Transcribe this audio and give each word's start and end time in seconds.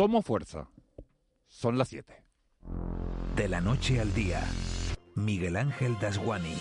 Somos 0.00 0.24
fuerza. 0.24 0.66
Son 1.46 1.76
las 1.76 1.88
7. 1.88 2.24
De 3.36 3.48
la 3.48 3.60
noche 3.60 4.00
al 4.00 4.14
día, 4.14 4.42
Miguel 5.14 5.56
Ángel 5.56 5.94
Dasguani. 6.00 6.54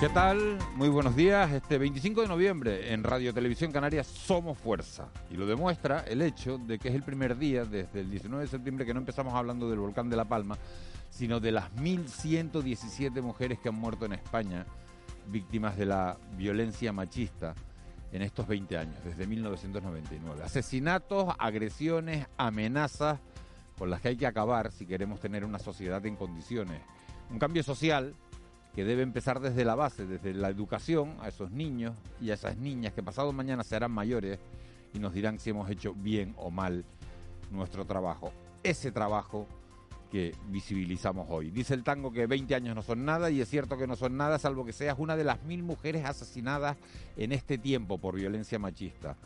¿Qué 0.00 0.08
tal? 0.08 0.56
Muy 0.76 0.88
buenos 0.88 1.14
días. 1.14 1.52
Este 1.52 1.76
25 1.76 2.22
de 2.22 2.28
noviembre 2.28 2.94
en 2.94 3.04
Radio 3.04 3.34
Televisión 3.34 3.70
Canarias 3.70 4.06
somos 4.06 4.56
fuerza. 4.56 5.10
Y 5.30 5.34
lo 5.36 5.44
demuestra 5.44 6.04
el 6.08 6.22
hecho 6.22 6.56
de 6.56 6.78
que 6.78 6.88
es 6.88 6.94
el 6.94 7.02
primer 7.02 7.36
día 7.36 7.66
desde 7.66 8.00
el 8.00 8.10
19 8.10 8.44
de 8.44 8.48
septiembre 8.48 8.86
que 8.86 8.94
no 8.94 9.00
empezamos 9.00 9.34
hablando 9.34 9.68
del 9.68 9.80
volcán 9.80 10.08
de 10.08 10.16
La 10.16 10.24
Palma, 10.24 10.56
sino 11.18 11.40
de 11.40 11.50
las 11.50 11.74
1.117 11.74 13.20
mujeres 13.22 13.58
que 13.58 13.70
han 13.70 13.74
muerto 13.74 14.04
en 14.04 14.12
España 14.12 14.64
víctimas 15.26 15.76
de 15.76 15.84
la 15.84 16.16
violencia 16.36 16.92
machista 16.92 17.56
en 18.12 18.22
estos 18.22 18.46
20 18.46 18.78
años, 18.78 18.94
desde 19.04 19.26
1999. 19.26 20.44
Asesinatos, 20.44 21.34
agresiones, 21.40 22.28
amenazas 22.36 23.18
con 23.76 23.90
las 23.90 24.00
que 24.00 24.08
hay 24.08 24.16
que 24.16 24.28
acabar 24.28 24.70
si 24.70 24.86
queremos 24.86 25.18
tener 25.18 25.44
una 25.44 25.58
sociedad 25.58 26.06
en 26.06 26.14
condiciones. 26.14 26.80
Un 27.32 27.40
cambio 27.40 27.64
social 27.64 28.14
que 28.76 28.84
debe 28.84 29.02
empezar 29.02 29.40
desde 29.40 29.64
la 29.64 29.74
base, 29.74 30.06
desde 30.06 30.32
la 30.34 30.50
educación 30.50 31.16
a 31.20 31.26
esos 31.26 31.50
niños 31.50 31.96
y 32.20 32.30
a 32.30 32.34
esas 32.34 32.56
niñas 32.58 32.92
que 32.92 33.02
pasado 33.02 33.32
mañana 33.32 33.64
serán 33.64 33.90
mayores 33.90 34.38
y 34.94 35.00
nos 35.00 35.12
dirán 35.12 35.40
si 35.40 35.50
hemos 35.50 35.68
hecho 35.68 35.94
bien 35.94 36.32
o 36.36 36.52
mal 36.52 36.84
nuestro 37.50 37.84
trabajo. 37.86 38.32
Ese 38.62 38.92
trabajo 38.92 39.48
que 40.10 40.34
visibilizamos 40.48 41.26
hoy. 41.30 41.50
Dice 41.50 41.74
el 41.74 41.84
tango 41.84 42.12
que 42.12 42.26
20 42.26 42.54
años 42.54 42.74
no 42.74 42.82
son 42.82 43.04
nada 43.04 43.30
y 43.30 43.40
es 43.40 43.48
cierto 43.48 43.76
que 43.76 43.86
no 43.86 43.96
son 43.96 44.16
nada 44.16 44.38
salvo 44.38 44.64
que 44.64 44.72
seas 44.72 44.96
una 44.98 45.16
de 45.16 45.24
las 45.24 45.42
mil 45.44 45.62
mujeres 45.62 46.04
asesinadas 46.04 46.76
en 47.16 47.32
este 47.32 47.58
tiempo 47.58 47.98
por 47.98 48.16
violencia 48.16 48.58
machista. 48.58 49.16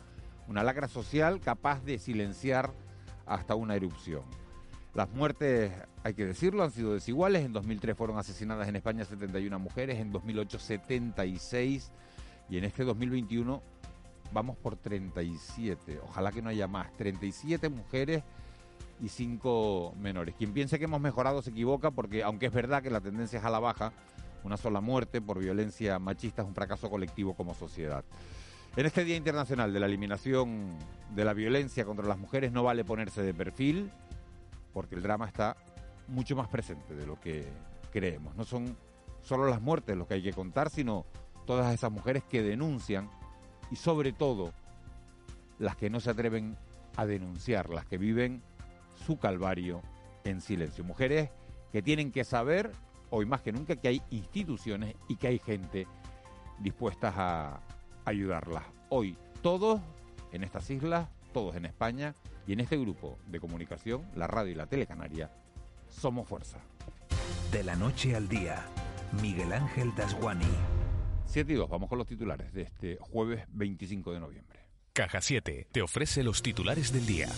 Una 0.47 0.63
lacra 0.63 0.87
social 0.87 1.39
capaz 1.39 1.83
de 1.83 1.99
silenciar 1.99 2.71
hasta 3.25 3.55
una 3.55 3.75
erupción. 3.75 4.23
Las 4.93 5.09
muertes, 5.09 5.71
hay 6.03 6.13
que 6.13 6.25
decirlo, 6.25 6.63
han 6.63 6.71
sido 6.71 6.93
desiguales. 6.93 7.43
En 7.43 7.53
2003 7.53 7.97
fueron 7.97 8.17
asesinadas 8.17 8.67
en 8.67 8.75
España 8.75 9.05
71 9.05 9.57
mujeres, 9.57 9.99
en 9.99 10.11
2008 10.11 10.59
76 10.59 11.91
y 12.49 12.57
en 12.57 12.65
este 12.65 12.83
2021 12.83 13.63
vamos 14.33 14.57
por 14.57 14.75
37. 14.75 15.99
Ojalá 16.03 16.31
que 16.31 16.41
no 16.41 16.49
haya 16.49 16.67
más. 16.67 16.91
37 16.97 17.69
mujeres 17.69 18.23
y 19.01 19.09
5 19.09 19.95
menores. 19.99 20.35
Quien 20.35 20.53
piense 20.53 20.79
que 20.79 20.85
hemos 20.85 21.01
mejorado 21.01 21.41
se 21.41 21.49
equivoca 21.49 21.91
porque 21.91 22.23
aunque 22.23 22.47
es 22.47 22.53
verdad 22.53 22.81
que 22.81 22.89
la 22.89 23.01
tendencia 23.01 23.39
es 23.39 23.45
a 23.45 23.49
la 23.49 23.59
baja, 23.59 23.91
una 24.43 24.57
sola 24.57 24.81
muerte 24.81 25.21
por 25.21 25.39
violencia 25.39 25.99
machista 25.99 26.41
es 26.41 26.47
un 26.47 26.55
fracaso 26.55 26.89
colectivo 26.89 27.33
como 27.33 27.53
sociedad. 27.53 28.03
En 28.75 28.85
este 28.85 29.03
Día 29.03 29.15
Internacional 29.15 29.71
de 29.71 29.79
la 29.79 29.85
Eliminación 29.85 30.77
de 31.13 31.25
la 31.25 31.33
Violencia 31.33 31.85
contra 31.85 32.07
las 32.07 32.17
Mujeres 32.17 32.51
no 32.51 32.63
vale 32.63 32.83
ponerse 32.83 33.21
de 33.21 33.33
perfil 33.33 33.91
porque 34.73 34.95
el 34.95 35.03
drama 35.03 35.27
está 35.27 35.55
mucho 36.07 36.35
más 36.35 36.47
presente 36.47 36.95
de 36.95 37.05
lo 37.05 37.19
que 37.19 37.47
creemos. 37.91 38.35
No 38.35 38.43
son 38.43 38.75
solo 39.21 39.47
las 39.47 39.61
muertes 39.61 39.95
lo 39.95 40.07
que 40.07 40.15
hay 40.15 40.23
que 40.23 40.33
contar, 40.33 40.69
sino 40.69 41.05
todas 41.45 41.73
esas 41.73 41.91
mujeres 41.91 42.23
que 42.23 42.41
denuncian 42.41 43.09
y 43.71 43.75
sobre 43.75 44.11
todo 44.11 44.53
las 45.59 45.75
que 45.75 45.89
no 45.89 45.99
se 45.99 46.09
atreven 46.09 46.57
a 46.95 47.05
denunciar, 47.05 47.69
las 47.69 47.85
que 47.85 47.97
viven 47.97 48.41
su 49.05 49.17
calvario 49.17 49.81
en 50.23 50.41
silencio. 50.41 50.83
Mujeres 50.83 51.29
que 51.71 51.81
tienen 51.81 52.11
que 52.11 52.23
saber, 52.23 52.71
hoy 53.09 53.25
más 53.25 53.41
que 53.41 53.51
nunca, 53.51 53.75
que 53.75 53.87
hay 53.87 54.01
instituciones 54.09 54.95
y 55.07 55.15
que 55.15 55.27
hay 55.27 55.39
gente 55.39 55.87
dispuestas 56.59 57.13
a 57.17 57.61
ayudarlas. 58.05 58.63
Hoy 58.89 59.17
todos 59.41 59.81
en 60.31 60.43
estas 60.43 60.69
islas, 60.69 61.09
todos 61.33 61.55
en 61.55 61.65
España, 61.65 62.13
y 62.45 62.53
en 62.53 62.59
este 62.59 62.77
grupo 62.77 63.17
de 63.27 63.39
comunicación, 63.39 64.05
la 64.15 64.27
radio 64.27 64.51
y 64.51 64.55
la 64.55 64.67
telecanaria, 64.67 65.31
somos 65.89 66.27
fuerza. 66.27 66.59
De 67.51 67.63
la 67.63 67.75
noche 67.75 68.15
al 68.15 68.27
día, 68.27 68.65
Miguel 69.21 69.53
Ángel 69.53 69.93
Dasguani. 69.95 70.45
7 71.25 71.53
y 71.53 71.55
2, 71.55 71.69
vamos 71.69 71.89
con 71.89 71.97
los 71.97 72.07
titulares 72.07 72.53
de 72.53 72.63
este 72.63 72.97
jueves 72.99 73.45
25 73.49 74.11
de 74.11 74.19
noviembre. 74.19 74.59
Caja 74.91 75.21
7 75.21 75.67
te 75.71 75.81
ofrece 75.81 76.23
los 76.23 76.41
titulares 76.41 76.91
del 76.91 77.05
día. 77.05 77.29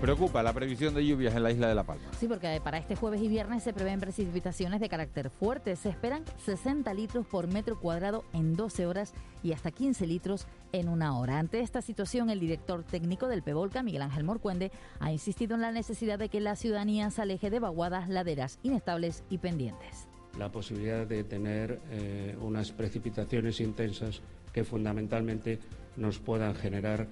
Preocupa 0.00 0.42
la 0.42 0.52
previsión 0.52 0.94
de 0.94 1.06
lluvias 1.06 1.34
en 1.34 1.42
la 1.42 1.50
isla 1.50 1.68
de 1.68 1.74
La 1.74 1.84
Palma. 1.84 2.04
Sí, 2.20 2.28
porque 2.28 2.60
para 2.62 2.76
este 2.76 2.96
jueves 2.96 3.22
y 3.22 3.28
viernes 3.28 3.62
se 3.62 3.72
prevén 3.72 3.98
precipitaciones 3.98 4.78
de 4.78 4.90
carácter 4.90 5.30
fuerte. 5.30 5.74
Se 5.74 5.88
esperan 5.88 6.22
60 6.44 6.92
litros 6.92 7.26
por 7.26 7.48
metro 7.48 7.80
cuadrado 7.80 8.22
en 8.34 8.56
12 8.56 8.86
horas 8.86 9.14
y 9.42 9.52
hasta 9.52 9.70
15 9.70 10.06
litros 10.06 10.46
en 10.72 10.90
una 10.90 11.18
hora. 11.18 11.38
Ante 11.38 11.60
esta 11.60 11.80
situación, 11.80 12.28
el 12.28 12.40
director 12.40 12.84
técnico 12.84 13.26
del 13.26 13.42
PEVOLCA, 13.42 13.82
Miguel 13.82 14.02
Ángel 14.02 14.24
Morcuende, 14.24 14.70
ha 15.00 15.10
insistido 15.10 15.54
en 15.54 15.62
la 15.62 15.72
necesidad 15.72 16.18
de 16.18 16.28
que 16.28 16.40
la 16.40 16.56
ciudadanía 16.56 17.10
se 17.10 17.22
aleje 17.22 17.48
de 17.48 17.58
vaguadas, 17.58 18.10
laderas 18.10 18.58
inestables 18.62 19.24
y 19.30 19.38
pendientes. 19.38 20.08
La 20.38 20.52
posibilidad 20.52 21.06
de 21.06 21.24
tener 21.24 21.80
eh, 21.90 22.36
unas 22.42 22.70
precipitaciones 22.70 23.60
intensas 23.60 24.20
que 24.52 24.62
fundamentalmente 24.62 25.58
nos 25.96 26.18
puedan 26.18 26.54
generar, 26.54 27.08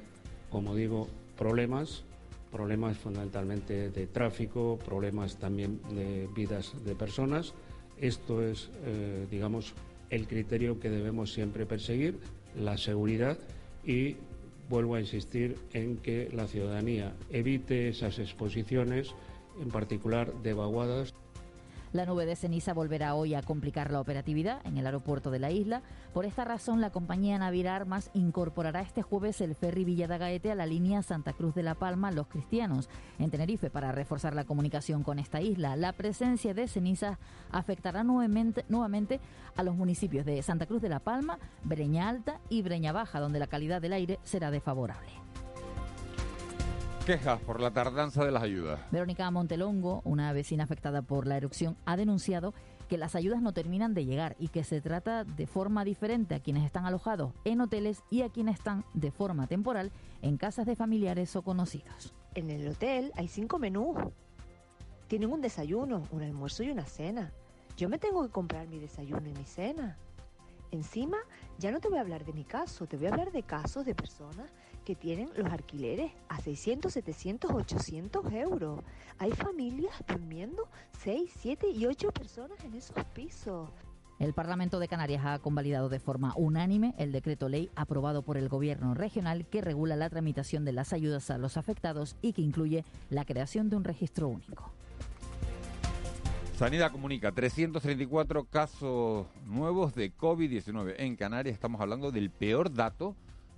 como 0.50 0.74
digo, 0.74 1.08
problemas 1.36 2.04
problemas 2.54 2.96
fundamentalmente 2.96 3.90
de 3.90 4.06
tráfico, 4.06 4.78
problemas 4.78 5.38
también 5.40 5.80
de 5.90 6.28
vidas 6.36 6.72
de 6.84 6.94
personas. 6.94 7.52
Esto 7.98 8.44
es, 8.44 8.70
eh, 8.84 9.26
digamos, 9.28 9.74
el 10.08 10.28
criterio 10.28 10.78
que 10.78 10.88
debemos 10.88 11.32
siempre 11.32 11.66
perseguir, 11.66 12.20
la 12.56 12.76
seguridad 12.78 13.38
y 13.84 14.18
vuelvo 14.70 14.94
a 14.94 15.00
insistir 15.00 15.56
en 15.72 15.96
que 15.96 16.30
la 16.32 16.46
ciudadanía 16.46 17.16
evite 17.30 17.88
esas 17.88 18.20
exposiciones, 18.20 19.16
en 19.60 19.70
particular 19.70 20.32
de 20.44 20.52
vaguadas. 20.52 21.12
La 21.94 22.06
nube 22.06 22.26
de 22.26 22.34
ceniza 22.34 22.74
volverá 22.74 23.14
hoy 23.14 23.34
a 23.34 23.42
complicar 23.42 23.92
la 23.92 24.00
operatividad 24.00 24.60
en 24.66 24.76
el 24.78 24.86
aeropuerto 24.86 25.30
de 25.30 25.38
la 25.38 25.52
isla. 25.52 25.80
Por 26.12 26.24
esta 26.24 26.44
razón, 26.44 26.80
la 26.80 26.90
compañía 26.90 27.38
Naviera 27.38 27.76
Armas 27.76 28.10
incorporará 28.14 28.80
este 28.80 29.02
jueves 29.02 29.40
el 29.40 29.54
ferry 29.54 29.84
Villa 29.84 30.08
de 30.08 30.18
Gaete 30.18 30.50
a 30.50 30.56
la 30.56 30.66
línea 30.66 31.04
Santa 31.04 31.34
Cruz 31.34 31.54
de 31.54 31.62
la 31.62 31.76
Palma 31.76 32.10
Los 32.10 32.26
Cristianos 32.26 32.88
en 33.20 33.30
Tenerife 33.30 33.70
para 33.70 33.92
reforzar 33.92 34.34
la 34.34 34.42
comunicación 34.42 35.04
con 35.04 35.20
esta 35.20 35.40
isla. 35.40 35.76
La 35.76 35.92
presencia 35.92 36.52
de 36.52 36.66
ceniza 36.66 37.20
afectará 37.52 38.02
nuevamente, 38.02 38.64
nuevamente 38.68 39.20
a 39.54 39.62
los 39.62 39.76
municipios 39.76 40.26
de 40.26 40.42
Santa 40.42 40.66
Cruz 40.66 40.82
de 40.82 40.88
la 40.88 40.98
Palma, 40.98 41.38
Breña 41.62 42.08
Alta 42.08 42.40
y 42.48 42.62
Breña 42.62 42.90
Baja, 42.90 43.20
donde 43.20 43.38
la 43.38 43.46
calidad 43.46 43.80
del 43.80 43.92
aire 43.92 44.18
será 44.24 44.50
desfavorable. 44.50 45.12
Quejas 47.06 47.38
por 47.42 47.60
la 47.60 47.70
tardanza 47.70 48.24
de 48.24 48.30
las 48.30 48.42
ayudas. 48.42 48.80
Verónica 48.90 49.30
Montelongo, 49.30 50.00
una 50.06 50.32
vecina 50.32 50.64
afectada 50.64 51.02
por 51.02 51.26
la 51.26 51.36
erupción, 51.36 51.76
ha 51.84 51.98
denunciado 51.98 52.54
que 52.88 52.96
las 52.96 53.14
ayudas 53.14 53.42
no 53.42 53.52
terminan 53.52 53.92
de 53.92 54.06
llegar 54.06 54.36
y 54.38 54.48
que 54.48 54.64
se 54.64 54.80
trata 54.80 55.24
de 55.24 55.46
forma 55.46 55.84
diferente 55.84 56.34
a 56.34 56.40
quienes 56.40 56.64
están 56.64 56.86
alojados 56.86 57.34
en 57.44 57.60
hoteles 57.60 58.02
y 58.08 58.22
a 58.22 58.30
quienes 58.30 58.54
están 58.54 58.86
de 58.94 59.10
forma 59.10 59.46
temporal 59.46 59.92
en 60.22 60.38
casas 60.38 60.64
de 60.64 60.76
familiares 60.76 61.36
o 61.36 61.42
conocidos. 61.42 62.14
En 62.34 62.48
el 62.48 62.66
hotel 62.68 63.12
hay 63.16 63.28
cinco 63.28 63.58
menús. 63.58 63.98
Tienen 65.06 65.30
un 65.30 65.42
desayuno, 65.42 66.04
un 66.10 66.22
almuerzo 66.22 66.62
y 66.62 66.70
una 66.70 66.86
cena. 66.86 67.32
Yo 67.76 67.90
me 67.90 67.98
tengo 67.98 68.22
que 68.22 68.32
comprar 68.32 68.66
mi 68.66 68.78
desayuno 68.78 69.28
y 69.28 69.34
mi 69.34 69.44
cena. 69.44 69.98
Encima, 70.70 71.18
ya 71.58 71.70
no 71.70 71.80
te 71.80 71.88
voy 71.88 71.98
a 71.98 72.00
hablar 72.00 72.24
de 72.24 72.32
mi 72.32 72.44
caso, 72.44 72.86
te 72.86 72.96
voy 72.96 73.06
a 73.06 73.10
hablar 73.10 73.30
de 73.30 73.42
casos 73.42 73.84
de 73.84 73.94
personas 73.94 74.50
que 74.84 74.94
tienen 74.94 75.30
los 75.36 75.50
alquileres 75.50 76.12
a 76.28 76.40
600, 76.40 76.92
700, 76.92 77.50
800 77.50 78.32
euros. 78.32 78.80
Hay 79.18 79.32
familias 79.32 79.94
durmiendo 80.06 80.68
6, 81.02 81.30
7 81.38 81.70
y 81.70 81.86
8 81.86 82.12
personas 82.12 82.62
en 82.64 82.74
esos 82.74 83.02
pisos. 83.14 83.70
El 84.20 84.32
Parlamento 84.32 84.78
de 84.78 84.86
Canarias 84.86 85.24
ha 85.26 85.38
convalidado 85.40 85.88
de 85.88 85.98
forma 85.98 86.34
unánime 86.36 86.94
el 86.98 87.10
decreto 87.10 87.48
ley 87.48 87.70
aprobado 87.74 88.22
por 88.22 88.36
el 88.36 88.48
Gobierno 88.48 88.94
regional 88.94 89.46
que 89.46 89.60
regula 89.60 89.96
la 89.96 90.08
tramitación 90.08 90.64
de 90.64 90.72
las 90.72 90.92
ayudas 90.92 91.30
a 91.30 91.38
los 91.38 91.56
afectados 91.56 92.16
y 92.22 92.32
que 92.32 92.42
incluye 92.42 92.84
la 93.10 93.24
creación 93.24 93.70
de 93.70 93.76
un 93.76 93.84
registro 93.84 94.28
único. 94.28 94.70
Sanidad 96.56 96.92
comunica 96.92 97.32
334 97.32 98.44
casos 98.44 99.26
nuevos 99.44 99.92
de 99.96 100.14
COVID-19 100.16 100.94
en 100.98 101.16
Canarias. 101.16 101.54
Estamos 101.54 101.80
hablando 101.80 102.12
del 102.12 102.30
peor 102.30 102.72
dato 102.72 103.16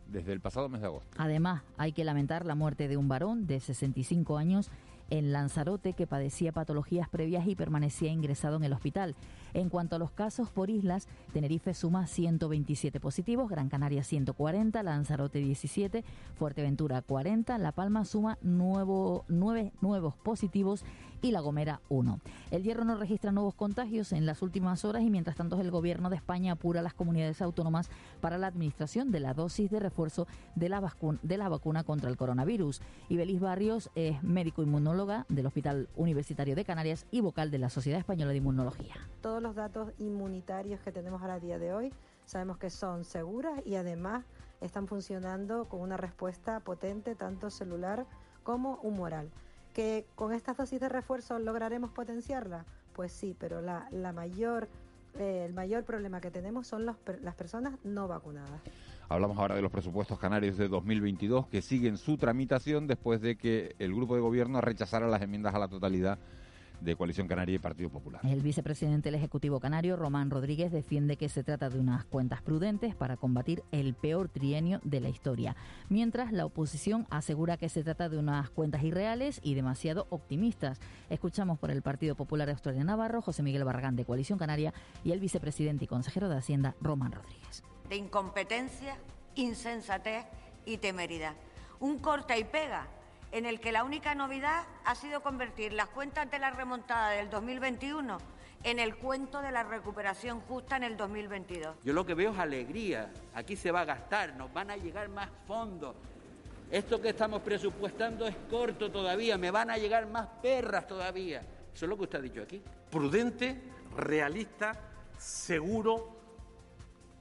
desde 0.08 0.32
el 0.32 0.40
pasado 0.40 0.68
mes 0.68 0.80
de 0.80 0.86
agosto. 0.86 1.08
Además, 1.18 1.62
hay 1.76 1.92
que 1.92 2.04
lamentar 2.04 2.46
la 2.46 2.54
muerte 2.54 2.88
de 2.88 2.96
un 2.96 3.08
varón 3.08 3.46
de 3.46 3.60
65 3.60 4.36
años 4.36 4.70
en 5.10 5.32
Lanzarote 5.32 5.92
que 5.92 6.06
padecía 6.06 6.52
patologías 6.52 7.08
previas 7.08 7.46
y 7.46 7.54
permanecía 7.54 8.10
ingresado 8.10 8.56
en 8.56 8.64
el 8.64 8.72
hospital. 8.72 9.14
En 9.54 9.68
cuanto 9.68 9.96
a 9.96 9.98
los 9.98 10.10
casos 10.10 10.50
por 10.50 10.68
islas, 10.68 11.08
Tenerife 11.32 11.74
suma 11.74 12.06
127 12.06 12.98
positivos, 13.00 13.48
Gran 13.48 13.68
Canaria 13.68 14.02
140, 14.02 14.82
Lanzarote 14.82 15.38
17, 15.38 16.04
Fuerteventura 16.34 17.02
40, 17.02 17.56
La 17.58 17.72
Palma 17.72 18.04
suma 18.04 18.38
9 18.42 19.72
nuevos 19.80 20.14
positivos 20.16 20.84
y 21.26 21.32
La 21.32 21.40
Gomera 21.40 21.80
1. 21.88 22.20
El 22.52 22.62
Hierro 22.62 22.84
no 22.84 22.96
registra 22.96 23.32
nuevos 23.32 23.54
contagios 23.54 24.12
en 24.12 24.26
las 24.26 24.42
últimas 24.42 24.84
horas 24.84 25.02
y 25.02 25.10
mientras 25.10 25.36
tanto 25.36 25.60
el 25.60 25.72
Gobierno 25.72 26.08
de 26.08 26.16
España 26.16 26.52
apura 26.52 26.80
a 26.80 26.82
las 26.82 26.94
comunidades 26.94 27.42
autónomas 27.42 27.90
para 28.20 28.38
la 28.38 28.46
administración 28.46 29.10
de 29.10 29.20
la 29.20 29.34
dosis 29.34 29.70
de 29.70 29.80
refuerzo 29.80 30.28
de 30.54 30.68
la, 30.68 30.80
vacuna, 30.80 31.84
contra 31.84 32.08
el 32.08 32.16
coronavirus. 32.16 32.80
Ibelis 33.08 33.40
Barrios 33.40 33.90
es 33.96 34.22
médico 34.22 34.62
inmunóloga 34.62 35.26
del 35.28 35.46
Hospital 35.46 35.88
Universitario 35.96 36.54
de 36.54 36.64
Canarias 36.64 37.06
y 37.10 37.20
vocal 37.20 37.50
de 37.50 37.58
la 37.58 37.70
Sociedad 37.70 37.98
Española 37.98 38.30
de 38.30 38.38
Inmunología. 38.38 38.94
Todos 39.20 39.42
los 39.42 39.56
datos 39.56 39.92
inmunitarios 39.98 40.80
que 40.80 40.92
tenemos 40.92 41.22
a 41.22 41.40
día 41.40 41.58
de 41.58 41.74
hoy 41.74 41.92
sabemos 42.24 42.58
que 42.58 42.70
son 42.70 43.04
seguras 43.04 43.60
y 43.66 43.74
además 43.74 44.24
están 44.60 44.86
funcionando 44.86 45.68
con 45.68 45.80
una 45.80 45.96
respuesta 45.96 46.60
potente 46.60 47.14
tanto 47.14 47.50
celular 47.50 48.06
como 48.44 48.76
humoral. 48.82 49.30
¿Que 49.76 50.06
con 50.14 50.32
estas 50.32 50.56
dosis 50.56 50.80
de 50.80 50.88
refuerzo 50.88 51.38
lograremos 51.38 51.90
potenciarla? 51.90 52.64
Pues 52.94 53.12
sí, 53.12 53.36
pero 53.38 53.60
la, 53.60 53.90
mayor, 54.14 54.70
eh, 55.18 55.44
el 55.46 55.52
mayor 55.52 55.84
problema 55.84 56.18
que 56.18 56.30
tenemos 56.30 56.66
son 56.66 56.86
las 56.86 57.34
personas 57.36 57.74
no 57.84 58.08
vacunadas. 58.08 58.62
Hablamos 59.10 59.36
ahora 59.36 59.54
de 59.54 59.60
los 59.60 59.70
presupuestos 59.70 60.18
canarios 60.18 60.56
de 60.56 60.68
2022 60.68 61.48
que 61.48 61.60
siguen 61.60 61.98
su 61.98 62.16
tramitación 62.16 62.86
después 62.86 63.20
de 63.20 63.36
que 63.36 63.76
el 63.78 63.94
grupo 63.94 64.14
de 64.14 64.22
gobierno 64.22 64.62
rechazara 64.62 65.08
las 65.08 65.20
enmiendas 65.20 65.54
a 65.54 65.58
la 65.58 65.68
totalidad 65.68 66.18
de 66.80 66.96
Coalición 66.96 67.26
Canaria 67.26 67.56
y 67.56 67.58
Partido 67.58 67.90
Popular. 67.90 68.20
El 68.24 68.42
vicepresidente 68.42 69.08
del 69.08 69.16
Ejecutivo 69.16 69.60
Canario, 69.60 69.96
Román 69.96 70.30
Rodríguez, 70.30 70.72
defiende 70.72 71.16
que 71.16 71.28
se 71.28 71.42
trata 71.42 71.68
de 71.68 71.78
unas 71.78 72.04
cuentas 72.04 72.42
prudentes 72.42 72.94
para 72.94 73.16
combatir 73.16 73.62
el 73.72 73.94
peor 73.94 74.28
trienio 74.28 74.80
de 74.84 75.00
la 75.00 75.08
historia, 75.08 75.56
mientras 75.88 76.32
la 76.32 76.44
oposición 76.44 77.06
asegura 77.10 77.56
que 77.56 77.68
se 77.68 77.82
trata 77.82 78.08
de 78.08 78.18
unas 78.18 78.50
cuentas 78.50 78.82
irreales 78.82 79.40
y 79.42 79.54
demasiado 79.54 80.06
optimistas. 80.10 80.80
Escuchamos 81.10 81.58
por 81.58 81.70
el 81.70 81.82
Partido 81.82 82.14
Popular 82.14 82.50
Australia 82.50 82.84
Navarro, 82.84 83.22
José 83.22 83.42
Miguel 83.42 83.64
Barragán 83.64 83.96
de 83.96 84.04
Coalición 84.04 84.38
Canaria 84.38 84.72
y 85.04 85.12
el 85.12 85.20
vicepresidente 85.20 85.84
y 85.84 85.88
consejero 85.88 86.28
de 86.28 86.36
Hacienda, 86.36 86.74
Román 86.80 87.12
Rodríguez. 87.12 87.62
De 87.88 87.96
incompetencia, 87.96 88.96
insensatez 89.34 90.24
y 90.64 90.78
temeridad. 90.78 91.34
Un 91.78 91.98
corta 91.98 92.36
y 92.38 92.44
pega 92.44 92.88
en 93.32 93.46
el 93.46 93.60
que 93.60 93.72
la 93.72 93.84
única 93.84 94.14
novedad 94.14 94.64
ha 94.84 94.94
sido 94.94 95.22
convertir 95.22 95.72
las 95.72 95.88
cuentas 95.88 96.30
de 96.30 96.38
la 96.38 96.50
remontada 96.50 97.10
del 97.10 97.30
2021 97.30 98.18
en 98.62 98.78
el 98.78 98.96
cuento 98.96 99.42
de 99.42 99.52
la 99.52 99.62
recuperación 99.62 100.40
justa 100.40 100.76
en 100.76 100.84
el 100.84 100.96
2022. 100.96 101.76
Yo 101.84 101.92
lo 101.92 102.04
que 102.04 102.14
veo 102.14 102.32
es 102.32 102.38
alegría. 102.38 103.12
Aquí 103.34 103.56
se 103.56 103.70
va 103.70 103.82
a 103.82 103.84
gastar, 103.84 104.34
nos 104.34 104.52
van 104.52 104.70
a 104.70 104.76
llegar 104.76 105.08
más 105.08 105.28
fondos. 105.46 105.94
Esto 106.70 107.00
que 107.00 107.10
estamos 107.10 107.42
presupuestando 107.42 108.26
es 108.26 108.34
corto 108.50 108.90
todavía, 108.90 109.38
me 109.38 109.52
van 109.52 109.70
a 109.70 109.78
llegar 109.78 110.08
más 110.08 110.26
perras 110.42 110.86
todavía. 110.86 111.40
Eso 111.72 111.84
es 111.84 111.88
lo 111.88 111.96
que 111.96 112.04
usted 112.04 112.18
ha 112.18 112.22
dicho 112.22 112.42
aquí. 112.42 112.60
Prudente, 112.90 113.60
realista, 113.96 114.72
seguro 115.16 116.16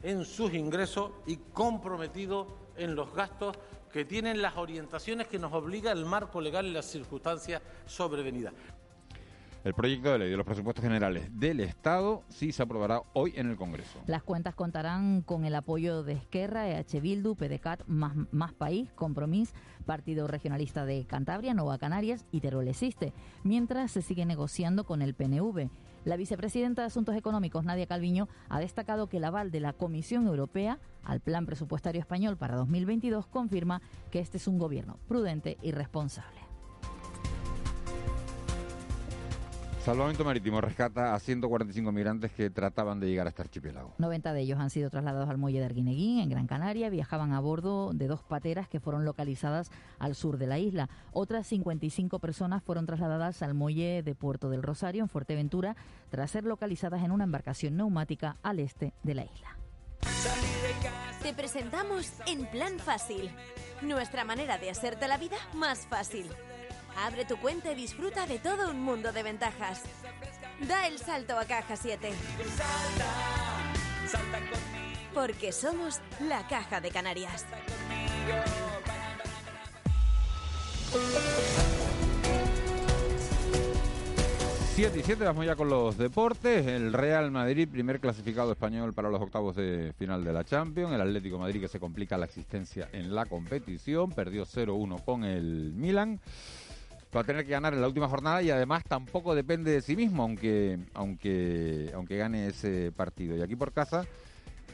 en 0.02 0.26
sus 0.26 0.54
ingresos 0.54 1.12
y 1.28 1.38
comprometido 1.38 2.48
en 2.78 2.96
los 2.96 3.14
gastos 3.14 3.58
que 3.96 4.04
tienen 4.04 4.42
las 4.42 4.58
orientaciones 4.58 5.28
que 5.28 5.40
nos 5.40 5.54
obliga 5.54 5.90
el 5.94 6.04
marco 6.04 6.42
legal 6.42 6.66
y 6.66 6.74
las 6.74 6.84
circunstancias 6.84 7.62
sobrevenidas. 7.86 8.54
El 9.64 9.74
proyecto 9.74 10.12
de 10.12 10.20
ley 10.20 10.30
de 10.30 10.36
los 10.36 10.46
presupuestos 10.46 10.84
generales 10.84 11.30
del 11.40 11.62
Estado 11.62 12.22
sí 12.28 12.52
se 12.52 12.62
aprobará 12.62 13.04
hoy 13.14 13.32
en 13.38 13.50
el 13.50 13.56
Congreso. 13.56 14.02
Las 14.06 14.22
cuentas 14.22 14.54
contarán 14.54 15.22
con 15.22 15.46
el 15.46 15.56
apoyo 15.56 16.04
de 16.04 16.12
Esquerra, 16.12 16.68
EH 16.68 17.00
Bildu, 17.00 17.36
PDCAT, 17.36 17.88
Más, 17.88 18.18
Más 18.32 18.52
País, 18.52 18.92
Compromís, 18.96 19.54
Partido 19.86 20.28
Regionalista 20.28 20.86
de 20.86 21.06
Cantabria, 21.06 21.54
Nueva 21.54 21.78
Canarias 21.78 22.26
y 22.34 22.42
Teruel 22.42 22.68
Existe, 22.68 23.14
mientras 23.44 23.92
se 23.92 24.02
sigue 24.02 24.26
negociando 24.26 24.84
con 24.84 25.02
el 25.02 25.14
PNV. 25.14 25.70
La 26.06 26.18
vicepresidenta 26.18 26.84
de 26.84 26.88
Asuntos 26.88 27.16
Económicos, 27.16 27.66
Nadia 27.66 27.88
Calviño, 27.88 28.30
ha 28.48 28.60
destacado 28.60 29.08
que 29.08 29.18
el 29.18 29.24
aval 29.24 29.50
de 29.50 29.60
la 29.60 29.74
Comisión 29.74 30.28
Europea 30.28 30.78
al 31.04 31.20
Plan 31.20 31.48
Presupuestario 31.48 32.00
Español 32.00 32.38
para 32.38 32.56
2022 32.56 33.26
confirma 33.26 33.82
que 34.12 34.20
este 34.20 34.38
es 34.38 34.48
un 34.48 34.60
gobierno 34.60 35.00
prudente 35.08 35.58
y 35.64 35.72
responsable. 35.72 36.45
Salvamento 39.86 40.26
Marítimo 40.26 40.60
rescata 40.62 41.14
a 41.14 41.20
145 41.20 41.92
migrantes 41.92 42.32
que 42.32 42.50
trataban 42.50 43.00
de 43.00 43.06
llegar 43.06 43.28
a 43.28 43.30
este 43.30 43.44
archipiélago. 43.44 43.94
90 44.00 44.34
de 44.34 44.42
ellos 44.42 44.60
han 44.60 44.72
sido 44.72 44.90
trasladados 44.90 45.30
al 45.30 45.38
muelle 45.38 45.60
de 45.60 45.66
Arguineguín, 45.66 46.22
en 46.22 46.30
Gran 46.30 46.48
Canaria. 46.48 46.90
Viajaban 46.90 47.34
a 47.34 47.40
bordo 47.40 47.94
de 47.94 48.08
dos 48.08 48.24
pateras 48.24 48.68
que 48.68 48.80
fueron 48.80 49.06
localizadas 49.06 49.70
al 50.00 50.16
sur 50.16 50.40
de 50.40 50.48
la 50.48 50.58
isla. 50.58 50.90
Otras 51.12 51.46
55 51.46 52.18
personas 52.18 52.64
fueron 52.64 52.88
trasladadas 52.88 53.44
al 53.44 53.54
muelle 53.54 54.02
de 54.02 54.16
Puerto 54.16 54.50
del 54.50 54.64
Rosario, 54.64 55.04
en 55.04 55.08
Fuerteventura, 55.08 55.76
tras 56.10 56.32
ser 56.32 56.46
localizadas 56.46 57.04
en 57.04 57.12
una 57.12 57.26
embarcación 57.26 57.78
neumática 57.78 58.38
al 58.42 58.62
este 58.62 58.92
de 59.04 59.14
la 59.14 59.26
isla. 59.26 59.56
Te 61.22 61.32
presentamos 61.36 62.12
En 62.26 62.48
Plan 62.48 62.80
Fácil, 62.80 63.30
nuestra 63.84 64.26
manera 64.26 64.58
de 64.58 64.72
hacerte 64.72 65.08
la 65.08 65.20
vida 65.20 65.38
más 65.54 65.86
fácil. 65.86 66.26
Abre 66.98 67.26
tu 67.26 67.38
cuenta 67.38 67.72
y 67.72 67.76
disfruta 67.76 68.26
de 68.26 68.40
todo 68.40 68.72
un 68.72 68.82
mundo 68.82 69.12
de 69.12 69.22
ventajas. 69.22 69.84
Da 70.68 70.88
el 70.88 70.98
salto 70.98 71.38
a 71.38 71.46
Caja 71.46 71.76
7. 71.76 72.10
Porque 75.14 75.52
somos 75.52 76.00
la 76.22 76.48
Caja 76.48 76.80
de 76.80 76.92
Canarias. 76.92 77.46
Siete 84.76 85.00
y 85.00 85.04
siete, 85.04 85.24
vamos 85.24 85.46
ya 85.46 85.56
con 85.56 85.70
los 85.70 85.98
deportes. 85.98 86.68
El 86.68 86.92
Real 86.92 87.32
Madrid, 87.32 87.68
primer 87.70 88.02
clasificado 88.02 88.52
español 88.52 88.94
para 88.94 89.10
los 89.10 89.22
octavos 89.22 89.56
de 89.56 89.94
final 89.98 90.24
de 90.24 90.34
la 90.34 90.44
Champions. 90.44 90.94
El 90.94 91.00
Atlético 91.00 91.40
Madrid 91.40 91.62
que 91.62 91.70
se 91.70 91.80
complica 91.80 92.18
la 92.18 92.26
existencia 92.26 92.90
en 92.92 93.16
la 93.16 93.26
competición. 93.26 94.12
Perdió 94.12 94.46
0-1 94.46 95.04
con 95.06 95.24
el 95.24 95.72
Milan 95.74 96.20
va 97.16 97.22
a 97.22 97.24
tener 97.24 97.46
que 97.46 97.52
ganar 97.52 97.74
en 97.74 97.82
la 97.82 97.88
última 97.88 98.10
jornada 98.10 98.42
y 98.42 98.50
además 98.50 98.84
tampoco 98.88 99.34
depende 99.34 99.72
de 99.72 99.82
sí 99.82 99.96
mismo, 99.96 100.24
aunque, 100.24 100.80
aunque, 100.94 101.92
aunque 101.94 102.18
gane 102.18 102.48
ese 102.48 102.92
partido. 102.92 103.38
Y 103.38 103.42
aquí 103.42 103.56
por 103.56 103.72
casa, 103.72 104.06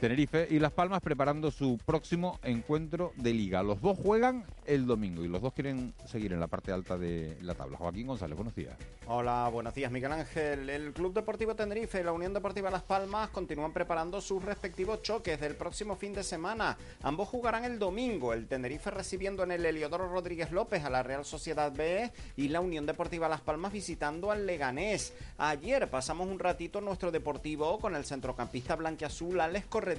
Tenerife 0.02 0.48
y 0.50 0.58
Las 0.58 0.72
Palmas 0.72 1.00
preparando 1.00 1.52
su 1.52 1.78
próximo 1.86 2.40
encuentro 2.42 3.12
de 3.14 3.32
liga. 3.32 3.62
Los 3.62 3.80
dos 3.80 3.96
juegan 3.96 4.44
el 4.66 4.84
domingo 4.84 5.24
y 5.24 5.28
los 5.28 5.40
dos 5.40 5.52
quieren 5.52 5.94
seguir 6.06 6.32
en 6.32 6.40
la 6.40 6.48
parte 6.48 6.72
alta 6.72 6.98
de 6.98 7.38
la 7.40 7.54
tabla. 7.54 7.78
Joaquín 7.78 8.08
González, 8.08 8.36
buenos 8.36 8.52
días. 8.56 8.74
Hola, 9.06 9.48
buenos 9.52 9.72
días 9.74 9.92
Miguel 9.92 10.10
Ángel. 10.10 10.68
El 10.68 10.92
Club 10.92 11.14
Deportivo 11.14 11.54
Tenerife 11.54 12.00
y 12.00 12.02
la 12.02 12.10
Unión 12.10 12.34
Deportiva 12.34 12.68
Las 12.68 12.82
Palmas 12.82 13.30
continúan 13.30 13.72
preparando 13.72 14.20
sus 14.20 14.44
respectivos 14.44 15.02
choques 15.02 15.40
del 15.40 15.54
próximo 15.54 15.94
fin 15.94 16.12
de 16.14 16.24
semana. 16.24 16.76
Ambos 17.02 17.28
jugarán 17.28 17.62
el 17.62 17.78
domingo, 17.78 18.32
el 18.32 18.48
Tenerife 18.48 18.90
recibiendo 18.90 19.44
en 19.44 19.52
el 19.52 19.64
Heliodoro 19.64 20.08
Rodríguez 20.08 20.50
López 20.50 20.84
a 20.84 20.90
la 20.90 21.04
Real 21.04 21.24
Sociedad 21.24 21.70
B 21.70 22.10
y 22.36 22.48
la 22.48 22.60
Unión 22.60 22.86
Deportiva 22.86 23.28
Las 23.28 23.40
Palmas 23.40 23.72
visitando 23.72 24.32
al 24.32 24.46
Leganés. 24.46 25.12
Ayer 25.38 25.88
pasamos 25.88 26.26
un 26.26 26.40
ratito 26.40 26.80
nuestro 26.80 27.12
deportivo 27.12 27.78
con 27.78 27.94
el 27.94 28.04
centrocampista 28.04 28.74
blanquiazul 28.74 29.40
Alex 29.40 29.66
Correa 29.66 29.91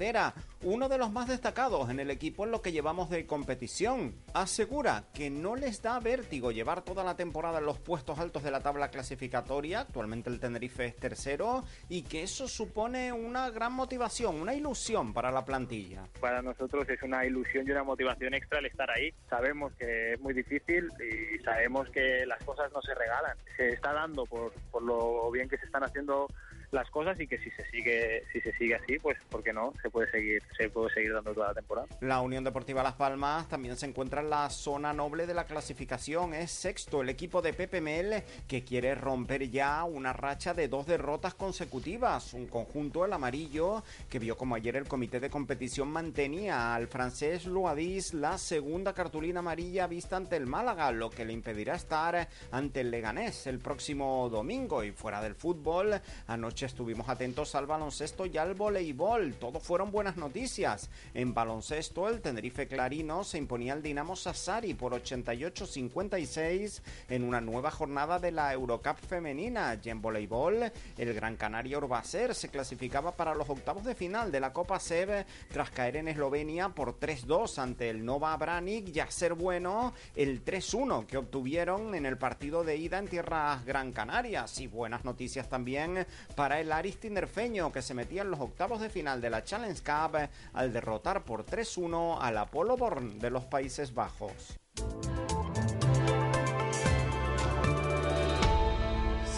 uno 0.64 0.90
de 0.90 0.98
los 0.98 1.12
más 1.12 1.28
destacados 1.28 1.90
en 1.90 2.00
el 2.00 2.10
equipo 2.10 2.46
en 2.46 2.52
lo 2.52 2.62
que 2.62 2.72
llevamos 2.72 3.10
de 3.10 3.26
competición. 3.26 4.16
Asegura 4.34 5.06
que 5.14 5.30
no 5.30 5.56
les 5.56 5.82
da 5.82 6.00
vértigo 6.00 6.52
llevar 6.52 6.84
toda 6.84 7.04
la 7.04 7.16
temporada 7.16 7.60
en 7.60 7.66
los 7.66 7.80
puestos 7.80 8.20
altos 8.20 8.44
de 8.44 8.52
la 8.52 8.62
tabla 8.62 8.90
clasificatoria, 8.90 9.82
actualmente 9.82 10.30
el 10.30 10.40
Tenerife 10.40 10.86
es 10.86 10.96
tercero, 10.96 11.64
y 11.90 12.04
que 12.04 12.24
eso 12.24 12.48
supone 12.48 13.12
una 13.12 13.50
gran 13.50 13.74
motivación, 13.74 14.42
una 14.42 14.54
ilusión 14.54 15.14
para 15.14 15.32
la 15.32 15.46
plantilla. 15.46 16.08
Para 16.20 16.42
nosotros 16.42 16.88
es 16.90 17.02
una 17.04 17.26
ilusión 17.26 17.68
y 17.68 17.72
una 17.72 17.84
motivación 17.84 18.34
extra 18.34 18.60
el 18.60 18.66
estar 18.66 18.90
ahí. 18.90 19.14
Sabemos 19.30 19.74
que 19.74 20.14
es 20.14 20.20
muy 20.22 20.34
difícil 20.34 20.90
y 21.00 21.40
sabemos 21.44 21.90
que 21.90 22.26
las 22.26 22.44
cosas 22.44 22.72
no 22.72 22.82
se 22.82 22.94
regalan. 22.96 23.38
Se 23.58 23.70
está 23.70 23.94
dando 23.94 24.26
por, 24.26 24.54
por 24.72 24.82
lo 24.82 25.30
bien 25.32 25.50
que 25.50 25.58
se 25.58 25.66
están 25.66 25.84
haciendo 25.84 26.28
las 26.74 26.90
cosas 26.90 27.20
y 27.20 27.28
que 27.28 27.38
si 27.38 27.50
se 27.52 27.70
sigue 27.70 28.24
si 28.32 28.42
se 28.42 28.52
sigue 28.54 28.76
así 28.76 28.98
pues 29.00 29.18
por 29.30 29.44
qué 29.44 29.54
no 29.54 29.74
se 29.82 29.90
puede 29.90 30.10
seguir 30.12 30.42
se 30.58 30.70
puede 30.70 30.94
seguir 30.94 31.14
dando 31.14 31.34
toda 31.34 31.50
la 31.50 31.54
temporada. 31.54 31.88
La 32.02 32.22
Unión 32.22 32.44
Deportiva 32.44 32.84
Las 32.84 32.94
Palmas 32.94 33.48
también 33.48 33.78
se 33.78 33.86
encuentra 33.86 34.22
en 34.22 34.30
la 34.30 34.50
zona 34.50 34.94
noble 34.94 35.26
de 35.28 35.34
la 35.34 35.46
clasificación. 35.46 36.34
Es 36.34 36.52
sexto 36.52 37.02
el 37.02 37.10
equipo 37.10 37.42
de 37.42 37.54
Pepe 37.54 37.82
Mel 37.82 38.24
que 38.48 38.64
quiere 38.64 38.96
romper 38.96 39.50
ya 39.50 39.84
una 39.84 40.14
racha 40.14 40.54
de 40.54 40.68
dos 40.68 40.86
derrotas 40.88 41.34
consecutivas. 41.34 42.34
Un 42.34 42.48
conjunto 42.48 43.06
el 43.06 43.14
amarillo 43.14 43.84
que 44.10 44.20
vio 44.20 44.36
como 44.38 44.56
ayer 44.56 44.76
el 44.76 44.88
comité 44.88 45.20
de 45.20 45.30
competición 45.30 45.90
mantenía 45.90 46.74
al 46.76 46.88
francés 46.88 47.46
Luadis 47.46 48.14
la 48.14 48.38
segunda 48.38 48.94
cartulina 48.94 49.40
amarilla 49.40 49.88
vista 49.88 50.18
ante 50.18 50.38
el 50.38 50.48
Málaga 50.48 50.92
lo 50.92 51.10
que 51.10 51.26
le 51.26 51.34
impedirá 51.34 51.76
estar 51.76 52.28
ante 52.52 52.82
el 52.82 52.92
Leganés 52.92 53.48
el 53.48 53.60
próximo 53.60 54.30
domingo. 54.30 54.84
Y 54.84 54.92
fuera 54.92 55.22
del 55.22 55.36
fútbol 55.36 56.00
anoche 56.28 56.63
estuvimos 56.66 57.10
atentos 57.10 57.56
al 57.56 57.66
baloncesto 57.66 58.26
y 58.26 58.38
al 58.38 58.54
voleibol. 58.54 59.34
Todo 59.36 59.60
fueron 59.60 59.92
buenas 59.92 60.18
noticias. 60.18 60.90
En 61.14 61.34
baloncesto, 61.34 62.10
el 62.10 62.22
Tenerife 62.22 62.68
Clarino 62.68 63.24
se 63.24 63.38
imponía 63.38 63.74
al 63.74 63.82
Dinamo 63.82 64.16
Sassari 64.16 64.74
por 64.74 64.94
88-56 64.94 66.82
en 67.10 67.24
una 67.24 67.42
nueva 67.42 67.72
jornada 67.72 68.20
de 68.20 68.32
la 68.32 68.54
Eurocup 68.54 68.98
femenina. 68.98 69.80
Y 69.84 69.90
en 69.90 70.02
voleibol, 70.02 70.72
el 70.98 71.14
Gran 71.14 71.36
Canaria 71.36 71.78
Urbacer 71.78 72.36
se 72.36 72.50
clasificaba 72.50 73.12
para 73.12 73.36
los 73.36 73.50
octavos 73.50 73.84
de 73.84 73.96
final 73.96 74.32
de 74.32 74.40
la 74.40 74.54
Copa 74.54 74.80
SEB 74.80 75.26
tras 75.52 75.70
caer 75.70 75.98
en 75.98 76.08
Eslovenia 76.08 76.70
por 76.70 77.00
3-2 77.00 77.58
ante 77.58 77.90
el 77.90 78.06
Nova 78.06 78.36
Branik 78.38 78.96
y 78.96 79.00
hacer 79.00 79.34
bueno 79.34 79.94
el 80.16 80.44
3-1 80.44 81.06
que 81.06 81.18
obtuvieron 81.18 81.96
en 81.96 82.06
el 82.06 82.18
partido 82.18 82.64
de 82.64 82.78
ida 82.78 83.00
en 83.00 83.08
tierras 83.08 83.66
Gran 83.66 83.92
Canarias. 83.92 84.60
Y 84.60 84.68
buenas 84.68 85.04
noticias 85.06 85.50
también 85.50 86.06
para 86.36 86.53
el 86.60 86.72
Aris 86.72 87.00
Tinerfeño 87.00 87.72
que 87.72 87.82
se 87.82 87.94
metía 87.94 88.22
en 88.22 88.32
los 88.32 88.40
octavos 88.40 88.82
de 88.82 88.90
final 88.90 89.22
de 89.22 89.30
la 89.30 89.44
Challenge 89.44 89.82
Cup 89.82 90.18
al 90.54 90.74
derrotar 90.74 91.24
por 91.24 91.46
3-1 91.46 92.18
al 92.20 92.38
Apollo 92.38 92.78
Born 92.78 93.20
de 93.20 93.30
los 93.30 93.46
Países 93.46 93.94
Bajos. 93.94 94.60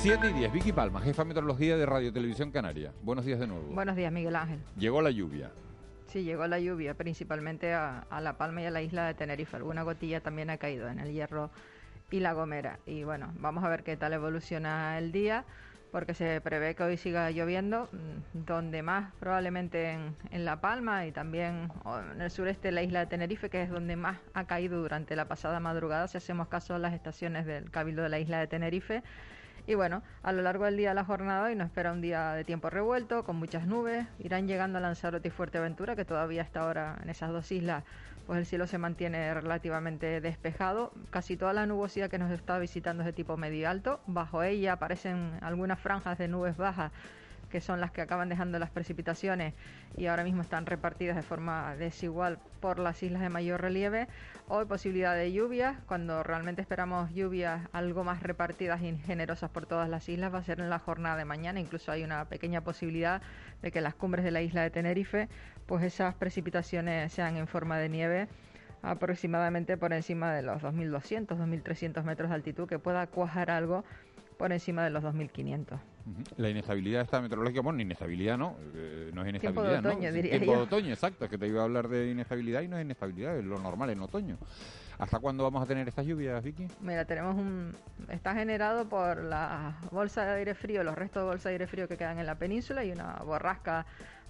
7 0.02 0.30
y 0.30 0.34
10, 0.34 0.52
Vicky 0.52 0.72
Palma, 0.72 1.02
jefa 1.02 1.24
de 1.24 1.30
meteorología 1.30 1.78
de 1.78 1.86
Radio 1.86 2.14
Televisión 2.14 2.52
Canaria. 2.52 2.92
Buenos 3.02 3.26
días 3.26 3.40
de 3.40 3.48
nuevo. 3.48 3.64
Buenos 3.70 3.96
días, 3.96 4.12
Miguel 4.12 4.36
Ángel. 4.36 4.60
Llegó 4.78 5.02
la 5.02 5.10
lluvia. 5.10 5.50
Sí, 6.08 6.24
llegó 6.24 6.46
la 6.46 6.60
lluvia, 6.60 6.94
principalmente 6.94 7.74
a, 7.74 8.06
a, 8.10 8.22
La 8.22 8.38
Palma 8.38 8.62
y 8.62 8.66
a 8.66 8.72
la 8.72 8.84
isla 8.84 9.08
de 9.08 9.16
Tenerife. 9.16 9.58
Alguna 9.58 9.82
gotilla 9.82 10.22
también 10.22 10.52
ha 10.52 10.58
caído 10.58 10.88
en 10.90 11.00
el 11.00 11.12
Hierro 11.12 11.50
y 12.12 12.20
La 12.20 12.34
Gomera. 12.34 12.80
Y 12.86 13.04
bueno, 13.04 13.34
vamos 13.40 13.64
a 13.64 13.70
ver 13.70 13.84
qué 13.84 13.98
tal 13.98 14.14
evoluciona 14.14 14.98
el 15.00 15.12
día 15.12 15.44
porque 15.96 16.14
se 16.14 16.42
prevé 16.42 16.76
que 16.76 16.84
hoy 16.84 16.98
siga 16.98 17.32
lloviendo, 17.32 17.88
mm, 17.94 18.44
donde 18.46 18.84
más 18.84 19.14
probablemente 19.22 19.92
en, 19.92 20.44
La 20.44 20.60
Palma 20.60 21.06
y 21.06 21.14
también 21.14 21.72
en 22.14 22.22
el 22.22 22.30
sureste 22.30 22.68
de 22.68 22.74
la 22.74 22.84
isla 22.84 23.00
de 23.00 23.06
Tenerife, 23.06 23.50
que 23.50 23.62
es 23.62 23.70
donde 23.70 23.96
más 23.96 24.18
ha 24.34 24.44
caído 24.44 24.82
durante 24.82 25.16
la 25.16 25.30
pasada 25.30 25.62
madrugada, 25.62 26.10
si 26.10 26.18
hacemos 26.18 26.50
caso 26.50 26.76
a 26.76 26.80
las 26.80 26.94
estaciones 26.94 27.46
del 27.46 27.72
Cabildo 27.72 28.04
de 28.04 28.10
la 28.10 28.20
isla 28.20 28.40
de 28.40 28.48
Tenerife. 28.48 29.04
Y 29.68 29.76
bueno, 29.76 30.04
a 30.22 30.32
lo 30.32 30.42
largo 30.42 30.66
del 30.66 30.78
día 30.78 30.90
de 30.90 30.96
la 30.96 31.06
jornada 31.06 31.46
hoy 31.46 31.56
nos 31.56 31.68
espera 31.68 31.92
un 31.92 32.02
día 32.02 32.34
de 32.34 32.44
tiempo 32.44 32.70
revuelto, 32.70 33.24
con 33.24 33.36
muchas 33.38 33.66
nubes. 33.66 34.06
Irán 34.20 34.48
llegando 34.48 34.78
a 34.78 34.82
Lanzarote 34.82 35.30
y 35.30 35.32
Fuerteventura, 35.32 35.96
que 35.96 36.06
todavía 36.06 36.44
está 36.44 36.62
ahora 36.62 37.00
en 37.02 37.10
esas 37.10 37.32
dos 37.32 37.52
islas 37.52 37.84
pues 38.26 38.40
el 38.40 38.46
cielo 38.46 38.68
se 38.68 38.78
mantiene 38.78 39.34
relativamente 39.34 40.20
despejado. 40.20 40.92
Casi 41.12 41.38
toda 41.38 41.54
la 41.54 41.66
nubosidad 41.66 42.10
que 42.10 42.18
nos 42.18 42.32
está 42.32 42.58
visitando 42.58 43.04
es 43.04 43.06
de 43.06 43.14
tipo 43.14 43.38
medio 43.38 43.70
alto. 43.70 44.00
Bajo 44.08 44.44
ella 44.44 44.74
aparecen 44.74 45.38
algunas 45.42 45.80
franjas 45.80 46.18
de 46.18 46.28
nubes 46.28 46.58
bajas 46.58 46.92
que 47.56 47.62
son 47.62 47.80
las 47.80 47.92
que 47.92 48.02
acaban 48.02 48.28
dejando 48.28 48.60
las 48.60 48.70
precipitaciones 48.70 49.54
y 49.96 50.08
ahora 50.08 50.26
mismo 50.26 50.42
están 50.42 50.66
repartidas 50.66 51.16
de 51.16 51.22
forma 51.22 51.78
desigual 51.78 52.38
por 52.60 52.80
las 52.80 53.02
islas 53.02 53.22
de 53.22 53.30
mayor 53.30 53.62
relieve. 53.62 54.10
Hoy 54.50 54.66
posibilidad 54.66 55.16
de 55.16 55.32
lluvias, 55.32 55.78
cuando 55.86 56.22
realmente 56.22 56.62
esperamos 56.62 57.14
lluvias 57.14 57.62
algo 57.72 58.04
más 58.04 58.22
repartidas 58.22 58.82
y 58.82 58.98
generosas 58.98 59.50
por 59.52 59.68
todas 59.68 59.88
las 59.88 60.10
islas, 60.10 60.34
va 60.34 60.40
a 60.40 60.44
ser 60.44 60.60
en 60.60 60.70
la 60.70 60.80
jornada 60.80 61.16
de 61.16 61.24
mañana. 61.24 61.62
Incluso 61.62 61.94
hay 61.94 62.04
una 62.04 62.26
pequeña 62.26 62.60
posibilidad 62.60 63.22
de 63.62 63.72
que 63.72 63.80
las 63.80 63.96
cumbres 63.96 64.26
de 64.26 64.32
la 64.32 64.42
isla 64.42 64.62
de 64.62 64.70
Tenerife, 64.70 65.30
pues 65.66 65.82
esas 65.82 66.14
precipitaciones 66.14 67.14
sean 67.14 67.38
en 67.38 67.48
forma 67.48 67.78
de 67.78 67.88
nieve 67.88 68.28
aproximadamente 68.82 69.78
por 69.78 69.94
encima 69.94 70.34
de 70.34 70.42
los 70.42 70.62
2.200, 70.62 71.26
2.300 71.26 72.04
metros 72.04 72.28
de 72.32 72.36
altitud, 72.36 72.68
que 72.68 72.80
pueda 72.80 73.08
cuajar 73.08 73.50
algo 73.50 73.86
por 74.38 74.52
encima 74.52 74.84
de 74.84 74.90
los 74.90 75.06
2.500. 75.06 75.95
La 76.38 76.50
inestabilidad 76.50 77.02
esta 77.02 77.20
meteorológica, 77.20 77.62
bueno, 77.62 77.82
inestabilidad 77.82 78.38
no, 78.38 78.56
eh, 78.76 79.10
no 79.14 79.24
es 79.24 79.30
inestabilidad, 79.30 79.40
tiempo 79.40 79.64
de 79.64 79.78
otoño, 79.78 80.10
¿no? 80.10 80.16
Diría 80.16 80.32
tiempo 80.32 80.52
yo. 80.54 80.58
de 80.58 80.64
otoño, 80.64 80.94
exacto, 80.94 81.26
es 81.26 81.32
que 81.32 81.38
te 81.38 81.48
iba 81.48 81.62
a 81.62 81.64
hablar 81.64 81.88
de 81.88 82.12
inestabilidad 82.12 82.62
y 82.62 82.68
no 82.68 82.78
es 82.78 82.86
inestabilidad, 82.86 83.38
es 83.38 83.46
lo 83.46 83.58
normal 83.58 83.90
en 83.90 84.02
otoño. 84.02 84.38
¿Hasta 84.98 85.20
cuándo 85.20 85.44
vamos 85.44 85.64
a 85.64 85.66
tener 85.66 85.88
estas 85.88 86.06
lluvias, 86.06 86.42
Vicky? 86.44 86.68
Mira, 86.80 87.06
tenemos 87.06 87.36
un... 87.36 87.72
Está 88.10 88.34
generado 88.34 88.88
por 88.88 89.24
la 89.24 89.78
bolsa 89.92 90.26
de 90.26 90.38
aire 90.38 90.54
frío, 90.54 90.84
los 90.84 90.96
restos 90.96 91.24
de 91.24 91.28
bolsa 91.28 91.50
de 91.50 91.56
aire 91.56 91.68
frío 91.68 91.88
que 91.88 91.98
quedan 91.98 92.20
en 92.20 92.26
la 92.26 92.36
península 92.36 92.86
y 92.86 92.92
una 92.92 93.16
borrasca 93.26 93.86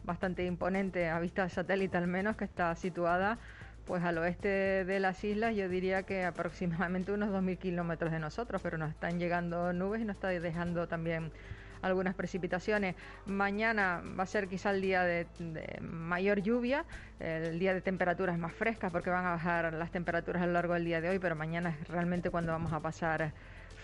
bastante 0.06 0.46
imponente 0.46 1.10
a 1.10 1.20
vista 1.20 1.44
de 1.44 1.50
satélite 1.50 1.98
al 1.98 2.08
menos 2.08 2.36
que 2.36 2.46
está 2.46 2.76
situada 2.76 3.38
pues 3.86 4.04
al 4.04 4.18
oeste 4.18 4.84
de 4.86 5.00
las 5.00 5.24
islas 5.24 5.56
yo 5.56 5.70
diría 5.70 6.04
que 6.04 6.26
aproximadamente 6.26 7.12
unos 7.12 7.30
2.000 7.30 7.58
kilómetros 7.58 8.12
de 8.12 8.20
nosotros, 8.20 8.62
pero 8.62 8.78
nos 8.78 8.90
están 8.90 9.20
llegando 9.20 9.74
nubes 9.74 10.02
y 10.02 10.06
nos 10.06 10.16
está 10.16 10.30
dejando 10.30 10.88
también 10.88 11.32
algunas 11.86 12.16
precipitaciones. 12.16 12.96
Mañana 13.26 14.02
va 14.18 14.24
a 14.24 14.28
ser 14.28 14.48
quizá 14.48 14.72
el 14.72 14.82
día 14.82 15.04
de, 15.04 15.28
de, 15.40 15.80
mayor 15.82 16.42
lluvia, 16.42 16.86
el 17.20 17.60
día 17.60 17.74
de 17.74 17.82
temperaturas 17.82 18.38
más 18.38 18.54
frescas 18.54 18.92
porque 18.92 19.10
van 19.10 19.26
a 19.26 19.32
bajar 19.32 19.74
las 19.74 19.92
temperaturas 19.92 20.42
a 20.42 20.48
lo 20.48 20.54
largo 20.54 20.74
del 20.74 20.86
día 20.86 21.02
de 21.02 21.10
hoy, 21.10 21.20
pero 21.20 21.36
mañana 21.36 21.70
es 21.70 21.88
realmente 21.88 22.30
cuando 22.30 22.52
vamos 22.52 22.74
a 22.74 22.80
pasar 22.80 23.34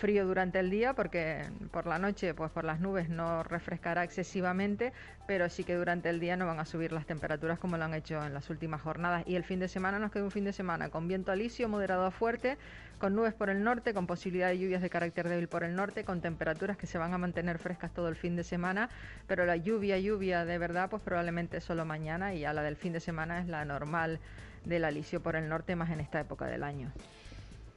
frío 0.01 0.25
durante 0.25 0.59
el 0.59 0.71
día 0.71 0.93
porque 0.95 1.45
por 1.69 1.85
la 1.85 1.99
noche 1.99 2.33
pues 2.33 2.49
por 2.49 2.63
las 2.63 2.79
nubes 2.79 3.07
no 3.07 3.43
refrescará 3.43 4.03
excesivamente 4.03 4.93
pero 5.27 5.47
sí 5.47 5.63
que 5.63 5.75
durante 5.75 6.09
el 6.09 6.19
día 6.19 6.35
no 6.35 6.47
van 6.47 6.59
a 6.59 6.65
subir 6.65 6.91
las 6.91 7.05
temperaturas 7.05 7.59
como 7.59 7.77
lo 7.77 7.83
han 7.83 7.93
hecho 7.93 8.25
en 8.25 8.33
las 8.33 8.49
últimas 8.49 8.81
jornadas 8.81 9.23
y 9.27 9.35
el 9.35 9.43
fin 9.43 9.59
de 9.59 9.67
semana 9.67 9.99
nos 9.99 10.11
queda 10.11 10.23
un 10.23 10.31
fin 10.31 10.43
de 10.43 10.53
semana 10.53 10.89
con 10.89 11.07
viento 11.07 11.31
alisio 11.31 11.69
moderado 11.69 12.03
a 12.03 12.09
fuerte 12.09 12.57
con 13.01 13.15
nubes 13.15 13.33
por 13.33 13.49
el 13.49 13.63
norte 13.63 13.95
con 13.95 14.05
posibilidad 14.05 14.49
de 14.49 14.59
lluvias 14.59 14.79
de 14.79 14.89
carácter 14.91 15.27
débil 15.27 15.47
por 15.47 15.63
el 15.63 15.75
norte 15.75 16.05
con 16.05 16.21
temperaturas 16.21 16.77
que 16.77 16.85
se 16.85 16.99
van 16.99 17.15
a 17.15 17.17
mantener 17.17 17.57
frescas 17.57 17.91
todo 17.91 18.07
el 18.09 18.15
fin 18.15 18.35
de 18.35 18.43
semana 18.43 18.91
pero 19.25 19.43
la 19.43 19.57
lluvia 19.57 19.97
lluvia 19.97 20.45
de 20.45 20.59
verdad 20.59 20.87
pues 20.87 21.01
probablemente 21.01 21.61
solo 21.61 21.83
mañana 21.83 22.35
y 22.35 22.45
a 22.45 22.53
la 22.53 22.61
del 22.61 22.75
fin 22.75 22.93
de 22.93 22.99
semana 22.99 23.41
es 23.41 23.47
la 23.47 23.65
normal 23.65 24.19
del 24.65 24.85
alisio 24.85 25.19
por 25.19 25.35
el 25.35 25.49
norte 25.49 25.75
más 25.75 25.89
en 25.89 25.99
esta 25.99 26.19
época 26.19 26.45
del 26.45 26.61
año. 26.61 26.91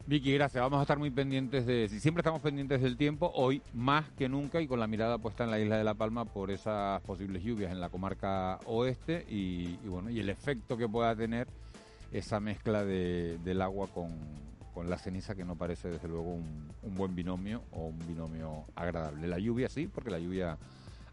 Vicky, 0.07 0.35
gracias. 0.35 0.63
Vamos 0.63 0.81
a 0.81 0.83
estar 0.83 0.99
muy 0.99 1.11
pendientes 1.11 1.65
de, 1.65 1.89
si 1.89 1.99
siempre 1.99 2.21
estamos 2.21 2.43
pendientes 2.43 2.83
del 2.83 2.99
tiempo, 2.99 3.33
hoy 3.35 3.63
más 3.73 4.11
que 4.19 4.29
nunca 4.29 4.61
y 4.61 4.67
con 4.67 4.79
la 4.79 4.87
mirada 4.87 5.17
puesta 5.17 5.45
en 5.45 5.51
la 5.51 5.59
isla 5.59 5.79
de 5.79 5.85
La 5.85 5.95
Palma 5.95 6.27
por 6.27 6.51
esas 6.51 7.01
posibles 7.01 7.43
lluvias 7.43 7.73
en 7.73 7.81
la 7.81 7.89
comarca 7.89 8.59
oeste 8.67 9.25
y, 9.31 9.79
y 9.83 9.89
bueno, 9.89 10.11
y 10.11 10.21
el 10.21 10.29
efecto 10.29 10.77
que 10.77 10.87
pueda 10.87 11.17
tener 11.17 11.49
esa 12.13 12.39
mezcla 12.39 12.85
de, 12.85 13.39
del 13.43 13.63
agua 13.63 13.89
con, 13.95 14.11
con, 14.75 14.91
la 14.91 14.99
ceniza 14.99 15.35
que 15.35 15.45
no 15.45 15.57
parece 15.57 15.89
desde 15.89 16.09
luego 16.09 16.35
un, 16.35 16.69
un 16.83 16.95
buen 16.95 17.15
binomio 17.15 17.63
o 17.73 17.87
un 17.87 17.99
binomio 18.07 18.65
agradable. 18.75 19.27
La 19.29 19.39
lluvia 19.39 19.69
sí, 19.69 19.87
porque 19.87 20.11
la 20.11 20.19
lluvia 20.19 20.59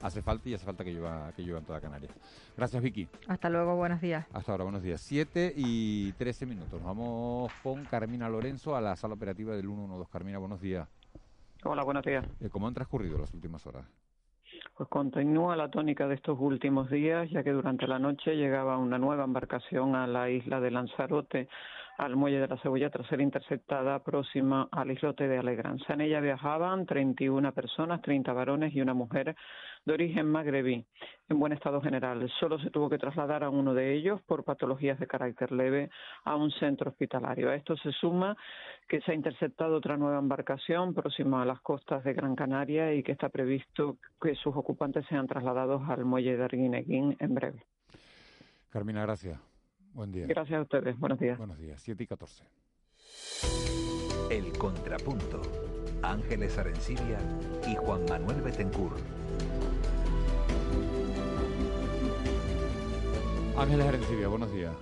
hace 0.01 0.21
falta 0.21 0.49
y 0.49 0.53
hace 0.53 0.65
falta 0.65 0.83
que 0.83 0.93
llueva, 0.93 1.31
que 1.35 1.43
llueva 1.43 1.59
en 1.59 1.65
toda 1.65 1.79
Canarias. 1.79 2.11
Gracias, 2.57 2.81
Vicky. 2.81 3.07
Hasta 3.27 3.49
luego, 3.49 3.75
buenos 3.75 4.01
días. 4.01 4.25
Hasta 4.33 4.51
ahora, 4.51 4.63
buenos 4.63 4.83
días. 4.83 5.01
7 5.01 5.53
y 5.55 6.11
13 6.13 6.45
minutos. 6.45 6.81
Vamos 6.83 7.51
con 7.63 7.85
Carmina 7.85 8.29
Lorenzo 8.29 8.75
a 8.75 8.81
la 8.81 8.95
sala 8.95 9.13
operativa 9.13 9.55
del 9.55 9.65
112. 9.65 10.11
Carmina, 10.11 10.37
buenos 10.37 10.61
días. 10.61 10.87
Hola, 11.63 11.83
buenos 11.83 12.03
días. 12.03 12.25
Eh, 12.39 12.49
¿Cómo 12.49 12.67
han 12.67 12.73
transcurrido 12.73 13.17
las 13.17 13.33
últimas 13.33 13.65
horas? 13.67 13.85
Pues 14.75 14.89
continúa 14.89 15.55
la 15.55 15.69
tónica 15.69 16.07
de 16.07 16.15
estos 16.15 16.37
últimos 16.39 16.89
días, 16.89 17.29
ya 17.29 17.43
que 17.43 17.51
durante 17.51 17.87
la 17.87 17.99
noche 17.99 18.35
llegaba 18.35 18.77
una 18.77 18.97
nueva 18.97 19.25
embarcación 19.25 19.95
a 19.95 20.07
la 20.07 20.29
isla 20.29 20.59
de 20.59 20.71
Lanzarote, 20.71 21.49
al 22.01 22.15
muelle 22.15 22.39
de 22.39 22.47
la 22.47 22.57
Cebolla, 22.57 22.89
tras 22.89 23.07
ser 23.07 23.21
interceptada 23.21 24.03
próxima 24.03 24.67
al 24.71 24.89
islote 24.89 25.27
de 25.27 25.37
Alegranza. 25.37 25.93
En 25.93 26.01
ella 26.01 26.19
viajaban 26.19 26.87
31 26.87 27.53
personas, 27.53 28.01
30 28.01 28.33
varones 28.33 28.73
y 28.73 28.81
una 28.81 28.95
mujer 28.95 29.35
de 29.85 29.93
origen 29.93 30.25
magrebí, 30.25 30.83
en 31.29 31.39
buen 31.39 31.53
estado 31.53 31.79
general. 31.79 32.27
Solo 32.39 32.57
se 32.57 32.71
tuvo 32.71 32.89
que 32.89 32.97
trasladar 32.97 33.43
a 33.43 33.51
uno 33.51 33.75
de 33.75 33.93
ellos 33.93 34.19
por 34.23 34.43
patologías 34.43 34.99
de 34.99 35.05
carácter 35.05 35.51
leve 35.51 35.91
a 36.23 36.35
un 36.35 36.49
centro 36.49 36.89
hospitalario. 36.89 37.51
A 37.51 37.55
esto 37.55 37.77
se 37.77 37.91
suma 37.91 38.35
que 38.87 39.01
se 39.01 39.11
ha 39.11 39.15
interceptado 39.15 39.75
otra 39.75 39.95
nueva 39.95 40.17
embarcación 40.17 40.95
próxima 40.95 41.43
a 41.43 41.45
las 41.45 41.61
costas 41.61 42.03
de 42.03 42.13
Gran 42.15 42.35
Canaria 42.35 42.95
y 42.95 43.03
que 43.03 43.11
está 43.11 43.29
previsto 43.29 43.97
que 44.19 44.33
sus 44.33 44.55
ocupantes 44.55 45.05
sean 45.05 45.27
trasladados 45.27 45.87
al 45.87 46.03
muelle 46.03 46.35
de 46.35 46.45
Arguineguín 46.45 47.15
en 47.19 47.35
breve. 47.35 47.63
Carmina, 48.71 49.03
gracias. 49.03 49.50
Buen 49.93 50.11
día. 50.11 50.25
Gracias 50.27 50.57
a 50.57 50.61
ustedes. 50.61 50.97
Buenos 50.97 51.19
días. 51.19 51.37
Buenos 51.37 51.59
días. 51.59 51.81
7 51.81 52.03
y 52.03 52.07
14. 52.07 52.43
El 54.29 54.51
contrapunto. 54.57 55.41
Ángeles 56.01 56.57
Arencibia 56.57 57.19
y 57.67 57.75
Juan 57.75 58.05
Manuel 58.09 58.41
Betencur. 58.41 58.93
Ángeles 63.57 63.85
Arencibia, 63.85 64.27
buenos 64.27 64.51
días. 64.53 64.73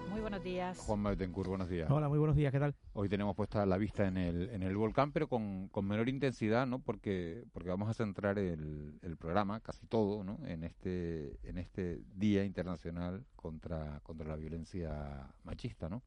Días. 0.50 0.80
Juan 0.80 1.04
Betancourt, 1.04 1.48
buenos 1.48 1.70
días. 1.70 1.92
Hola, 1.92 2.10
muy 2.10 2.18
buenos 2.18 2.36
días, 2.36 2.52
¿qué 2.52 2.60
tal? 2.60 2.74
Hoy 2.94 3.08
tenemos 3.08 3.36
puesta 3.36 3.64
la 3.68 3.78
vista 3.78 4.08
en 4.08 4.18
el, 4.18 4.50
en 4.50 4.64
el 4.64 4.76
volcán, 4.76 5.12
pero 5.12 5.28
con, 5.28 5.68
con 5.70 5.86
menor 5.86 6.10
intensidad, 6.10 6.66
¿no? 6.66 6.80
Porque, 6.80 7.44
porque 7.54 7.70
vamos 7.70 7.88
a 7.88 7.94
centrar 7.94 8.40
el, 8.40 8.98
el 9.04 9.16
programa, 9.16 9.60
casi 9.60 9.86
todo, 9.86 10.24
¿no? 10.24 10.40
En 10.48 10.64
este, 10.64 11.38
en 11.48 11.60
este 11.60 12.02
Día 12.16 12.44
Internacional 12.46 13.28
contra, 13.36 14.00
contra 14.02 14.28
la 14.28 14.38
Violencia 14.38 15.32
Machista, 15.44 15.88
¿no? 15.88 16.02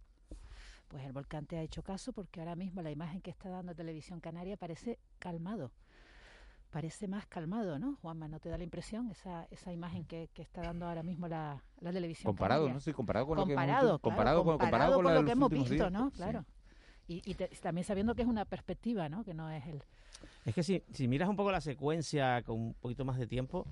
Pues 0.88 1.04
el 1.04 1.12
volcán 1.12 1.46
te 1.46 1.56
ha 1.56 1.62
hecho 1.62 1.84
caso 1.84 2.12
porque 2.12 2.40
ahora 2.40 2.56
mismo 2.56 2.82
la 2.82 2.90
imagen 2.90 3.20
que 3.20 3.30
está 3.30 3.48
dando 3.48 3.76
Televisión 3.76 4.20
Canaria 4.20 4.56
parece 4.56 4.98
calmado. 5.20 5.70
Parece 6.72 7.06
más 7.06 7.26
calmado, 7.26 7.78
¿no, 7.78 7.96
Juanma? 8.00 8.28
¿No 8.28 8.40
te 8.40 8.48
da 8.48 8.56
la 8.56 8.64
impresión 8.64 9.10
esa, 9.10 9.46
esa 9.50 9.72
imagen 9.74 10.06
que, 10.06 10.30
que 10.32 10.40
está 10.40 10.62
dando 10.62 10.86
ahora 10.86 11.02
mismo 11.02 11.28
la, 11.28 11.62
la 11.80 11.92
televisión 11.92 12.24
Comparado, 12.30 12.62
canaria? 12.62 12.74
¿no? 12.74 12.80
Sí, 12.80 12.92
comparado 12.94 13.26
con 13.26 13.36
comparado, 13.36 13.72
lo 13.72 13.78
que 13.78 13.90
hemos, 13.90 14.00
comparado, 14.00 14.42
claro, 14.42 14.44
con, 14.44 14.58
comparado 14.58 14.94
con, 14.94 15.14
lo 15.14 15.24
que 15.26 15.32
hemos 15.32 15.50
visto, 15.50 15.74
días. 15.74 15.92
¿no? 15.92 16.08
Sí. 16.10 16.16
Claro. 16.16 16.46
Y, 17.08 17.30
y 17.30 17.34
te- 17.34 17.48
también 17.60 17.84
sabiendo 17.84 18.14
que 18.14 18.22
es 18.22 18.28
una 18.28 18.46
perspectiva, 18.46 19.10
¿no? 19.10 19.22
Que 19.22 19.34
no 19.34 19.50
es 19.50 19.66
el... 19.66 19.82
Es 20.46 20.54
que 20.54 20.62
si, 20.62 20.82
si 20.92 21.08
miras 21.08 21.28
un 21.28 21.36
poco 21.36 21.52
la 21.52 21.60
secuencia 21.60 22.42
con 22.42 22.58
un 22.58 22.74
poquito 22.74 23.04
más 23.04 23.18
de 23.18 23.26
tiempo, 23.26 23.66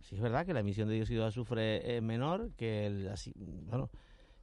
sí 0.00 0.14
es 0.16 0.20
verdad 0.22 0.46
que 0.46 0.54
la 0.54 0.60
emisión 0.60 0.88
de 0.88 0.94
dióxido 0.94 1.24
de 1.24 1.28
azufre 1.28 1.96
es 1.98 2.02
menor, 2.02 2.50
que 2.56 2.86
el, 2.86 3.04
la, 3.04 3.14
bueno, 3.66 3.90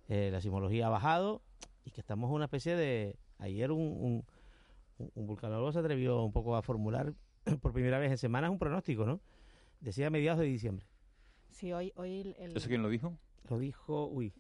eh, 0.10 0.30
la 0.32 0.42
sismología 0.42 0.86
ha 0.86 0.90
bajado 0.90 1.42
y 1.86 1.90
que 1.90 2.02
estamos 2.02 2.30
en 2.30 2.36
una 2.36 2.46
especie 2.46 2.76
de... 2.76 3.18
Ayer 3.40 3.72
un, 3.72 3.82
un, 3.82 4.26
un- 5.00 5.12
un 5.16 5.26
vulcanólogo 5.28 5.72
se 5.72 5.80
atrevió 5.80 6.22
un 6.24 6.32
poco 6.32 6.56
a 6.56 6.62
formular 6.62 7.14
por 7.62 7.74
primera 7.74 8.00
vez 8.00 8.12
en 8.12 8.18
semanas 8.18 8.50
un 8.52 8.60
pronóstico, 8.60 9.06
¿no? 9.06 9.20
Decía 9.80 10.10
mediados 10.10 10.40
de 10.40 10.46
diciembre. 10.46 10.86
Sí, 11.52 11.72
hoy, 11.74 11.92
hoy 11.96 12.36
el- 12.40 12.56
¿Eso 12.58 12.68
quién 12.68 12.82
lo 12.82 12.90
dijo? 12.90 13.18
Lo 13.50 13.60
dijo... 13.60 14.08
Uy, 14.08 14.34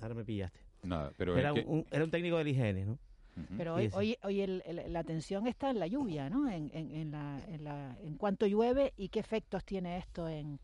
ahora 0.00 0.14
me 0.14 0.24
pillaste. 0.24 0.60
Nada, 0.82 1.12
pero 1.16 1.36
era, 1.36 1.50
es 1.50 1.54
que- 1.62 1.64
un, 1.68 1.86
era 1.90 2.04
un 2.04 2.10
técnico 2.10 2.36
del 2.38 2.48
IGN, 2.48 2.86
¿no? 2.86 2.98
Pero 3.56 3.74
hoy, 3.74 3.90
hoy, 3.94 4.16
hoy 4.22 4.42
el- 4.42 4.62
el- 4.64 4.92
la 4.92 5.00
atención 5.00 5.48
está 5.48 5.70
en 5.70 5.80
la 5.80 5.88
lluvia, 5.88 6.30
¿no? 6.30 6.48
En, 6.48 6.70
en, 6.72 6.94
en, 6.94 7.10
la, 7.10 7.40
en, 7.48 7.64
la, 7.64 7.96
en 8.00 8.16
cuánto 8.16 8.46
llueve 8.46 8.92
y 8.96 9.08
qué 9.08 9.18
efectos 9.18 9.64
tiene 9.64 9.98
esto 9.98 10.28
en, 10.28 10.60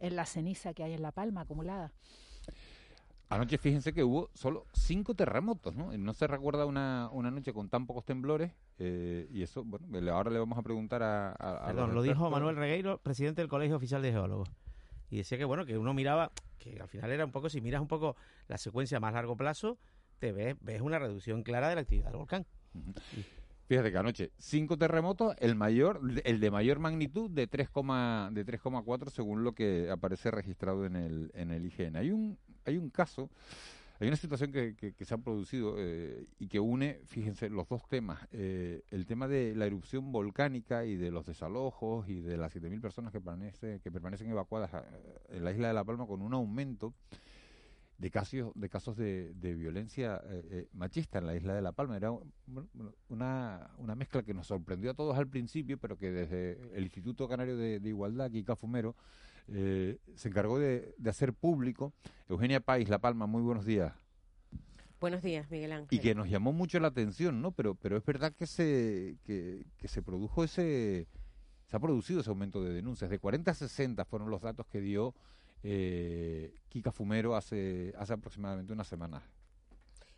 en 0.00 0.16
la 0.16 0.26
ceniza 0.26 0.74
que 0.74 0.82
hay 0.84 0.92
en 0.92 1.00
La 1.02 1.12
Palma 1.12 1.42
acumulada. 1.42 1.92
Anoche 3.30 3.58
fíjense 3.58 3.92
que 3.92 4.02
hubo 4.02 4.28
solo 4.34 4.66
cinco 4.72 5.14
terremotos, 5.14 5.74
¿no? 5.76 5.96
No 5.96 6.12
se 6.14 6.26
recuerda 6.26 6.66
una, 6.66 7.08
una 7.12 7.30
noche 7.30 7.52
con 7.52 7.68
tan 7.68 7.86
pocos 7.86 8.04
temblores 8.04 8.52
eh, 8.78 9.28
y 9.30 9.42
eso, 9.42 9.62
bueno, 9.64 10.12
ahora 10.12 10.30
le 10.32 10.38
vamos 10.40 10.58
a 10.58 10.62
preguntar 10.62 11.02
a... 11.04 11.30
a- 11.30 11.62
a 11.62 11.66
Perdón, 11.66 11.94
lo 11.94 12.02
dijo. 12.02 12.28
Manuel 12.28 12.56
Regueiro, 12.56 12.98
presidente 12.98 13.40
del 13.40 13.48
Colegio 13.48 13.76
Oficial 13.76 14.02
de 14.02 14.10
Geólogos. 14.10 14.50
Y 15.10 15.18
decía 15.18 15.38
que, 15.38 15.44
bueno, 15.44 15.64
que 15.64 15.78
uno 15.78 15.94
miraba, 15.94 16.32
que 16.58 16.80
al 16.80 16.88
final 16.88 17.10
era 17.12 17.24
un 17.24 17.30
poco, 17.32 17.48
si 17.48 17.60
miras 17.60 17.80
un 17.80 17.88
poco 17.88 18.16
la 18.48 18.58
secuencia 18.58 18.96
a 18.96 19.00
más 19.00 19.12
largo 19.14 19.36
plazo, 19.36 19.78
te 20.18 20.32
ves, 20.32 20.56
ves 20.60 20.80
una 20.80 20.98
reducción 20.98 21.42
clara 21.44 21.68
de 21.68 21.76
la 21.76 21.80
actividad 21.82 22.06
del 22.08 22.16
volcán. 22.16 22.46
Fíjate 23.66 23.92
que 23.92 23.98
anoche 23.98 24.32
cinco 24.38 24.76
terremotos, 24.76 25.34
el 25.38 25.54
mayor, 25.54 26.00
el 26.24 26.40
de 26.40 26.50
mayor 26.50 26.80
magnitud 26.80 27.30
de 27.30 27.46
3, 27.46 27.68
de 27.68 27.72
3,4 27.72 29.08
según 29.10 29.44
lo 29.44 29.52
que 29.52 29.88
aparece 29.90 30.32
registrado 30.32 30.84
en 30.84 30.96
el, 30.96 31.30
en 31.34 31.52
el 31.52 31.64
IGN. 31.66 31.94
Hay 31.96 32.10
un, 32.10 32.36
hay 32.70 32.78
un 32.78 32.90
caso, 32.90 33.28
hay 33.98 34.08
una 34.08 34.16
situación 34.16 34.50
que, 34.52 34.74
que- 34.76 35.04
se 35.04 35.14
ha 35.14 35.18
producido 35.18 35.74
eh, 35.78 36.26
y 36.38 36.48
que 36.48 36.58
une, 36.58 37.00
fíjense, 37.04 37.50
los 37.50 37.68
dos 37.68 37.86
temas. 37.88 38.26
eh, 38.32 38.82
el 38.90 39.04
tema 39.06 39.28
de 39.28 39.54
la 39.54 39.66
erupción 39.66 40.10
volcánica 40.12 40.84
y 40.86 40.96
de 40.96 41.10
los 41.10 41.26
desalojos 41.26 42.08
y 42.08 42.20
de 42.20 42.36
las 42.38 42.52
7.000 42.54 42.80
personas 42.80 43.12
que, 43.12 43.20
permanece, 43.20 43.80
que 43.80 43.90
permanecen 43.92 44.30
evacuadas 44.30 44.72
a- 44.74 44.84
en 45.28 45.44
la 45.44 45.52
isla 45.52 45.68
de 45.68 45.74
La 45.74 45.84
Palma 45.84 46.06
con 46.06 46.22
un 46.22 46.32
aumento 46.32 46.94
de 47.98 48.10
casos 48.10 48.52
de 48.54 48.68
casos 48.70 48.96
de, 48.96 49.34
de 49.34 49.54
violencia 49.54 50.22
eh, 50.24 50.42
eh, 50.50 50.68
machista 50.72 51.18
en 51.18 51.26
la 51.26 51.36
isla 51.36 51.54
de 51.54 51.60
La 51.60 51.72
Palma. 51.72 51.98
Era 51.98 52.10
una 53.10 53.94
mezcla 53.94 54.22
que 54.22 54.32
nos 54.32 54.46
sorprendió 54.46 54.92
a 54.92 54.94
todos 54.94 55.18
al 55.18 55.28
principio, 55.28 55.76
pero 55.78 55.98
que 55.98 56.10
desde 56.10 56.58
el 56.74 56.84
Instituto 56.84 57.28
Canario 57.28 57.56
de, 57.58 57.78
de 57.80 57.88
Igualdad, 57.90 58.30
Kika 58.30 58.56
Fumero, 58.56 58.96
eh, 59.48 59.98
se 60.14 60.28
encargó 60.28 60.58
de, 60.58 60.94
de 60.98 61.10
hacer 61.10 61.32
público. 61.32 61.92
Eugenia 62.28 62.60
País, 62.60 62.88
La 62.88 62.98
Palma, 62.98 63.26
muy 63.26 63.42
buenos 63.42 63.64
días. 63.64 63.92
Buenos 65.00 65.22
días, 65.22 65.50
Miguel 65.50 65.72
Ángel. 65.72 65.98
Y 65.98 66.00
que 66.00 66.14
nos 66.14 66.28
llamó 66.28 66.52
mucho 66.52 66.78
la 66.78 66.88
atención, 66.88 67.40
¿no? 67.40 67.52
Pero, 67.52 67.74
pero 67.74 67.96
es 67.96 68.04
verdad 68.04 68.34
que 68.34 68.46
se, 68.46 69.16
que, 69.24 69.64
que 69.78 69.88
se 69.88 70.02
produjo 70.02 70.44
ese, 70.44 71.08
se 71.66 71.76
ha 71.76 71.80
producido 71.80 72.20
ese 72.20 72.28
aumento 72.28 72.62
de 72.62 72.74
denuncias. 72.74 73.08
De 73.08 73.18
40 73.18 73.50
a 73.50 73.54
60 73.54 74.04
fueron 74.04 74.30
los 74.30 74.42
datos 74.42 74.66
que 74.66 74.80
dio 74.80 75.14
eh, 75.62 76.54
Kika 76.68 76.92
Fumero 76.92 77.36
hace, 77.36 77.94
hace 77.98 78.12
aproximadamente 78.12 78.72
una 78.72 78.84
semana. 78.84 79.22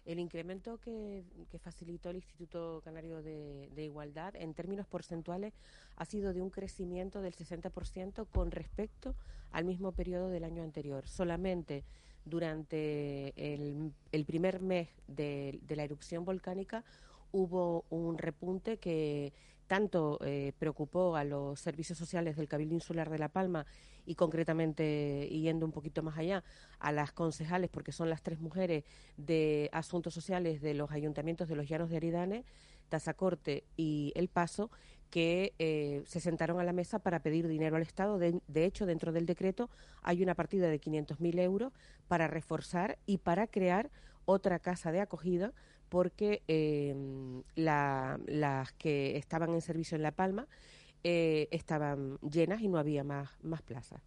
El 0.04 0.18
incremento 0.18 0.78
que, 0.78 1.24
facilitó 1.62 2.10
el 2.10 2.16
Instituto 2.16 2.80
Canario 2.84 3.22
de, 3.22 3.70
Igualdad 3.76 4.34
en 4.36 4.54
términos 4.54 4.86
porcentuales 4.86 5.52
ha 5.96 6.04
sido 6.04 6.32
de 6.32 6.42
un 6.42 6.50
crecimiento 6.50 7.22
del 7.22 7.34
60% 7.34 8.26
con 8.32 8.50
respecto 8.50 9.14
al 9.52 9.64
mismo 9.64 9.92
periodo 9.92 10.28
del 10.28 10.44
año 10.44 10.62
anterior. 10.62 11.06
Solamente 11.06 11.84
durante 12.24 13.32
el, 13.36 14.24
primer 14.24 14.60
mes 14.60 14.88
de 15.06 15.60
la 15.68 15.84
erupción 15.84 16.24
volcánica 16.24 16.84
hubo 17.32 17.84
un 17.90 18.18
repunte 18.18 18.78
que 18.78 19.32
tanto 19.72 20.18
eh, 20.22 20.52
preocupó 20.58 21.16
a 21.16 21.24
los 21.24 21.58
servicios 21.58 21.96
sociales 21.96 22.36
del 22.36 22.46
Cabildo 22.46 22.74
Insular 22.74 23.08
de 23.08 23.18
La 23.18 23.30
Palma 23.30 23.64
y 24.04 24.16
concretamente 24.16 25.26
yendo 25.30 25.64
un 25.64 25.72
poquito 25.72 26.02
más 26.02 26.18
allá 26.18 26.44
a 26.78 26.92
las 26.92 27.12
concejales, 27.12 27.70
porque 27.70 27.90
son 27.90 28.10
las 28.10 28.20
tres 28.20 28.38
mujeres 28.38 28.84
de 29.16 29.70
asuntos 29.72 30.12
sociales 30.12 30.60
de 30.60 30.74
los 30.74 30.90
ayuntamientos 30.90 31.48
de 31.48 31.56
los 31.56 31.66
Llanos 31.66 31.88
de 31.88 31.96
Aridane, 31.96 32.44
Tazacorte 32.90 33.64
y 33.74 34.12
El 34.14 34.28
Paso, 34.28 34.70
que 35.08 35.54
eh, 35.58 36.02
se 36.04 36.20
sentaron 36.20 36.60
a 36.60 36.64
la 36.64 36.74
mesa 36.74 36.98
para 36.98 37.22
pedir 37.22 37.48
dinero 37.48 37.76
al 37.76 37.82
Estado. 37.82 38.18
De, 38.18 38.42
de 38.46 38.66
hecho, 38.66 38.84
dentro 38.84 39.10
del 39.10 39.24
decreto 39.24 39.70
hay 40.02 40.22
una 40.22 40.34
partida 40.34 40.68
de 40.68 40.82
500.000 40.82 41.40
euros 41.40 41.72
para 42.08 42.28
reforzar 42.28 42.98
y 43.06 43.16
para 43.16 43.46
crear 43.46 43.90
otra 44.26 44.58
casa 44.58 44.92
de 44.92 45.00
acogida 45.00 45.54
porque 45.92 46.42
eh, 46.48 46.94
la- 47.54 48.18
las 48.26 48.72
que 48.72 49.18
estaban 49.18 49.50
en 49.52 49.60
servicio 49.60 49.94
en 49.94 50.00
La 50.02 50.10
Palma 50.12 50.48
eh, 51.04 51.48
estaban 51.50 52.16
llenas 52.20 52.62
y 52.62 52.68
no 52.68 52.78
había 52.78 53.04
más, 53.04 53.28
más 53.42 53.60
plazas. 53.60 54.00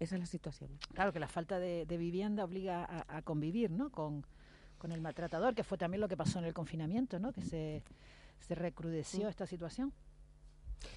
Esa 0.00 0.16
es 0.16 0.20
la 0.20 0.26
situación. 0.26 0.70
Claro 0.92 1.12
que 1.12 1.20
la 1.20 1.28
falta 1.28 1.60
de, 1.60 1.86
de 1.86 1.96
vivienda 1.96 2.42
obliga 2.44 2.84
a, 2.84 3.16
a 3.18 3.22
convivir, 3.22 3.70
¿no? 3.70 3.90
Con, 3.92 4.26
con 4.78 4.90
el 4.90 5.00
maltratador, 5.00 5.54
que 5.54 5.62
fue 5.62 5.78
también 5.78 6.00
lo 6.00 6.08
que 6.08 6.16
pasó 6.16 6.40
en 6.40 6.46
el 6.46 6.52
confinamiento, 6.52 7.20
¿no? 7.20 7.32
Que 7.32 7.42
se, 7.42 7.84
se 8.40 8.56
recrudeció 8.56 9.26
Mm. 9.26 9.28
esta 9.30 9.46
situación. 9.46 9.92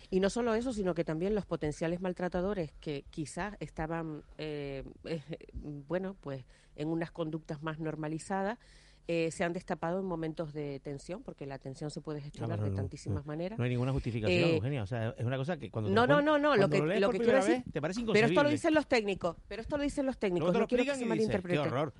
Y 0.10 0.20
no 0.20 0.32
solo 0.32 0.56
eso, 0.56 0.74
sino 0.74 0.96
que 0.96 1.04
también 1.04 1.36
los 1.36 1.46
potenciales 1.46 2.02
maltratadores 2.02 2.72
que 2.82 3.06
quizás 3.12 3.56
estaban, 3.60 4.24
eh, 4.40 4.84
eh, 5.06 5.22
bueno, 5.54 6.16
pues 6.22 6.44
en 6.76 6.88
unas 6.88 7.12
conductas 7.12 7.62
más 7.62 7.78
normalizadas, 7.80 8.58
eh, 9.12 9.32
se 9.32 9.44
han 9.44 9.54
destapado 9.54 10.00
en 10.00 10.06
momentos 10.06 10.54
de 10.54 10.80
tensión, 10.82 11.24
porque 11.24 11.48
la 11.48 11.58
tensión 11.58 11.90
se 11.90 12.00
puede 12.00 12.22
gestionar 12.22 12.62
de 12.62 12.70
tantísimas 12.70 13.26
no, 13.26 13.28
maneras. 13.28 13.58
No 13.58 13.64
hay 13.64 13.72
ninguna 13.72 13.92
justificación, 13.92 14.40
Eh, 14.50 14.56
Eugenia. 14.58 14.84
O 14.84 14.86
sea, 14.86 15.16
es 15.18 15.26
una 15.26 15.36
cosa 15.36 15.58
que 15.58 15.72
cuando 15.72 15.90
no, 15.90 16.06
no, 16.06 16.22
no, 16.22 16.38
no, 16.38 16.56
lo 16.56 16.70
que, 16.70 16.78
lo 16.80 17.10
que 17.10 17.18
quiero 17.18 17.38
decir, 17.38 17.64
vez, 17.64 17.74
te 17.74 17.82
parece 17.82 18.02
pero 18.02 18.12
esto 18.12 18.20
lo 18.20 18.30
inconcebible. 18.32 18.52
dicen 18.52 18.74
los 18.76 18.88
técnicos, 18.88 19.36
pero 19.48 19.62
esto 19.64 19.78
lo 19.78 19.84
dicen 19.84 20.06
los 20.06 20.20
técnicos, 20.20 20.54
lo 20.54 20.60
no 20.60 20.68
quiero 20.68 20.84
que 20.84 20.96
se 20.96 21.06
malinterprete. 21.08 21.60
"Qué 21.60 21.68
horror". 21.68 21.92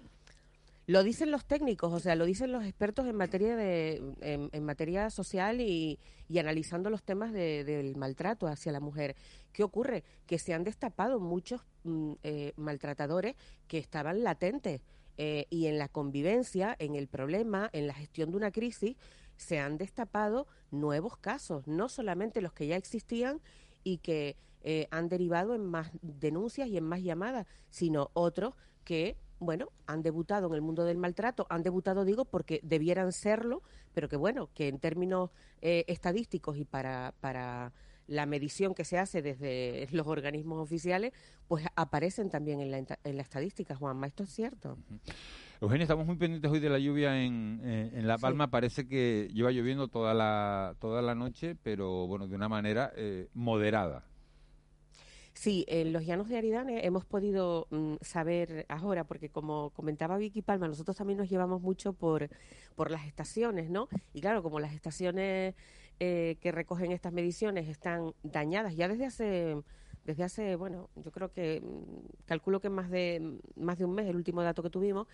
Lo 0.86 1.04
dicen 1.04 1.30
los 1.32 1.46
técnicos, 1.46 1.94
o 1.94 2.00
sea, 2.00 2.16
lo 2.16 2.26
dicen 2.26 2.52
los 2.52 2.64
expertos 2.64 3.08
en 3.08 3.16
materia 3.16 3.56
de 3.56 4.02
en, 4.22 4.50
en 4.52 4.64
materia 4.64 5.10
social 5.12 5.62
y, 5.62 5.98
y 6.28 6.38
analizando 6.40 6.90
los 6.92 7.04
temas 7.04 7.32
de- 7.34 7.64
del 7.64 7.96
maltrato 7.96 8.48
hacia 8.48 8.72
la 8.72 8.80
mujer. 8.80 9.16
¿Qué 9.52 9.64
ocurre? 9.64 10.04
Que 10.28 10.40
se 10.40 10.54
han 10.54 10.64
destapado 10.64 11.20
muchos 11.20 11.62
mm, 11.84 12.14
eh, 12.24 12.54
maltratadores 12.56 13.36
que 13.68 13.78
estaban 13.80 14.24
latentes 14.24 14.82
eh, 15.22 15.48
y 15.50 15.66
en 15.66 15.78
la 15.78 15.90
convivencia, 15.90 16.74
en 16.80 16.96
el 16.96 17.10
problema, 17.10 17.70
en 17.74 17.88
la 17.88 17.94
gestión 17.94 18.32
de 18.32 18.38
una 18.38 18.52
crisis, 18.52 18.96
se 19.36 19.60
han 19.60 19.78
destapado 19.78 20.48
nuevos 20.72 21.18
casos, 21.18 21.68
no 21.68 21.90
solamente 21.90 22.40
los 22.40 22.54
que 22.54 22.68
ya 22.68 22.78
existían 22.78 23.42
y 23.84 23.98
que 23.98 24.38
eh, 24.62 24.88
han 24.92 25.10
derivado 25.10 25.56
en 25.56 25.66
más 25.66 25.92
denuncias 26.02 26.70
y 26.70 26.78
en 26.78 26.86
más 26.86 27.02
llamadas, 27.04 27.48
sino 27.70 28.12
otros 28.14 28.56
que, 28.86 29.18
bueno, 29.40 29.74
han 29.88 30.04
debutado 30.04 30.48
en 30.48 30.54
el 30.54 30.62
mundo 30.62 30.86
del 30.86 30.98
maltrato, 30.98 31.48
han 31.50 31.64
debutado, 31.64 32.06
digo, 32.06 32.24
porque 32.24 32.62
debieran 32.64 33.12
serlo, 33.12 33.62
pero 33.94 34.08
que, 34.08 34.16
bueno, 34.16 34.50
que 34.54 34.70
en 34.70 34.80
términos 34.80 35.32
eh, 35.62 35.84
estadísticos 35.88 36.56
y 36.56 36.64
para, 36.64 37.14
para 37.20 37.74
la 38.10 38.26
medición 38.26 38.74
que 38.74 38.84
se 38.84 38.98
hace 38.98 39.22
desde 39.22 39.88
los 39.92 40.08
organismos 40.08 40.60
oficiales, 40.62 41.14
pues 41.48 41.66
aparecen 41.76 42.30
también 42.30 42.60
en 42.60 42.72
la, 42.72 42.78
en 42.80 43.16
la 43.16 43.22
estadística, 43.22 43.76
Juanma, 43.76 44.08
esto 44.08 44.24
es 44.24 44.30
cierto. 44.32 44.78
Eugenia, 45.62 45.84
estamos 45.84 46.06
muy 46.06 46.16
pendientes 46.16 46.50
hoy 46.50 46.60
de 46.60 46.70
la 46.70 46.80
lluvia 46.80 47.22
en, 47.22 47.60
en- 47.64 47.98
en 47.98 48.08
La 48.08 48.18
Sí. 48.18 48.22
Palma. 48.22 48.50
Parece 48.50 48.88
que 48.88 49.30
lleva 49.34 49.52
lloviendo 49.52 49.88
toda 49.90 50.14
la, 50.14 50.76
toda 50.80 51.02
la 51.02 51.16
noche, 51.16 51.56
pero 51.64 52.08
bueno, 52.08 52.28
de 52.28 52.36
una 52.36 52.48
manera 52.50 52.92
eh, 52.96 53.28
moderada. 53.34 54.04
Sí, 55.34 55.64
en 55.70 55.94
los 55.94 56.06
llanos 56.06 56.28
de 56.28 56.38
Aridane 56.38 56.86
hemos 56.86 57.06
podido 57.06 57.68
mm, 57.70 57.96
saber 58.02 58.66
ahora, 58.68 59.06
porque 59.06 59.30
como 59.30 59.70
comentaba 59.70 60.18
Vicky 60.18 60.42
Palma, 60.42 60.68
nosotros 60.68 60.98
también 60.98 61.18
nos 61.18 61.30
llevamos 61.30 61.62
mucho 61.62 61.94
por, 61.94 62.30
por 62.76 62.92
las 62.92 63.06
estaciones, 63.06 63.70
¿no? 63.70 63.88
Y 64.14 64.20
claro, 64.22 64.44
como 64.44 64.60
las 64.60 64.74
estaciones 64.74 65.56
eh, 66.00 66.38
que 66.42 66.52
recogen 66.52 66.92
estas 66.92 67.14
mediciones 67.14 67.68
están 67.68 68.14
dañadas. 68.24 68.76
Ya 68.76 68.88
desde 68.88 69.06
hace 69.06 69.58
desde 70.06 70.24
hace, 70.24 70.56
bueno, 70.56 70.90
yo 70.96 71.12
creo 71.12 71.32
que 71.32 71.62
mm, 71.62 72.26
calculo 72.26 72.60
que 72.60 72.70
más 72.70 72.90
de 72.90 73.38
más 73.56 73.78
de 73.78 73.86
un 73.86 73.94
mes, 73.94 74.08
el 74.08 74.16
último 74.16 74.42
dato 74.42 74.64
que 74.64 74.70
tuvimos, 74.70 75.08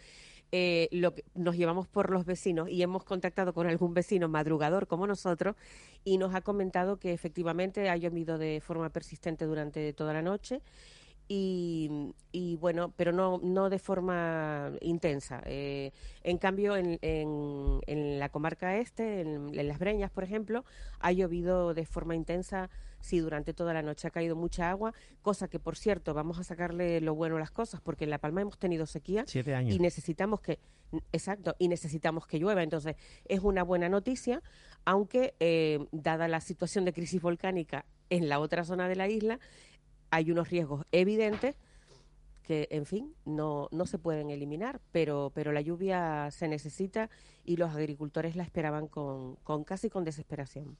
eh, 0.51 0.87
lo 0.91 1.13
que 1.13 1.25
nos 1.33 1.57
llevamos 1.57 1.87
por 1.87 2.11
los 2.11 2.25
vecinos 2.25 2.69
y 2.69 2.81
hemos 2.81 3.03
contactado 3.03 3.53
con 3.53 3.67
algún 3.67 3.93
vecino 3.93 4.29
madrugador 4.29 4.87
como 4.87 5.07
nosotros 5.07 5.55
y 6.03 6.17
nos 6.17 6.33
ha 6.35 6.41
comentado 6.41 6.97
que 6.97 7.13
efectivamente 7.13 7.89
ha 7.89 7.97
llovido 7.97 8.37
de 8.37 8.61
forma 8.61 8.89
persistente 8.89 9.45
durante 9.45 9.91
toda 9.91 10.13
la 10.13 10.21
noche 10.21 10.61
y, 11.27 12.13
y, 12.31 12.55
bueno, 12.57 12.93
pero 12.95 13.11
no, 13.11 13.39
no 13.41 13.69
de 13.69 13.79
forma 13.79 14.71
intensa. 14.81 15.41
Eh, 15.45 15.91
en 16.23 16.37
cambio, 16.37 16.75
en, 16.75 16.99
en, 17.01 17.81
en, 17.87 18.19
la 18.19 18.29
comarca 18.29 18.77
este, 18.77 19.21
en, 19.21 19.57
en, 19.57 19.67
Las 19.67 19.79
Breñas, 19.79 20.11
por 20.11 20.23
ejemplo, 20.23 20.65
ha 20.99 21.11
llovido 21.11 21.73
de 21.73 21.85
forma 21.85 22.15
intensa, 22.15 22.69
sí, 22.99 23.19
durante 23.19 23.53
toda 23.53 23.73
la 23.73 23.81
noche 23.81 24.07
ha 24.07 24.11
caído 24.11 24.35
mucha 24.35 24.69
agua, 24.69 24.93
cosa 25.23 25.47
que, 25.47 25.59
por 25.59 25.77
cierto, 25.77 26.13
vamos 26.13 26.37
a 26.37 26.43
sacarle 26.43 27.01
lo 27.01 27.15
bueno 27.15 27.37
a 27.37 27.39
las 27.39 27.51
cosas, 27.51 27.81
porque 27.81 28.03
en 28.03 28.11
La 28.11 28.19
Palma 28.19 28.41
hemos 28.41 28.59
tenido 28.59 28.85
sequía 28.85 29.23
Siete 29.25 29.55
años. 29.55 29.75
y 29.75 29.79
necesitamos 29.79 30.41
que, 30.41 30.59
exacto, 31.11 31.55
y 31.57 31.69
necesitamos 31.69 32.27
que 32.27 32.37
llueva. 32.37 32.61
Entonces, 32.61 32.95
es 33.25 33.39
una 33.39 33.63
buena 33.63 33.89
noticia, 33.89 34.43
aunque, 34.85 35.33
eh, 35.39 35.79
dada 35.91 36.27
la 36.27 36.39
situación 36.39 36.85
de 36.85 36.93
crisis 36.93 37.19
volcánica 37.19 37.85
en 38.11 38.29
la 38.29 38.39
otra 38.39 38.63
zona 38.63 38.87
de 38.87 38.95
la 38.95 39.07
isla, 39.07 39.39
hay 40.15 40.31
unos 40.31 40.49
riesgos 40.49 40.85
evidentes 40.91 41.55
que, 42.43 42.67
en 42.71 42.85
fin, 42.85 43.13
no, 43.25 43.67
no 43.71 43.85
se 43.85 43.97
pueden 43.97 44.29
eliminar, 44.29 44.79
pero, 44.91 45.31
pero 45.33 45.51
la 45.51 45.61
lluvia 45.61 46.29
se 46.31 46.47
necesita 46.47 47.09
y 47.43 47.57
los 47.57 47.71
agricultores 47.75 48.35
la 48.35 48.43
esperaban 48.43 48.87
con, 48.87 49.35
con 49.37 49.63
casi 49.63 49.89
con 49.89 50.03
desesperación. 50.03 50.77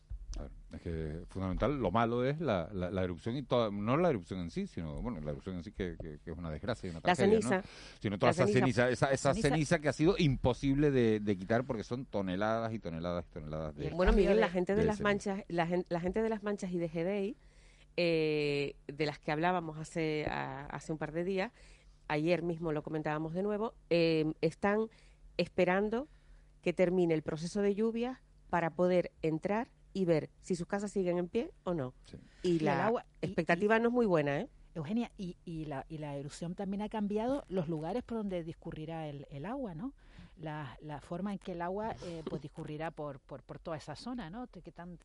Es 0.74 0.82
que 0.82 1.24
fundamental, 1.30 1.80
lo 1.80 1.92
malo 1.92 2.26
es 2.26 2.42
la, 2.42 2.70
la, 2.74 2.92
la 2.92 3.04
erupción 3.04 3.38
y 3.38 3.44
toda, 3.44 3.72
no 3.72 3.96
la 3.96 4.10
erupción 4.10 4.42
en 4.42 4.52
sí, 4.52 4.68
sino, 4.68 5.02
bueno, 5.02 5.22
la 5.22 5.32
erupción 5.32 5.56
en 5.56 5.64
sí 5.64 5.72
que, 5.72 5.96
que, 6.00 6.20
que 6.20 6.32
es 6.32 6.38
una 6.38 6.52
desgracia, 6.52 6.90
una 6.90 7.00
La 7.00 7.16
tragedia, 7.16 7.40
ceniza. 7.40 7.58
¿no? 7.58 7.64
Sino 8.02 8.20
toda 8.20 8.32
La 8.32 8.34
esa 8.34 8.46
ceniza. 8.48 8.84
ceniza, 8.84 8.90
esa, 8.92 9.12
esa 9.14 9.34
Ceniza. 9.34 9.50
ceniza 9.50 9.80
que 9.80 9.88
ha 9.90 9.94
sido 9.94 10.16
imposible 10.20 10.92
de, 10.92 11.20
de 11.22 11.38
quitar 11.38 11.64
porque 11.64 11.84
son 11.86 12.06
toneladas 12.06 12.74
y 12.74 12.80
toneladas 12.80 13.26
y 13.30 13.34
toneladas 13.34 13.76
de 13.78 13.90
Bueno, 13.92 14.12
Miguel, 14.12 14.40
la 14.42 14.50
gente 14.50 14.76
de 14.76 14.82
de 14.82 14.86
las 14.88 14.98
ceniza. 14.98 15.10
manchas, 15.10 15.44
la, 15.48 15.84
la 15.88 16.00
gente 16.02 16.22
de 16.22 16.30
las 16.30 16.44
manchas 16.44 16.70
y 16.74 16.78
de 16.80 16.90
GDI, 16.90 17.38
eh, 17.98 18.76
de 18.88 19.06
las 19.06 19.20
que 19.20 19.32
hablábamos 19.32 19.78
hace, 19.78 20.26
a- 20.30 20.66
hace 20.68 20.92
un 20.92 20.98
par 20.98 21.12
de 21.12 21.24
días, 21.24 21.52
ayer 22.08 22.42
mismo 22.44 22.72
lo 22.72 22.84
comentábamos 22.84 23.34
de 23.34 23.44
nuevo, 23.44 23.74
eh, 23.90 24.34
están 24.42 24.88
esperando 25.38 26.08
que 26.62 26.74
termine 26.74 27.14
el 27.14 27.22
proceso 27.24 27.62
de 27.62 27.76
lluvias 27.76 28.20
para 28.50 28.70
poder 28.72 29.12
entrar 29.22 29.70
y 29.94 30.06
ver 30.06 30.30
si 30.42 30.56
sus 30.56 30.68
casas 30.68 30.92
siguen 30.92 31.18
en 31.18 31.28
pie 31.30 31.52
o 31.64 31.74
no. 31.74 31.94
Y 32.42 32.60
la 32.60 32.86
agua- 32.88 33.06
y- 33.22 33.26
expectativa 33.28 33.80
no 33.80 33.88
es 33.90 33.94
muy 33.94 34.06
buena, 34.06 34.42
¿eh? 34.42 34.50
Eugenia, 34.76 35.10
y, 35.18 35.38
y, 35.46 35.66
la, 35.66 35.86
y 35.88 36.00
la 36.00 36.18
erupción 36.18 36.54
también 36.54 36.82
ha 36.82 36.90
cambiado 36.90 37.46
los 37.48 37.70
lugares 37.70 38.04
por 38.04 38.18
donde 38.18 38.44
discurrirá 38.44 39.08
el, 39.08 39.26
el 39.32 39.46
agua, 39.46 39.74
¿no? 39.74 39.94
La, 40.38 40.78
la 40.82 41.00
forma 41.00 41.32
en 41.32 41.40
que 41.40 41.54
el 41.54 41.62
agua 41.62 41.96
eh, 42.04 42.22
pues 42.30 42.42
discurrirá 42.42 42.92
por, 42.92 43.22
por, 43.22 43.42
por 43.44 43.58
toda 43.58 43.78
esa 43.78 43.96
zona, 43.96 44.30
¿no? 44.30 44.48
Que 44.48 44.72
tan 44.74 45.00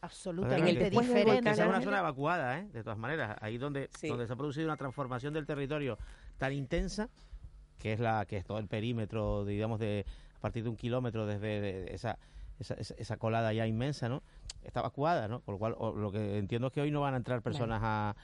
absolutamente 0.00 0.90
diferente. 0.90 1.40
que 1.50 1.54
sea 1.56 1.64
una 1.68 1.80
zona 1.84 1.98
evacuada, 2.00 2.58
¿eh? 2.58 2.68
de 2.72 2.82
todas 2.82 2.98
maneras. 2.98 3.36
Ahí 3.40 3.58
donde, 3.58 3.88
donde 4.08 4.26
se 4.26 4.32
ha 4.32 4.36
producido 4.36 4.66
una 4.66 4.76
transformación 4.76 5.34
del 5.34 5.46
territorio 5.46 5.98
tan 6.38 6.52
intensa, 6.52 7.08
que 7.78 7.92
es 7.92 8.00
la 8.00 8.24
que 8.26 8.36
es 8.38 8.44
todo 8.44 8.58
el 8.58 8.68
perímetro, 8.68 9.44
digamos, 9.44 9.78
de 9.80 10.04
a 10.36 10.40
partir 10.40 10.62
de 10.62 10.68
un 10.70 10.76
kilómetro 10.76 11.26
desde 11.26 11.60
de 11.60 11.94
esa, 11.94 12.18
esa, 12.58 12.74
esa- 12.74 12.94
esa 12.98 13.16
colada 13.16 13.52
ya 13.52 13.66
inmensa, 13.66 14.08
¿no? 14.08 14.22
Está 14.62 14.80
evacuada, 14.80 15.28
¿no? 15.28 15.40
Con 15.40 15.54
lo 15.54 15.58
cual, 15.58 15.74
o- 15.78 15.92
lo 15.94 16.10
que 16.12 16.38
entiendo 16.38 16.68
es 16.68 16.72
que 16.72 16.80
hoy 16.80 16.90
no 16.90 17.00
van 17.00 17.14
a 17.14 17.16
entrar 17.18 17.42
personas 17.42 17.80
a, 17.82 18.14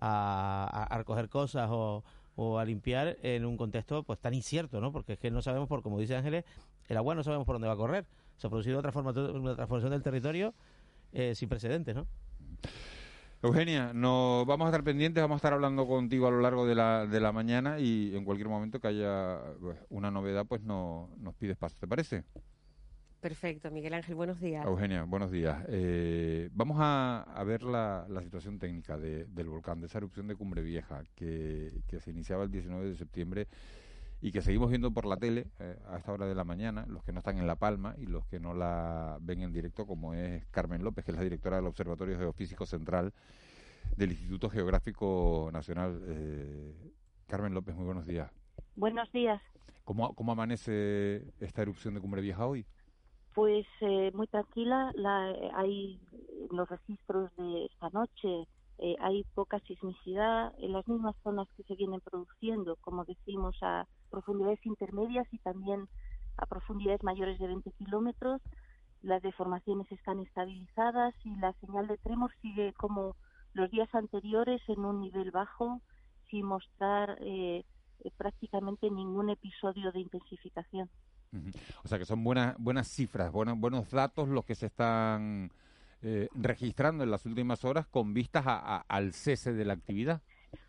a, 0.00 0.68
a- 0.72 0.84
a 0.94 0.98
recoger 0.98 1.28
cosas 1.28 1.68
o, 1.70 2.04
o 2.36 2.58
a 2.58 2.64
limpiar 2.64 3.16
en 3.22 3.44
un 3.44 3.56
contexto 3.56 4.02
pues 4.02 4.18
tan 4.18 4.34
incierto, 4.34 4.80
¿no? 4.80 4.92
Porque 4.92 5.14
es 5.14 5.18
que 5.18 5.30
no 5.30 5.42
sabemos, 5.42 5.68
por 5.68 5.82
como 5.82 5.98
dice 5.98 6.16
Ángeles, 6.16 6.44
el 6.88 6.96
agua 6.96 7.14
no 7.14 7.22
sabemos 7.22 7.46
por 7.46 7.54
dónde 7.56 7.68
va 7.68 7.74
a 7.74 7.76
correr. 7.76 8.06
Se 8.36 8.46
ha 8.46 8.50
producido 8.50 8.76
una 8.78 8.82
transformación, 8.82 9.36
una 9.40 9.54
transformación 9.54 9.90
del 9.92 10.02
territorio 10.02 10.54
eh, 11.12 11.34
sin 11.34 11.48
precedentes, 11.48 11.94
¿no? 11.94 12.06
Eugenia, 13.42 13.92
no, 13.94 14.44
vamos 14.46 14.66
a 14.66 14.68
estar 14.68 14.84
pendientes, 14.84 15.22
vamos 15.22 15.36
a 15.36 15.38
estar 15.38 15.54
hablando 15.54 15.86
contigo 15.86 16.26
a 16.28 16.30
lo 16.30 16.40
largo 16.40 16.66
de 16.66 16.74
la, 16.74 17.06
de 17.06 17.20
la 17.20 17.32
mañana 17.32 17.78
y 17.78 18.14
en 18.14 18.24
cualquier 18.24 18.48
momento 18.48 18.80
que 18.80 18.88
haya 18.88 19.38
pues, 19.60 19.78
una 19.88 20.10
novedad, 20.10 20.44
pues 20.46 20.62
no, 20.62 21.08
nos 21.18 21.34
pides 21.36 21.56
paso, 21.56 21.74
¿te 21.80 21.88
parece? 21.88 22.24
Perfecto, 23.22 23.70
Miguel 23.70 23.94
Ángel, 23.94 24.14
buenos 24.14 24.40
días. 24.40 24.64
Eugenia, 24.66 25.04
buenos 25.04 25.30
días. 25.30 25.64
Eh, 25.68 26.50
vamos 26.52 26.78
a, 26.80 27.22
a 27.22 27.44
ver 27.44 27.62
la, 27.62 28.06
la 28.10 28.22
situación 28.22 28.58
técnica 28.58 28.98
de- 28.98 29.24
del 29.26 29.48
volcán, 29.48 29.80
de 29.80 29.86
esa 29.86 29.98
erupción 29.98 30.26
de 30.26 30.36
Cumbre 30.36 30.62
Vieja 30.62 31.02
que, 31.14 31.82
que 31.86 32.00
se 32.00 32.10
iniciaba 32.10 32.44
el 32.44 32.50
19 32.50 32.88
de 32.90 32.94
septiembre 32.96 33.48
y 34.20 34.32
que 34.32 34.42
seguimos 34.42 34.70
viendo 34.70 34.90
por 34.90 35.06
la 35.06 35.16
tele 35.16 35.46
eh, 35.58 35.78
a 35.88 35.96
esta 35.96 36.12
hora 36.12 36.26
de 36.26 36.34
la 36.34 36.44
mañana, 36.44 36.84
los 36.88 37.02
que 37.02 37.12
no 37.12 37.18
están 37.18 37.38
en 37.38 37.46
La 37.46 37.56
Palma 37.56 37.94
y 37.98 38.06
los 38.06 38.26
que 38.26 38.38
no 38.38 38.54
la 38.54 39.18
ven 39.20 39.42
en 39.42 39.52
directo, 39.52 39.86
como 39.86 40.14
es 40.14 40.44
Carmen 40.46 40.84
López, 40.84 41.04
que 41.04 41.12
es 41.12 41.16
la 41.16 41.24
directora 41.24 41.56
del 41.56 41.66
Observatorio 41.66 42.18
Geofísico 42.18 42.66
Central 42.66 43.12
del 43.96 44.10
Instituto 44.10 44.50
Geográfico 44.50 45.50
Nacional. 45.52 46.02
Eh, 46.06 46.92
Carmen 47.26 47.54
López, 47.54 47.74
muy 47.74 47.84
buenos 47.84 48.06
días. 48.06 48.30
Buenos 48.76 49.10
días. 49.12 49.40
¿Cómo, 49.84 50.14
¿Cómo 50.14 50.32
amanece 50.32 51.32
esta 51.40 51.62
erupción 51.62 51.94
de 51.94 52.00
Cumbre 52.00 52.20
Vieja 52.20 52.46
hoy? 52.46 52.66
Pues 53.34 53.66
eh, 53.80 54.10
muy 54.14 54.26
tranquila. 54.26 54.92
La, 54.94 55.30
eh, 55.30 55.50
hay 55.54 56.00
los 56.50 56.68
registros 56.68 57.30
de 57.36 57.66
esta 57.66 57.88
noche. 57.90 58.48
Eh, 58.82 58.96
hay 59.00 59.24
poca 59.34 59.60
sismicidad 59.60 60.54
en 60.58 60.72
las 60.72 60.88
mismas 60.88 61.14
zonas 61.22 61.46
que 61.54 61.62
se 61.64 61.74
vienen 61.74 62.00
produciendo, 62.00 62.76
como 62.76 63.04
decimos, 63.04 63.54
a 63.60 63.86
profundidades 64.10 64.64
intermedias 64.64 65.26
y 65.32 65.38
también 65.38 65.86
a 66.38 66.46
profundidades 66.46 67.02
mayores 67.02 67.38
de 67.38 67.46
20 67.46 67.70
kilómetros. 67.72 68.40
Las 69.02 69.20
deformaciones 69.20 69.90
están 69.92 70.20
estabilizadas 70.20 71.14
y 71.24 71.36
la 71.36 71.52
señal 71.60 71.88
de 71.88 71.98
tremor 71.98 72.32
sigue 72.40 72.72
como 72.72 73.16
los 73.52 73.70
días 73.70 73.94
anteriores 73.94 74.62
en 74.68 74.80
un 74.80 75.02
nivel 75.02 75.30
bajo, 75.30 75.82
sin 76.30 76.46
mostrar 76.46 77.18
eh, 77.20 77.66
eh, 78.02 78.10
prácticamente 78.16 78.90
ningún 78.90 79.28
episodio 79.28 79.92
de 79.92 80.00
intensificación. 80.00 80.88
O 81.84 81.88
sea 81.88 81.98
que 81.98 82.06
son 82.06 82.24
buenas 82.24 82.56
buenas 82.58 82.88
cifras, 82.88 83.30
buenos 83.30 83.58
buenos 83.58 83.90
datos 83.90 84.28
los 84.28 84.44
que 84.44 84.54
se 84.54 84.66
están 84.66 85.52
eh, 86.02 86.28
registrando 86.34 87.04
en 87.04 87.10
las 87.10 87.26
últimas 87.26 87.64
horas 87.64 87.86
con 87.86 88.14
vistas 88.14 88.44
a- 88.46 88.84
al 88.88 89.12
cese 89.12 89.52
de 89.52 89.64
la 89.64 89.74
actividad. 89.74 90.22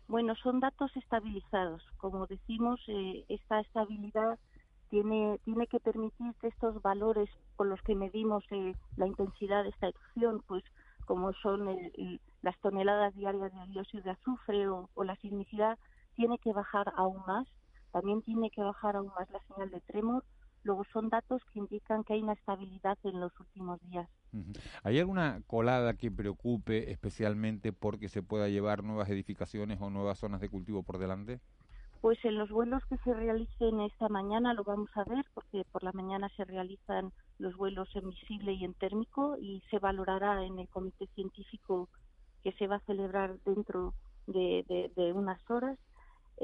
Bueno, 0.08 0.34
son 0.36 0.60
datos 0.60 0.94
estabilizados. 0.96 1.82
Como 1.96 2.26
decimos, 2.26 2.80
eh, 2.88 3.24
esta 3.28 3.60
estabilidad 3.60 4.38
tiene, 4.90 5.38
tiene 5.44 5.66
que 5.66 5.80
permitir 5.80 6.34
que 6.40 6.48
estos 6.48 6.80
valores 6.82 7.30
con 7.56 7.68
los 7.70 7.80
que 7.82 7.94
medimos 7.94 8.44
eh, 8.50 8.74
la 8.96 9.06
intensidad 9.06 9.62
de 9.62 9.70
esta 9.70 9.88
erupción, 9.88 10.42
pues 10.46 10.62
como 11.06 11.32
son 11.34 11.68
el- 11.68 12.20
las 12.42 12.58
toneladas 12.60 13.14
diarias 13.14 13.52
de 13.52 13.66
dióxido 13.72 14.02
de 14.02 14.10
azufre 14.10 14.68
o, 14.68 14.90
o 14.94 15.04
la 15.04 15.16
sismicidad, 15.16 15.78
tiene 16.14 16.38
que 16.38 16.52
bajar 16.52 16.92
aún 16.96 17.22
más. 17.26 17.46
También 17.92 18.22
tiene 18.22 18.50
que 18.50 18.62
bajar 18.62 18.96
aún 18.96 19.12
más 19.18 19.30
la 19.30 19.40
señal 19.48 19.70
de 19.70 19.80
tremor. 19.80 20.24
Luego 20.64 20.84
son 20.92 21.08
datos 21.08 21.42
que 21.52 21.58
indican 21.60 22.04
que 22.04 22.14
hay 22.14 22.22
una 22.22 22.34
estabilidad 22.34 22.98
en 23.04 23.20
los 23.20 23.32
últimos 23.40 23.80
días. 23.82 24.08
¿Hay 24.82 24.98
alguna 24.98 25.42
colada 25.46 25.94
que 25.94 26.10
preocupe 26.10 26.90
especialmente 26.90 27.72
porque 27.72 28.08
se 28.08 28.22
pueda 28.22 28.48
llevar 28.48 28.82
nuevas 28.84 29.08
edificaciones 29.10 29.80
o 29.80 29.90
nuevas 29.90 30.18
zonas 30.18 30.40
de 30.40 30.48
cultivo 30.48 30.82
por 30.82 30.98
delante? 30.98 31.40
Pues 32.00 32.18
en 32.24 32.36
los 32.36 32.50
vuelos 32.50 32.82
que 32.88 32.96
se 32.98 33.14
realicen 33.14 33.80
esta 33.80 34.08
mañana 34.08 34.54
lo 34.54 34.64
vamos 34.64 34.90
a 34.96 35.04
ver, 35.04 35.24
porque 35.34 35.64
por 35.70 35.84
la 35.84 35.92
mañana 35.92 36.28
se 36.36 36.44
realizan 36.44 37.12
los 37.38 37.56
vuelos 37.56 37.88
en 37.94 38.10
visible 38.10 38.52
y 38.54 38.64
en 38.64 38.74
térmico 38.74 39.36
y 39.40 39.62
se 39.70 39.78
valorará 39.78 40.44
en 40.44 40.58
el 40.58 40.68
comité 40.68 41.06
científico 41.14 41.88
que 42.42 42.52
se 42.54 42.66
va 42.66 42.76
a 42.76 42.80
celebrar 42.86 43.38
dentro 43.44 43.94
de, 44.26 44.64
de- 44.68 44.92
de 44.96 45.12
unas 45.12 45.40
horas. 45.50 45.78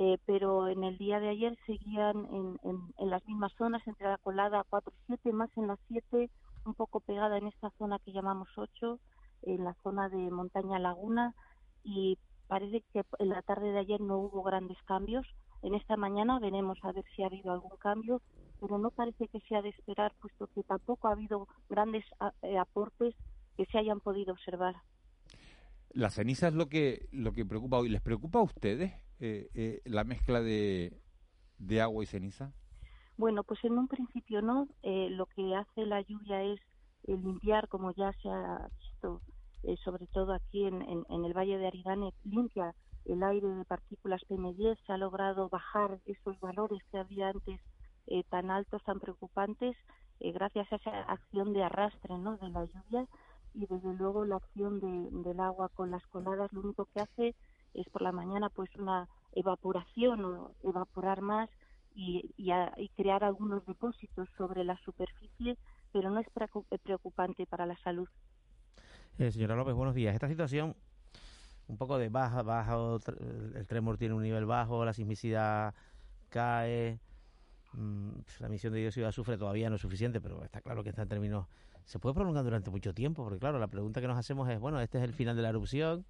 Eh, 0.00 0.16
pero 0.26 0.68
en 0.68 0.84
el 0.84 0.96
día 0.96 1.18
de 1.18 1.28
ayer 1.28 1.58
seguían 1.66 2.24
en, 2.32 2.60
en- 2.62 2.94
en 2.98 3.10
las 3.10 3.26
mismas 3.26 3.52
zonas, 3.58 3.82
entre 3.88 4.06
la 4.06 4.18
colada 4.18 4.64
4 4.70 4.92
y 4.96 5.06
7, 5.06 5.32
más 5.32 5.50
en 5.56 5.66
la 5.66 5.76
7, 5.88 6.30
un 6.66 6.74
poco 6.74 7.00
pegada 7.00 7.36
en 7.36 7.48
esta 7.48 7.70
zona 7.78 7.98
que 8.04 8.12
llamamos 8.12 8.48
8, 8.56 9.00
en 9.42 9.64
la 9.64 9.74
zona 9.82 10.08
de 10.08 10.30
Montaña 10.30 10.78
Laguna, 10.78 11.34
y 11.82 12.16
parece 12.46 12.84
que 12.92 13.02
en 13.18 13.30
la 13.30 13.42
tarde 13.42 13.72
de 13.72 13.80
ayer 13.80 14.00
no 14.00 14.18
hubo 14.18 14.44
grandes 14.44 14.78
cambios. 14.84 15.26
En 15.62 15.74
esta 15.74 15.96
mañana 15.96 16.38
veremos 16.38 16.78
a 16.84 16.92
ver 16.92 17.04
si 17.16 17.24
ha 17.24 17.26
habido 17.26 17.50
algún 17.50 17.76
cambio, 17.78 18.22
pero 18.60 18.78
no 18.78 18.90
parece 18.92 19.26
que 19.26 19.40
sea 19.48 19.62
de 19.62 19.70
esperar, 19.70 20.12
puesto 20.20 20.46
que 20.54 20.62
tampoco 20.62 21.08
ha 21.08 21.12
habido 21.12 21.48
grandes 21.68 22.04
eh, 22.42 22.56
aportes 22.56 23.16
que 23.56 23.66
se 23.66 23.78
hayan 23.78 23.98
podido 23.98 24.32
observar. 24.32 24.76
La 25.90 26.10
ceniza 26.10 26.46
es 26.48 26.54
lo 26.54 26.68
que, 26.68 27.08
lo 27.10 27.32
que 27.32 27.44
preocupa 27.44 27.78
hoy. 27.78 27.88
¿Les 27.88 28.00
preocupa 28.00 28.38
a 28.38 28.42
ustedes 28.42 28.92
eh, 29.20 29.48
eh, 29.54 29.80
la 29.84 30.04
mezcla 30.04 30.40
de, 30.40 31.00
de 31.58 31.80
agua 31.80 32.02
y 32.04 32.06
ceniza? 32.06 32.52
Bueno, 33.16 33.42
pues 33.44 33.62
en 33.64 33.78
un 33.78 33.88
principio 33.88 34.42
no. 34.42 34.68
Eh, 34.82 35.08
lo 35.10 35.26
que 35.26 35.54
hace 35.54 35.86
la 35.86 36.00
lluvia 36.02 36.42
es 36.42 36.60
eh, 37.04 37.16
limpiar, 37.16 37.68
como 37.68 37.92
ya 37.92 38.12
se 38.22 38.28
ha 38.28 38.68
visto, 38.80 39.22
eh, 39.64 39.76
sobre 39.84 40.06
todo 40.08 40.32
aquí 40.34 40.64
en, 40.64 40.82
en- 40.82 41.24
el 41.24 41.34
Valle 41.36 41.58
de 41.58 41.66
Aridane, 41.66 42.12
limpia 42.24 42.74
el 43.04 43.22
aire 43.22 43.48
de 43.48 43.64
partículas 43.64 44.22
PM10. 44.28 44.78
Se 44.86 44.92
ha 44.92 44.96
logrado 44.98 45.48
bajar 45.48 46.00
esos 46.06 46.38
valores 46.40 46.80
que 46.90 46.98
había 46.98 47.28
antes 47.30 47.60
tan 48.30 48.50
altos, 48.50 48.82
tan 48.84 49.00
preocupantes, 49.00 49.76
gracias 50.20 50.72
a 50.72 50.76
esa 50.76 50.90
acción 51.02 51.52
de 51.52 51.62
arrastre 51.62 52.16
¿no? 52.16 52.38
de 52.38 52.48
la 52.48 52.64
lluvia 52.64 53.06
y 53.52 53.66
desde 53.66 53.92
luego 53.94 54.24
la 54.24 54.36
acción 54.36 54.80
de- 54.80 55.10
del 55.28 55.40
agua 55.40 55.68
con 55.74 55.90
las 55.90 56.04
coladas 56.06 56.50
lo 56.52 56.60
único 56.62 56.86
que 56.86 57.00
hace 57.00 57.34
es 57.80 57.88
por 57.90 58.02
la 58.02 58.12
mañana 58.12 58.48
pues 58.50 58.68
una 58.76 59.08
evaporación 59.32 60.24
o 60.24 60.54
evaporar 60.62 61.20
más 61.22 61.48
y, 61.94 62.30
y 62.36 62.50
a- 62.50 62.72
y 62.76 62.88
crear 62.90 63.24
algunos 63.24 63.64
depósitos 63.66 64.28
sobre 64.36 64.64
la 64.64 64.76
superficie, 64.84 65.56
pero 65.92 66.10
no 66.10 66.20
es 66.20 66.26
preocu- 66.28 66.66
preocupante 66.82 67.46
para 67.46 67.66
la 67.66 67.76
salud. 67.78 68.08
Eh, 69.18 69.32
señora 69.32 69.56
López, 69.56 69.74
buenos 69.74 69.94
días. 69.94 70.14
Esta 70.14 70.28
situación, 70.28 70.76
un 71.66 71.76
poco 71.76 71.98
de 71.98 72.08
baja, 72.08 72.42
bajo, 72.42 72.98
tr- 73.00 73.56
el 73.56 73.66
tremor 73.66 73.98
tiene 73.98 74.14
un 74.14 74.22
nivel 74.22 74.46
bajo, 74.46 74.84
la 74.84 74.92
sismicidad 74.92 75.74
cae, 76.28 77.00
mm, 77.72 78.10
la 78.40 78.46
emisión 78.46 78.72
de 78.72 78.80
dióxido 78.80 79.04
de 79.06 79.08
azufre 79.08 79.36
todavía 79.38 79.68
no 79.70 79.76
es 79.76 79.82
suficiente, 79.82 80.20
pero 80.20 80.44
está 80.44 80.60
claro 80.60 80.82
que 80.82 80.90
está 80.90 81.02
en 81.02 81.08
términos... 81.08 81.46
Se 81.84 81.98
puede 81.98 82.14
prolongar 82.14 82.44
durante 82.44 82.70
mucho 82.70 82.92
tiempo, 82.92 83.24
porque 83.24 83.38
claro, 83.38 83.58
la 83.58 83.68
pregunta 83.68 84.00
que 84.02 84.06
nos 84.08 84.18
hacemos 84.18 84.46
es, 84.50 84.60
bueno, 84.60 84.78
este 84.78 84.98
es 84.98 85.04
el 85.04 85.14
final 85.14 85.34
de 85.36 85.42
la 85.42 85.48
erupción, 85.48 86.04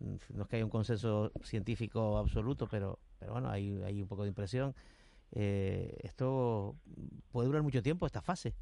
no 0.00 0.42
es 0.42 0.48
que 0.48 0.56
haya 0.56 0.64
un 0.64 0.70
consenso 0.70 1.32
científico 1.42 2.18
absoluto, 2.18 2.68
pero, 2.68 2.98
pero 3.18 3.32
bueno, 3.32 3.50
hay, 3.50 3.80
hay 3.84 4.02
un 4.02 4.08
poco 4.08 4.22
de 4.24 4.28
impresión. 4.28 4.74
Eh, 5.32 5.96
¿Esto 6.02 6.76
puede 7.32 7.46
durar 7.48 7.62
mucho 7.62 7.82
tiempo, 7.82 8.06
esta 8.06 8.22
fase? 8.22 8.54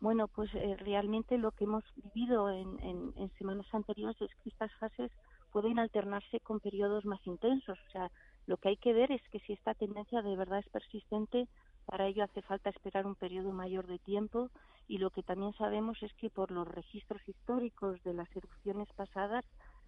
Bueno, 0.00 0.28
pues 0.28 0.50
eh, 0.54 0.76
realmente 0.78 1.38
lo 1.38 1.52
que 1.52 1.64
hemos 1.64 1.84
vivido 1.96 2.50
en, 2.50 2.78
en- 2.80 3.12
en 3.16 3.30
semanas 3.38 3.66
anteriores 3.72 4.20
es 4.20 4.30
que 4.42 4.50
estas 4.50 4.72
fases 4.78 5.10
pueden 5.50 5.78
alternarse 5.78 6.40
con 6.40 6.60
periodos 6.60 7.04
más 7.04 7.20
intensos. 7.26 7.78
O 7.86 7.90
sea, 7.92 8.10
lo 8.46 8.56
que 8.58 8.70
hay 8.70 8.76
que 8.76 8.92
ver 8.92 9.12
es 9.12 9.22
que 9.30 9.38
si 9.40 9.52
esta 9.52 9.74
tendencia 9.74 10.22
de 10.22 10.36
verdad 10.36 10.58
es 10.60 10.68
persistente, 10.70 11.48
para 11.86 12.06
ello 12.08 12.24
hace 12.24 12.42
falta 12.42 12.70
esperar 12.70 13.06
un 13.06 13.14
periodo 13.16 13.52
mayor 13.52 13.86
de 13.86 13.98
tiempo. 14.00 14.50
Y 14.88 14.98
lo 14.98 15.10
que 15.10 15.22
también 15.22 15.52
sabemos 15.54 16.02
es 16.02 16.12
que 16.14 16.30
por 16.30 16.50
los 16.50 16.66
registros 16.68 17.22
históricos 17.28 18.02
de 18.02 18.14
las 18.14 18.28
erupciones 18.36 18.88
pasadas, 18.96 19.44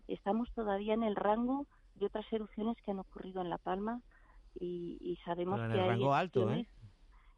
estamos 0.08 0.50
todavía 0.54 0.94
en 0.94 1.02
el 1.02 1.16
rango 1.16 1.66
de 1.94 2.06
otras 2.06 2.26
erupciones 2.32 2.76
que 2.84 2.90
han 2.90 2.98
ocurrido 2.98 3.40
en 3.42 3.50
La 3.50 3.58
Palma. 3.58 4.00
Y, 4.58 4.98
y 5.00 5.16
sabemos 5.24 5.56
Pero 5.60 5.66
en 5.66 5.72
que 5.72 5.78
el 5.78 5.82
hay 5.84 5.90
rango 5.90 6.14
alto, 6.14 6.50
¿eh? 6.52 6.68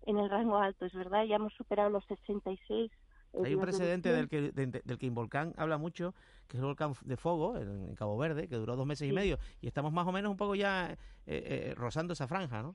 en 0.06 0.18
el 0.18 0.28
rango 0.30 0.58
alto, 0.58 0.84
es 0.84 0.92
verdad, 0.92 1.24
ya 1.24 1.36
hemos 1.36 1.52
superado 1.54 1.88
los 1.90 2.04
66. 2.06 2.92
eh, 3.32 3.42
Hay 3.44 3.54
un 3.54 3.60
precedente 3.62 4.12
del 4.12 4.28
que, 4.28 4.52
de- 4.52 4.66
del 4.84 4.98
que 4.98 5.06
Involcán 5.06 5.54
habla 5.56 5.78
mucho, 5.78 6.14
que 6.46 6.56
es 6.56 6.60
el 6.60 6.66
volcán 6.66 6.92
de 7.04 7.16
Fogo, 7.16 7.56
en, 7.56 7.88
en 7.88 7.94
Cabo 7.96 8.16
Verde, 8.18 8.48
que 8.48 8.56
duró 8.56 8.76
dos 8.76 8.86
meses 8.86 9.08
y 9.08 9.12
medio, 9.12 9.38
y 9.60 9.66
estamos 9.66 9.92
más 9.92 10.06
o 10.06 10.12
menos 10.12 10.30
un 10.30 10.36
poco 10.36 10.54
ya 10.54 10.92
eh, 10.92 10.96
eh, 11.26 11.74
rozando 11.74 12.12
esa 12.12 12.28
franja, 12.28 12.62
¿no? 12.62 12.74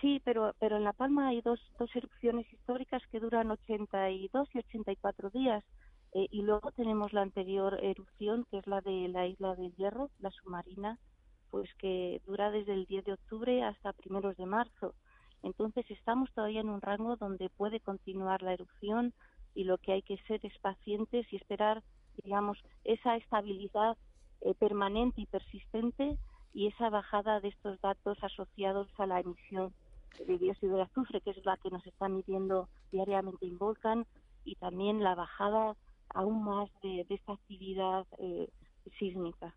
Sí, 0.00 0.20
pero, 0.24 0.54
pero 0.58 0.76
en 0.76 0.84
La 0.84 0.92
Palma 0.92 1.28
hay 1.28 1.40
dos, 1.40 1.58
dos 1.78 1.88
erupciones 1.96 2.52
históricas 2.52 3.02
que 3.10 3.20
duran 3.20 3.50
82 3.50 4.48
y 4.52 4.58
84 4.58 5.30
días. 5.30 5.64
Eh, 6.16 6.28
y 6.30 6.40
luego 6.40 6.72
tenemos 6.72 7.12
la 7.12 7.20
anterior 7.20 7.78
erupción, 7.82 8.46
que 8.50 8.56
es 8.56 8.66
la 8.66 8.80
de 8.80 9.06
la 9.08 9.26
isla 9.26 9.54
del 9.54 9.76
Hierro, 9.76 10.08
la 10.18 10.30
submarina, 10.30 10.98
pues 11.50 11.68
que 11.74 12.22
dura 12.24 12.50
desde 12.50 12.72
el 12.72 12.86
10 12.86 13.04
de 13.04 13.12
octubre 13.12 13.62
hasta 13.62 13.92
primeros 13.92 14.34
de 14.38 14.46
marzo. 14.46 14.94
Entonces 15.42 15.84
estamos 15.90 16.32
todavía 16.32 16.62
en 16.62 16.70
un 16.70 16.80
rango 16.80 17.16
donde 17.16 17.50
puede 17.50 17.80
continuar 17.80 18.40
la 18.40 18.54
erupción 18.54 19.12
y 19.54 19.64
lo 19.64 19.76
que 19.76 19.92
hay 19.92 20.00
que 20.00 20.16
ser 20.26 20.40
es 20.42 20.58
pacientes 20.60 21.30
y 21.30 21.36
esperar, 21.36 21.82
digamos, 22.24 22.64
esa 22.84 23.16
estabilidad 23.16 23.98
eh, 24.40 24.54
permanente 24.54 25.20
y 25.20 25.26
persistente 25.26 26.16
y 26.54 26.68
esa 26.68 26.88
bajada 26.88 27.40
de 27.40 27.48
estos 27.48 27.78
datos 27.82 28.16
asociados 28.24 28.88
a 28.96 29.04
la 29.04 29.20
emisión 29.20 29.74
de 30.26 30.38
dióxido 30.38 30.76
de 30.76 30.82
azufre, 30.84 31.20
que 31.20 31.32
es 31.32 31.44
la 31.44 31.58
que 31.58 31.68
nos 31.68 31.86
está 31.86 32.08
midiendo 32.08 32.70
diariamente 32.90 33.44
Involcan, 33.44 34.06
y 34.46 34.54
también 34.54 35.02
la 35.02 35.14
bajada 35.14 35.76
aún 36.10 36.44
más 36.44 36.70
de, 36.82 37.04
de 37.08 37.14
esta 37.14 37.32
actividad 37.32 38.06
eh, 38.18 38.48
sísmica. 38.98 39.54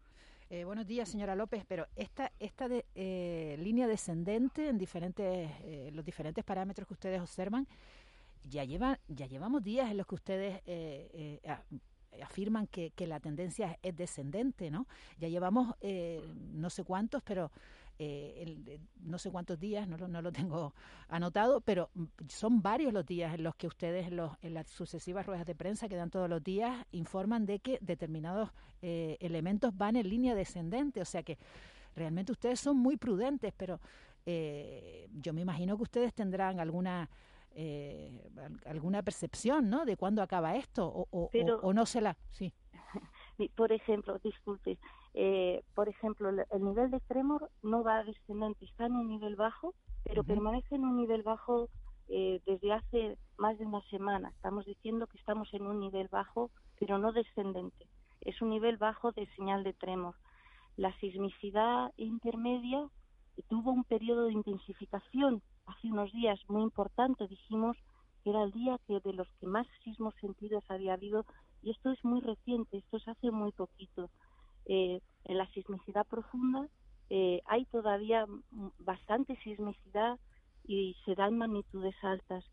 Eh, 0.52 0.64
buenos 0.64 0.88
días, 0.88 1.08
señora 1.08 1.36
López, 1.36 1.64
pero 1.68 1.86
esta, 1.96 2.32
esta 2.40 2.68
de, 2.68 2.84
eh, 2.96 3.56
línea 3.60 3.88
descendente 3.88 4.68
en 4.68 4.80
diferentes, 4.80 5.52
eh, 5.62 5.92
los 5.94 6.04
diferentes 6.04 6.44
parámetros 6.44 6.88
que 6.88 6.96
ustedes 6.96 7.22
observan, 7.22 7.68
ya, 8.50 8.64
lleva, 8.64 9.00
ya 9.08 9.28
llevamos 9.28 9.64
días 9.64 9.92
en 9.92 9.98
los 9.98 10.08
que 10.08 10.16
ustedes 10.16 10.62
eh, 10.66 11.40
eh, 11.44 12.22
afirman 12.24 12.66
que, 12.66 12.90
que 12.92 13.06
la 13.06 13.20
tendencia 13.20 13.78
es 13.84 13.96
descendente, 13.96 14.72
¿no? 14.72 14.88
Ya 15.20 15.28
llevamos 15.28 15.76
no 16.54 16.70
sé 16.72 16.84
cuántos, 16.84 17.22
pero 17.22 17.52
eh, 18.00 18.36
el- 18.38 18.68
eh, 18.68 18.80
no 19.02 19.18
sé 19.20 19.30
cuántos 19.30 19.60
días, 19.60 19.88
no 19.88 19.98
lo, 19.98 20.08
no 20.08 20.22
lo 20.22 20.32
tengo 20.52 20.74
anotado, 21.10 21.62
pero 21.62 21.90
son 22.28 22.62
varios 22.62 22.94
los 22.94 23.06
días 23.06 23.34
en 23.36 23.44
los 23.44 23.56
que 23.56 23.68
ustedes 23.68 24.08
en, 24.08 24.16
los, 24.18 24.32
en 24.42 24.54
las 24.56 24.68
sucesivas 24.68 25.26
ruedas 25.26 25.46
de 25.46 25.54
prensa 25.56 25.88
que 25.90 25.96
dan 25.96 26.10
todos 26.10 26.30
los 26.30 26.44
días 26.44 26.86
informan 26.92 27.46
de 27.46 27.60
que 27.60 27.78
determinados 27.82 28.50
eh, 28.82 29.18
elementos 29.20 29.76
van 29.78 29.96
en 29.98 30.10
línea 30.10 30.34
descendente, 30.34 31.02
o 31.02 31.06
sea 31.06 31.22
que 31.24 31.38
realmente 31.96 32.32
ustedes 32.32 32.60
son 32.60 32.78
muy 32.78 32.98
prudentes, 32.98 33.54
pero 33.58 33.80
eh, 34.26 35.08
yo 35.22 35.34
me 35.34 35.42
imagino 35.42 35.76
que 35.78 35.84
ustedes 35.84 36.14
tendrán 36.14 36.60
alguna 36.60 37.10
eh, 37.52 38.30
al- 38.38 38.60
alguna 38.66 39.02
percepción, 39.02 39.70
¿no? 39.70 39.84
De 39.84 39.98
cuándo 39.98 40.22
acaba 40.22 40.56
esto 40.56 40.88
o, 40.88 41.02
o- 41.12 41.24
o- 41.24 41.30
Pero- 41.32 41.60
o 41.62 41.74
no 41.74 41.86
se 41.86 42.00
la, 42.00 42.16
sí. 42.30 42.54
Por 43.56 43.72
ejemplo, 43.72 44.20
disculpe, 44.24 44.78
eh, 45.22 45.64
por 45.76 45.90
ejemplo, 45.90 46.30
el 46.30 46.46
el 46.50 46.64
nivel 46.64 46.92
de 46.92 47.02
tremor 47.02 47.52
no 47.62 47.84
va 47.84 48.06
descendente, 48.06 48.64
está 48.64 48.86
en 48.86 48.94
un 48.94 49.10
nivel 49.10 49.36
bajo, 49.36 49.76
pero 50.06 50.24
permanece 50.24 50.76
en 50.76 50.86
un 50.86 50.96
nivel 50.96 51.24
bajo 51.24 51.68
eh, 52.08 52.40
desde 52.46 52.72
hace 52.72 53.18
más 53.38 53.60
de 53.60 53.66
una 53.66 53.82
semana. 53.90 54.30
Estamos 54.30 54.66
diciendo 54.66 55.08
que 55.08 55.18
estamos 55.18 55.54
en 55.54 55.68
un 55.68 55.82
nivel 55.82 56.08
bajo, 56.08 56.52
pero 56.80 56.98
no 57.00 57.12
descendente. 57.12 57.86
Es 58.22 58.42
un 58.42 58.50
nivel 58.50 58.78
bajo 58.78 59.12
de 59.12 59.28
señal 59.36 59.66
de 59.66 59.74
tremor. 59.74 60.16
La 60.78 60.98
sismicidad 61.02 61.92
intermedia 61.98 62.88
tuvo 63.50 63.72
un 63.72 63.84
periodo 63.84 64.28
de 64.28 64.34
intensificación 64.34 65.42
hace 65.66 65.88
unos 65.88 66.14
días 66.14 66.40
muy 66.48 66.64
importante. 66.64 67.28
Dijimos 67.28 67.76
que 68.24 68.30
era 68.30 68.44
el 68.44 68.54
día 68.54 68.80
que 68.88 69.02
de 69.02 69.12
los 69.12 69.28
que 69.42 69.48
más 69.48 69.68
sismos 69.84 70.16
sentidos 70.22 70.64
había 70.70 70.94
habido 70.94 71.26
y 71.62 71.72
esto 71.72 71.92
es 71.92 72.02
muy 72.06 72.22
reciente, 72.22 72.78
esto 72.78 72.96
es 72.96 73.08
hace 73.10 73.32
muy 73.32 73.52
poquito. 73.52 74.10
Eh, 74.66 75.02
sismicidad 75.70 76.06
profunda 76.08 76.68
eh, 77.10 77.42
hay 77.46 77.66
todavía 77.66 78.26
mm, 78.26 78.70
bastante 78.80 79.36
sismicidad 79.44 80.20
y 80.68 80.96
se 81.06 81.16
da 81.16 81.28
en 81.28 81.38
magnitudes 81.38 81.96
altas. 82.04 82.44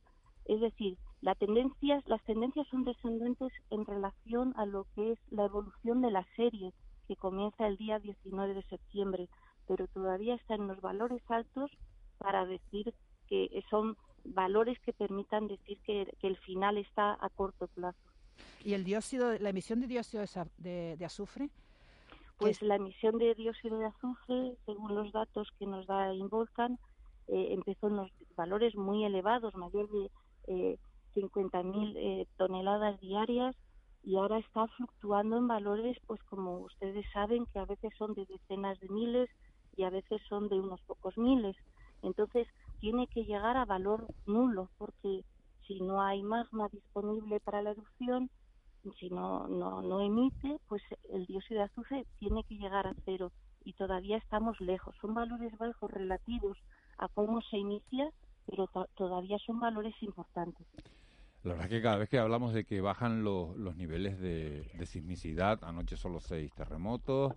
Es 0.46 0.60
decir, 0.60 0.96
la 1.20 1.34
tendencia, 1.34 2.02
las 2.06 2.22
tendencias 2.24 2.66
son 2.68 2.84
descendentes 2.84 3.52
en 3.70 3.84
relación 3.84 4.54
a 4.56 4.64
lo 4.64 4.86
que 4.94 5.12
es 5.12 5.18
la 5.30 5.44
evolución 5.46 6.00
de 6.02 6.10
la 6.10 6.26
serie 6.36 6.72
que 7.08 7.16
comienza 7.16 7.66
el 7.66 7.76
día 7.76 7.98
19 7.98 8.54
de 8.54 8.62
septiembre, 8.64 9.28
pero 9.66 9.86
todavía 9.88 10.34
está 10.34 10.54
en 10.54 10.68
los 10.68 10.80
valores 10.80 11.22
altos 11.28 11.70
para 12.18 12.46
decir 12.46 12.94
que 13.28 13.48
son 13.70 13.96
valores 14.24 14.78
que 14.80 14.92
permitan 14.92 15.48
decir 15.48 15.78
que, 15.84 16.12
que 16.20 16.26
el 16.28 16.36
final 16.38 16.78
está 16.78 17.16
a 17.20 17.28
corto 17.28 17.66
plazo. 17.68 17.98
¿Y 18.64 18.74
el 18.74 18.84
dióxido, 18.84 19.38
la 19.38 19.50
emisión 19.50 19.80
de 19.80 19.86
dióxido 19.86 20.24
de- 20.58 20.96
de 20.96 21.04
azufre? 21.04 21.50
Pues 22.38 22.60
la 22.60 22.76
emisión 22.76 23.18
de 23.18 23.34
dióxido 23.34 23.78
de 23.78 23.86
azufre, 23.86 24.56
según 24.66 24.94
los 24.94 25.10
datos 25.12 25.48
que 25.58 25.66
nos 25.66 25.86
da 25.86 26.12
Involcan, 26.12 26.78
eh, 27.28 27.48
empezó 27.52 27.86
en 27.86 27.94
unos 27.94 28.12
valores 28.36 28.76
muy 28.76 29.04
elevados, 29.04 29.54
mayor 29.54 29.88
de 29.90 30.10
eh, 30.48 30.78
50.000 31.14 31.94
eh, 31.96 32.26
toneladas 32.36 33.00
diarias, 33.00 33.56
y 34.04 34.16
ahora 34.16 34.38
está 34.38 34.68
fluctuando 34.68 35.38
en 35.38 35.48
valores, 35.48 35.96
pues 36.06 36.22
como 36.24 36.58
ustedes 36.58 37.04
saben, 37.12 37.46
que 37.46 37.58
a 37.58 37.64
veces 37.64 37.92
son 37.98 38.14
de 38.14 38.26
decenas 38.26 38.78
de 38.80 38.88
miles 38.90 39.28
y 39.74 39.82
a 39.82 39.90
veces 39.90 40.20
son 40.28 40.48
de 40.48 40.60
unos 40.60 40.80
pocos 40.82 41.18
miles. 41.18 41.56
Entonces, 42.02 42.46
tiene 42.78 43.08
que 43.08 43.24
llegar 43.24 43.56
a 43.56 43.64
valor 43.64 44.06
nulo, 44.26 44.70
porque 44.78 45.24
si 45.66 45.80
no 45.80 46.02
hay 46.02 46.22
magma 46.22 46.68
disponible 46.68 47.40
para 47.40 47.62
la 47.62 47.70
erupción, 47.70 48.30
si 48.94 49.08
no, 49.10 49.48
no, 49.48 49.82
no 49.82 50.00
emite, 50.00 50.58
pues 50.68 50.82
el 51.10 51.26
dióxido 51.26 51.60
de 51.60 51.66
azufre 51.66 52.06
tiene 52.18 52.44
que 52.44 52.56
llegar 52.56 52.86
a 52.86 52.94
cero 53.04 53.32
y 53.64 53.72
todavía 53.74 54.16
estamos 54.18 54.60
lejos. 54.60 54.94
Son 55.00 55.14
valores 55.14 55.56
bajos 55.58 55.90
relativos 55.90 56.58
a 56.98 57.08
cómo 57.08 57.40
se 57.42 57.58
inicia, 57.58 58.10
pero 58.46 58.66
to- 58.68 58.88
todavía 58.94 59.38
son 59.46 59.60
valores 59.60 59.94
importantes. 60.02 60.66
La 61.42 61.52
verdad 61.52 61.66
es 61.66 61.70
que 61.78 61.82
cada 61.82 61.96
vez 61.98 62.08
que 62.08 62.18
hablamos 62.18 62.52
de 62.54 62.64
que 62.64 62.80
bajan 62.80 63.22
los, 63.22 63.56
los 63.56 63.76
niveles 63.76 64.18
de, 64.18 64.68
de 64.72 64.86
sismicidad, 64.86 65.62
anoche 65.62 65.96
solo 65.96 66.20
seis 66.20 66.52
terremotos 66.54 67.34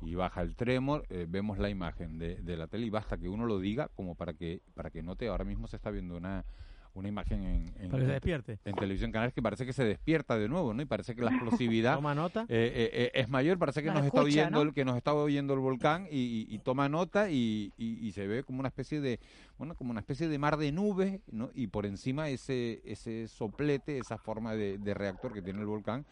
y 0.00 0.14
baja 0.16 0.42
el 0.42 0.56
tremor, 0.56 1.06
eh, 1.10 1.26
vemos 1.28 1.58
la 1.58 1.70
imagen 1.70 2.18
de, 2.18 2.36
de 2.42 2.56
la 2.56 2.66
tele 2.66 2.86
y 2.86 2.90
basta 2.90 3.18
que 3.18 3.28
uno 3.28 3.46
lo 3.46 3.60
diga 3.60 3.88
como 3.94 4.16
para 4.16 4.34
que 4.34 4.62
para 4.74 4.90
que 4.90 5.02
note, 5.02 5.28
ahora 5.28 5.44
mismo 5.44 5.68
se 5.68 5.76
está 5.76 5.90
viendo 5.90 6.16
una 6.16 6.44
una 6.94 7.08
imagen 7.08 7.42
en, 7.42 7.74
en, 7.78 7.90
Para 7.90 8.02
que 8.02 8.06
se 8.06 8.12
despierte. 8.12 8.58
en 8.64 8.74
televisión 8.74 9.12
canales 9.12 9.32
que 9.34 9.40
parece 9.42 9.64
que 9.64 9.72
se 9.72 9.84
despierta 9.84 10.38
de 10.38 10.48
nuevo, 10.48 10.74
¿no? 10.74 10.82
Y 10.82 10.84
parece 10.84 11.14
que 11.14 11.22
la 11.22 11.30
explosividad 11.70 11.94
Toma 11.96 12.14
nota. 12.14 12.42
eh, 12.42 12.72
eh, 12.74 12.90
eh, 12.92 13.10
es 13.14 13.28
mayor, 13.28 13.58
parece 13.58 13.80
que 13.82 13.88
Nos 13.88 13.96
nos, 13.98 14.06
está 14.06 14.20
oyendo 14.22 14.50
¿no? 14.58 14.62
el 14.68 14.74
que 14.74 14.84
nos 14.84 14.96
está 14.96 15.14
oyendo 15.14 15.54
el 15.54 15.60
volcán 15.60 16.06
y, 16.10 16.18
y- 16.50 16.54
y 16.54 16.58
toma 16.58 16.88
nota 16.88 17.30
y, 17.30 17.72
y- 17.78 18.06
y 18.06 18.12
se 18.12 18.26
ve 18.26 18.44
como 18.44 18.60
una 18.60 18.68
especie 18.68 19.00
de 19.00 19.20
bueno 19.58 19.74
como 19.74 19.90
una 19.90 20.00
especie 20.00 20.28
de 20.28 20.38
mar 20.38 20.56
de 20.56 20.70
nubes, 20.72 21.20
¿no? 21.30 21.50
Y 21.54 21.68
por 21.68 21.86
encima 21.86 22.28
ese 22.28 22.82
ese 22.84 23.26
soplete, 23.28 23.98
esa 23.98 24.18
forma 24.18 24.54
de, 24.54 24.78
de 24.78 24.94
reactor 24.94 25.32
que 25.32 25.42
tiene 25.42 25.60
el 25.60 25.66
volcán 25.66 26.04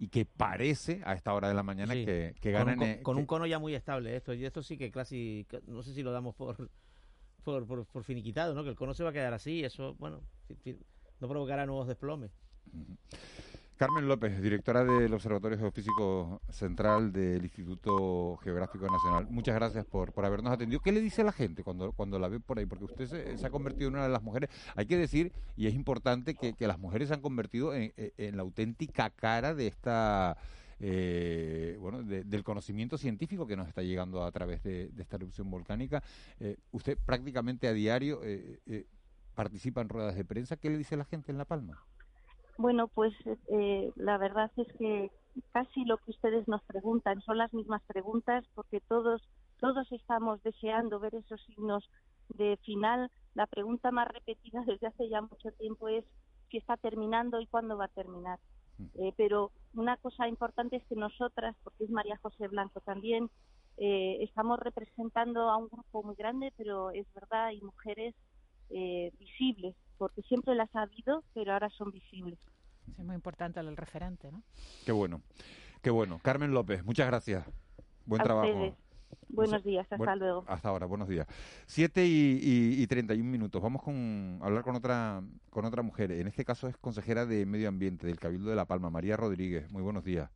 y 0.00 0.08
que 0.08 0.24
parece 0.24 1.00
a 1.04 1.12
esta 1.12 1.32
hora 1.32 1.46
de 1.46 1.54
la 1.54 1.62
mañana 1.62 1.94
Sí. 1.94 2.04
que, 2.04 2.34
que 2.40 2.52
con, 2.52 2.62
un, 2.62 2.66
ganan 2.66 2.78
co- 2.96 3.02
con 3.04 3.14
que- 3.16 3.20
un 3.20 3.26
cono 3.26 3.46
ya 3.46 3.60
muy 3.60 3.74
estable 3.76 4.16
esto 4.16 4.34
y 4.34 4.44
esto 4.44 4.62
sí 4.62 4.76
que 4.76 4.90
casi 4.90 5.46
no 5.68 5.82
sé 5.82 5.94
si 5.94 6.02
lo 6.02 6.10
damos 6.10 6.34
por 6.34 6.68
por, 7.44 7.66
por, 7.66 7.86
por 7.86 8.04
finiquitado 8.04 8.54
no 8.54 8.64
que 8.64 8.70
el 8.70 8.76
cono 8.76 8.94
se 8.94 9.04
va 9.04 9.10
a 9.10 9.12
quedar 9.12 9.34
así 9.34 9.62
eso 9.62 9.94
bueno 9.98 10.20
no 11.20 11.28
provocará 11.28 11.66
nuevos 11.66 11.86
desplomes 11.86 12.32
Carmen 13.76 14.06
López, 14.06 14.40
directora 14.40 14.84
del 14.84 15.12
Observatorio 15.12 15.58
Geofísico 15.58 16.40
Central 16.48 17.12
del 17.12 17.42
Instituto 17.42 18.36
Geográfico 18.36 18.86
Nacional. 18.86 19.26
Muchas 19.28 19.56
gracias 19.56 19.84
por, 19.84 20.12
por 20.12 20.24
habernos 20.24 20.52
atendido. 20.52 20.80
¿Qué 20.80 20.92
le 20.92 21.00
dice 21.00 21.22
a 21.22 21.24
la 21.24 21.32
gente 21.32 21.64
cuando, 21.64 21.90
cuando 21.90 22.20
la 22.20 22.28
ve 22.28 22.38
por 22.38 22.60
ahí? 22.60 22.66
Porque 22.66 22.84
usted 22.84 23.36
se, 23.36 23.44
ha 23.44 23.50
convertido 23.50 23.88
en 23.88 23.94
una 23.94 24.04
de 24.04 24.10
las 24.10 24.22
mujeres. 24.22 24.48
Hay 24.76 24.86
que 24.86 24.96
decir, 24.96 25.32
y 25.56 25.66
es 25.66 25.74
importante, 25.74 26.36
que, 26.36 26.54
que 26.54 26.68
las 26.68 26.78
mujeres 26.78 27.08
se 27.08 27.14
han 27.14 27.20
convertido 27.20 27.74
en 27.74 28.36
la 28.36 28.42
auténtica 28.42 29.10
cara 29.10 29.54
de 29.54 29.66
esta... 29.66 30.36
eh, 30.80 31.76
bueno, 31.80 32.02
de- 32.02 32.24
del 32.24 32.44
conocimiento 32.44 32.98
científico 32.98 33.46
que 33.46 33.56
nos 33.56 33.68
está 33.68 33.82
llegando 33.82 34.24
a 34.24 34.32
través 34.32 34.62
de, 34.62 34.90
esta 34.98 35.16
erupción 35.16 35.50
volcánica. 35.50 36.02
Eh, 36.40 36.56
usted 36.72 36.98
prácticamente 37.04 37.68
a 37.68 37.72
diario 37.72 38.20
eh, 38.24 38.60
eh, 38.66 38.86
participa 39.34 39.80
en 39.80 39.88
ruedas 39.88 40.16
de 40.16 40.24
prensa. 40.24 40.56
¿Qué 40.56 40.70
le 40.70 40.78
dice 40.78 40.96
la 40.96 41.04
gente 41.04 41.32
en 41.32 41.38
La 41.38 41.44
Palma? 41.44 41.78
Bueno, 42.56 42.88
pues 42.88 43.12
eh, 43.50 43.90
la 43.96 44.16
verdad 44.18 44.50
es 44.56 44.68
que 44.78 45.10
casi 45.52 45.84
lo 45.84 45.98
que 45.98 46.12
ustedes 46.12 46.46
nos 46.46 46.62
preguntan 46.62 47.20
son 47.22 47.38
las 47.38 47.52
mismas 47.52 47.82
preguntas 47.86 48.44
porque 48.54 48.80
todos 48.80 49.22
todos 49.60 49.90
estamos 49.92 50.42
deseando 50.42 51.00
ver 51.00 51.14
esos 51.14 51.40
signos 51.46 51.88
de 52.28 52.58
final. 52.64 53.10
La 53.34 53.46
pregunta 53.46 53.90
más 53.90 54.08
repetida 54.08 54.62
desde 54.66 54.86
hace 54.86 55.08
ya 55.08 55.20
mucho 55.22 55.50
tiempo 55.58 55.88
es 55.88 56.04
si 56.50 56.58
está 56.58 56.76
terminando 56.76 57.40
y 57.40 57.46
cuándo 57.46 57.76
va 57.76 57.86
a 57.86 57.88
terminar. 57.88 58.38
Eh, 58.96 59.12
pero 59.16 59.52
una 59.74 59.96
cosa 59.98 60.28
importante 60.28 60.76
es 60.76 60.84
que 60.86 60.96
nosotras, 60.96 61.54
porque 61.62 61.84
es 61.84 61.90
María 61.90 62.18
José 62.22 62.48
Blanco 62.48 62.80
también, 62.80 63.30
eh, 63.76 64.18
estamos 64.20 64.58
representando 64.60 65.50
a 65.50 65.56
un 65.56 65.68
grupo 65.68 66.02
muy 66.02 66.14
grande, 66.14 66.52
pero 66.56 66.90
es 66.90 67.06
verdad, 67.12 67.46
hay 67.46 67.60
mujeres 67.60 68.14
eh, 68.70 69.12
visibles, 69.18 69.74
porque 69.98 70.22
siempre 70.22 70.54
las 70.54 70.74
ha 70.74 70.82
habido, 70.82 71.24
pero 71.34 71.52
ahora 71.52 71.70
son 71.70 71.90
visibles. 71.90 72.38
Sí, 72.84 72.92
es 72.98 73.04
muy 73.04 73.14
importante 73.14 73.60
el 73.60 73.76
referente, 73.76 74.30
¿no? 74.30 74.42
Qué 74.84 74.92
bueno, 74.92 75.22
qué 75.82 75.90
bueno. 75.90 76.18
Carmen 76.22 76.52
López, 76.52 76.84
muchas 76.84 77.06
gracias. 77.06 77.46
Buen 78.06 78.20
A 78.20 78.24
trabajo. 78.24 78.48
ustedes. 78.48 78.83
Buenos 79.28 79.64
días, 79.64 79.86
hasta 79.90 80.16
luego. 80.16 80.44
Hasta 80.46 80.68
ahora, 80.68 80.86
buenos 80.86 81.08
días. 81.08 81.26
Siete 81.66 82.06
y, 82.06 82.38
y, 82.42 82.82
y 82.82 82.86
31 82.86 83.28
minutos. 83.28 83.62
Vamos 83.62 83.82
con, 83.82 84.38
a 84.42 84.46
hablar 84.46 84.62
con 84.62 84.76
otra, 84.76 85.22
con 85.50 85.64
otra 85.64 85.82
mujer. 85.82 86.12
En 86.12 86.26
este 86.26 86.44
caso 86.44 86.68
es 86.68 86.76
consejera 86.76 87.26
de 87.26 87.46
Medio 87.46 87.68
Ambiente 87.68 88.06
del 88.06 88.18
Cabildo 88.18 88.50
de 88.50 88.56
La 88.56 88.64
Palma, 88.66 88.90
María 88.90 89.16
Rodríguez. 89.16 89.70
Muy 89.70 89.82
buenos 89.82 90.04
días. 90.04 90.30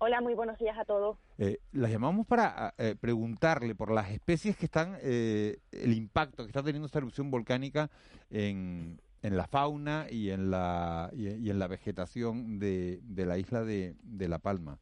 Hola, 0.00 0.20
muy 0.20 0.34
buenos 0.34 0.56
días 0.58 0.78
a 0.78 0.84
todos. 0.84 1.18
Eh, 1.38 1.58
la 1.72 1.88
llamamos 1.88 2.24
para 2.24 2.72
eh, 2.78 2.94
preguntarle 3.00 3.74
por 3.74 3.90
las 3.90 4.10
especies 4.10 4.56
que 4.56 4.66
están, 4.66 4.96
eh, 5.02 5.58
el 5.72 5.92
impacto 5.92 6.44
que 6.44 6.50
está 6.50 6.62
teniendo 6.62 6.86
esta 6.86 6.98
erupción 6.98 7.32
volcánica 7.32 7.90
en, 8.30 9.00
en 9.22 9.36
la 9.36 9.48
fauna 9.48 10.06
y 10.08 10.30
en 10.30 10.52
la, 10.52 11.10
y, 11.12 11.28
y 11.28 11.50
en 11.50 11.58
la 11.58 11.66
vegetación 11.66 12.60
de, 12.60 13.00
de 13.02 13.26
la 13.26 13.38
isla 13.38 13.64
de, 13.64 13.96
de 14.04 14.28
La 14.28 14.38
Palma. 14.38 14.78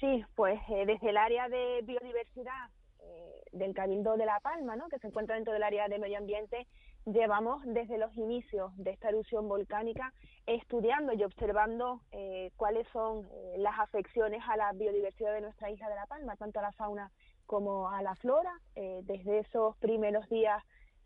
Sí, 0.00 0.24
pues 0.34 0.60
eh, 0.68 0.84
desde 0.84 1.08
el 1.10 1.16
área 1.16 1.48
de 1.48 1.80
biodiversidad 1.82 2.68
eh, 3.00 3.42
del 3.52 3.72
Cabildo 3.72 4.16
de 4.16 4.26
La 4.26 4.40
Palma, 4.40 4.76
¿no? 4.76 4.88
que 4.88 4.98
se 4.98 5.06
encuentra 5.06 5.36
dentro 5.36 5.54
del 5.54 5.62
área 5.62 5.88
de 5.88 5.98
medio 5.98 6.18
ambiente, 6.18 6.66
llevamos 7.06 7.62
desde 7.64 7.96
los 7.96 8.14
inicios 8.14 8.76
de 8.76 8.90
esta 8.90 9.08
erupción 9.08 9.48
volcánica 9.48 10.12
estudiando 10.46 11.14
y 11.14 11.24
observando 11.24 12.02
eh, 12.12 12.50
cuáles 12.56 12.86
son 12.88 13.24
eh, 13.24 13.54
las 13.56 13.78
afecciones 13.78 14.42
a 14.46 14.56
la 14.58 14.72
biodiversidad 14.72 15.32
de 15.32 15.40
nuestra 15.40 15.70
isla 15.70 15.88
de 15.88 15.94
La 15.94 16.06
Palma, 16.06 16.36
tanto 16.36 16.58
a 16.58 16.62
la 16.62 16.72
fauna 16.72 17.10
como 17.46 17.88
a 17.88 18.02
la 18.02 18.16
flora. 18.16 18.52
Desde 18.74 19.38
esos 19.38 19.76
primeros 19.76 20.28
días 20.28 20.62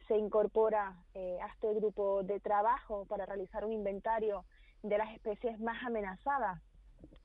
se 0.09 0.17
incorpora 0.17 0.97
a 1.15 1.47
este 1.55 1.75
grupo 1.75 2.23
de 2.23 2.41
trabajo 2.41 3.05
para 3.05 3.27
realizar 3.27 3.65
un 3.67 3.73
inventario 3.73 4.47
de 4.83 4.97
las 4.97 5.13
especies 5.15 5.61
más 5.61 5.85
amenazadas 5.85 6.63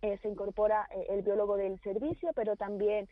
eh, 0.02 0.18
se 0.22 0.30
incorpora 0.30 0.88
eh, 0.92 1.08
el 1.10 1.22
biólogo 1.22 1.58
del 1.58 1.80
servicio, 1.82 2.32
pero 2.36 2.56
también 2.56 3.08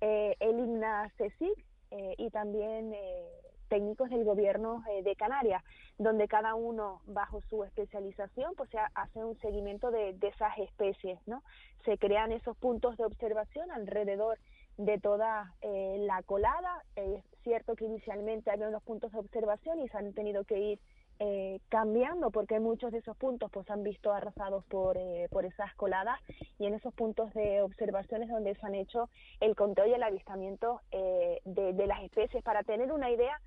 eh, 0.00 0.36
el 0.40 0.58
INA 0.58 1.12
CSIC 1.16 1.64
eh, 1.90 2.14
y 2.18 2.30
también 2.30 2.94
técnicos 3.68 4.08
del 4.08 4.24
gobierno 4.24 4.82
de 5.04 5.14
Canarias, 5.16 5.62
donde 5.98 6.26
cada 6.26 6.54
uno 6.54 7.02
bajo 7.06 7.42
su 7.50 7.64
especialización 7.64 8.54
pues 8.56 8.70
se 8.70 8.78
ha- 8.78 8.90
hace 8.94 9.22
un 9.22 9.38
seguimiento 9.40 9.90
de, 9.90 10.14
de 10.14 10.28
esas 10.28 10.56
especies, 10.58 11.18
¿no? 11.26 11.42
Se 11.84 11.98
crean 11.98 12.32
esos 12.32 12.56
puntos 12.56 12.96
de 12.96 13.04
observación 13.04 13.70
alrededor 13.70 14.38
de 14.78 14.98
toda 14.98 15.52
eh, 15.60 15.96
la 16.00 16.22
colada. 16.22 16.82
Es 16.96 17.22
cierto 17.42 17.74
que 17.76 17.84
inicialmente 17.84 18.50
había 18.50 18.68
unos 18.68 18.82
puntos 18.84 19.12
de 19.12 19.18
observación 19.18 19.80
y 19.80 19.88
se 19.88 19.98
han 19.98 20.14
tenido 20.14 20.44
que 20.44 20.58
ir 20.58 20.80
eh, 21.20 21.60
cambiando 21.68 22.30
porque 22.30 22.60
muchos 22.60 22.92
de 22.92 22.98
esos 22.98 23.16
puntos 23.16 23.50
pues 23.50 23.68
han 23.70 23.82
visto 23.82 24.12
arrasados 24.12 24.64
por, 24.66 24.96
eh, 24.96 25.28
por 25.30 25.44
esas 25.44 25.74
coladas 25.74 26.18
y 26.58 26.66
en 26.66 26.74
esos 26.74 26.94
puntos 26.94 27.32
de 27.34 27.60
observaciones 27.62 28.28
donde 28.28 28.54
se 28.54 28.66
han 28.66 28.74
hecho 28.74 29.08
el 29.40 29.56
conteo 29.56 29.86
y 29.86 29.94
el 29.94 30.02
avistamiento 30.02 30.80
eh, 30.92 31.40
de, 31.44 31.72
de 31.72 31.86
las 31.86 32.02
especies 32.02 32.42
para 32.44 32.62
tener 32.62 32.92
una 32.92 33.10
idea 33.10 33.40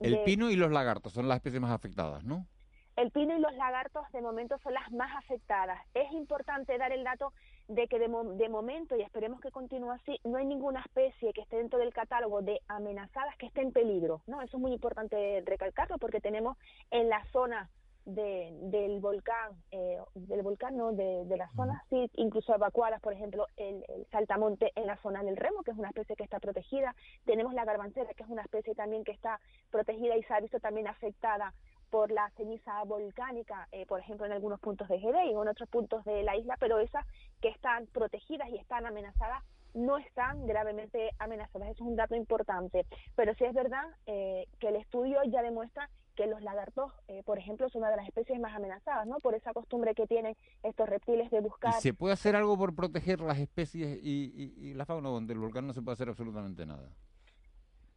El 0.00 0.12
de- 0.12 0.24
pino 0.24 0.50
y 0.50 0.56
los 0.56 0.70
lagartos 0.72 1.12
son 1.12 1.28
las 1.28 1.36
especies 1.36 1.60
más 1.60 1.70
afectadas, 1.72 2.24
¿no? 2.24 2.46
el 2.94 3.10
pino 3.10 3.34
y 3.34 3.40
los 3.40 3.54
lagartos 3.54 4.02
de 4.12 4.20
momento 4.20 4.58
son 4.62 4.74
las 4.74 4.92
más 4.92 5.10
afectadas. 5.16 5.80
Es 5.94 6.12
importante 6.12 6.76
dar 6.76 6.92
el 6.92 7.02
dato 7.04 7.32
de 7.68 7.86
que 7.88 7.98
de, 7.98 8.08
mo- 8.08 8.34
de 8.34 8.48
momento, 8.48 8.96
y 8.96 9.02
esperemos 9.02 9.40
que 9.40 9.50
continúe 9.50 9.90
así, 9.92 10.18
no 10.24 10.36
hay 10.38 10.46
ninguna 10.46 10.80
especie 10.80 11.32
que 11.32 11.40
esté 11.42 11.56
dentro 11.56 11.78
del 11.78 11.92
catálogo 11.94 12.42
de 12.42 12.60
amenazadas 12.68 13.36
que 13.36 13.46
esté 13.46 13.62
en 13.62 13.72
peligro. 13.72 14.22
¿no? 14.26 14.42
Eso 14.42 14.56
es 14.56 14.60
muy 14.60 14.72
importante 14.72 15.42
recalcarlo 15.46 15.98
porque 15.98 16.20
tenemos 16.20 16.56
en 16.90 17.08
la 17.08 17.24
zona 17.32 17.70
de, 18.04 18.50
del 18.62 18.98
volcán, 18.98 19.52
eh, 19.70 19.96
del 20.14 20.42
volcán, 20.42 20.76
no, 20.76 20.90
de, 20.92 21.24
de 21.24 21.36
las 21.36 21.52
zonas, 21.54 21.80
sí, 21.88 22.10
incluso 22.14 22.52
evacuadas, 22.52 23.00
por 23.00 23.12
ejemplo, 23.12 23.46
el, 23.56 23.84
el 23.88 24.06
saltamonte 24.10 24.72
en 24.74 24.88
la 24.88 24.96
zona 24.96 25.22
del 25.22 25.36
remo, 25.36 25.62
que 25.62 25.70
es 25.70 25.78
una 25.78 25.90
especie 25.90 26.16
que 26.16 26.24
está 26.24 26.40
protegida. 26.40 26.96
Tenemos 27.24 27.54
la 27.54 27.64
garbancera, 27.64 28.12
que 28.14 28.24
es 28.24 28.28
una 28.28 28.42
especie 28.42 28.74
también 28.74 29.04
que 29.04 29.12
está 29.12 29.38
protegida 29.70 30.16
y 30.16 30.24
se 30.24 30.34
ha 30.34 30.40
visto 30.40 30.58
también 30.58 30.88
afectada 30.88 31.54
por 31.92 32.10
la 32.10 32.30
ceniza 32.38 32.82
volcánica, 32.84 33.68
eh, 33.70 33.84
por 33.84 34.00
ejemplo, 34.00 34.24
en 34.24 34.32
algunos 34.32 34.58
puntos 34.60 34.88
de 34.88 34.98
Jerez 34.98 35.26
y 35.26 35.32
en 35.32 35.36
otros 35.46 35.68
puntos 35.68 36.02
de 36.06 36.22
la 36.22 36.34
isla, 36.38 36.56
pero 36.58 36.78
esas 36.78 37.04
que 37.42 37.48
están 37.48 37.86
protegidas 37.88 38.48
y 38.48 38.56
están 38.56 38.86
amenazadas 38.86 39.44
no 39.74 39.98
están 39.98 40.46
gravemente 40.46 41.10
amenazadas. 41.18 41.68
Eso 41.68 41.84
es 41.84 41.90
un 41.90 41.96
dato 41.96 42.14
importante. 42.16 42.86
Pero 43.14 43.34
sí 43.34 43.44
es 43.44 43.52
verdad 43.52 43.84
eh, 44.06 44.46
que 44.58 44.68
el 44.68 44.76
estudio 44.76 45.18
ya 45.26 45.42
demuestra 45.42 45.90
que 46.16 46.26
los 46.26 46.40
lagartos, 46.40 46.92
eh, 47.08 47.22
por 47.24 47.38
ejemplo, 47.38 47.68
son 47.68 47.82
una 47.82 47.90
de 47.90 47.96
las 47.98 48.08
especies 48.08 48.40
más 48.40 48.54
amenazadas, 48.56 49.06
¿no? 49.06 49.18
Por 49.18 49.34
esa 49.34 49.52
costumbre 49.52 49.94
que 49.94 50.06
tienen 50.06 50.34
estos 50.62 50.88
reptiles 50.88 51.30
de 51.30 51.38
¿Y 51.38 51.42
buscar 51.42 51.74
se 51.74 51.92
puede 51.92 52.14
hacer 52.14 52.36
algo 52.36 52.56
por 52.56 52.74
proteger 52.74 53.20
las 53.20 53.38
especies 53.38 53.98
y, 54.02 54.32
y- 54.34 54.68
y 54.70 54.74
la 54.74 54.86
fauna 54.86 55.10
donde 55.10 55.34
el 55.34 55.40
volcán 55.40 55.66
no 55.66 55.74
se 55.74 55.82
puede 55.82 55.92
hacer 55.94 56.08
absolutamente 56.08 56.64
nada? 56.64 56.88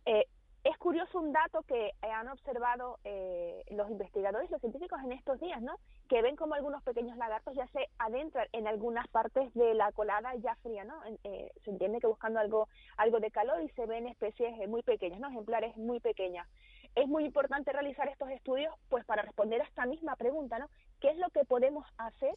Eh, 0.06 0.26
es 0.66 0.76
curioso 0.80 1.20
un 1.20 1.32
dato 1.32 1.62
que 1.62 1.90
eh, 1.90 1.94
han 2.12 2.28
observado 2.28 2.98
eh, 3.04 3.64
los 3.70 3.88
investigadores, 3.92 4.50
los 4.50 4.60
científicos 4.60 5.00
en 5.04 5.12
estos 5.12 5.40
días, 5.40 5.62
¿no? 5.62 5.78
Que 6.10 6.24
ven 6.24 6.36
como 6.36 6.56
algunos 6.56 6.82
pequeños 6.82 7.16
lagartos 7.18 7.54
ya 7.54 7.68
se 7.68 7.88
adentran 8.00 8.48
en 8.52 8.66
algunas 8.68 9.08
partes 9.10 9.54
de 9.54 9.76
la 9.76 9.92
colada 9.92 10.34
ya 10.38 10.56
fría, 10.64 10.84
¿no? 10.84 10.96
Eh, 11.24 11.52
se 11.64 11.70
entiende 11.70 12.00
que 12.00 12.08
buscando 12.08 12.40
algo, 12.40 12.68
algo 12.98 13.20
de 13.20 13.30
calor 13.30 13.62
y 13.62 13.70
se 13.70 13.86
ven 13.86 14.08
especies 14.08 14.60
eh, 14.60 14.66
muy 14.66 14.82
pequeñas, 14.82 15.20
¿no? 15.20 15.30
Ejemplares 15.30 15.78
muy 15.78 16.00
pequeñas. 16.00 16.48
Es 16.96 17.08
muy 17.08 17.26
importante 17.26 17.72
realizar 17.72 18.08
estos 18.08 18.32
estudios, 18.32 18.74
pues 18.90 19.06
para 19.06 19.22
responder 19.22 19.62
a 19.62 19.66
esta 19.66 19.86
misma 19.86 20.16
pregunta, 20.16 20.58
¿no? 20.58 20.68
¿Qué 21.00 21.10
es 21.10 21.18
lo 21.18 21.30
que 21.30 21.46
podemos 21.46 21.86
hacer 22.00 22.36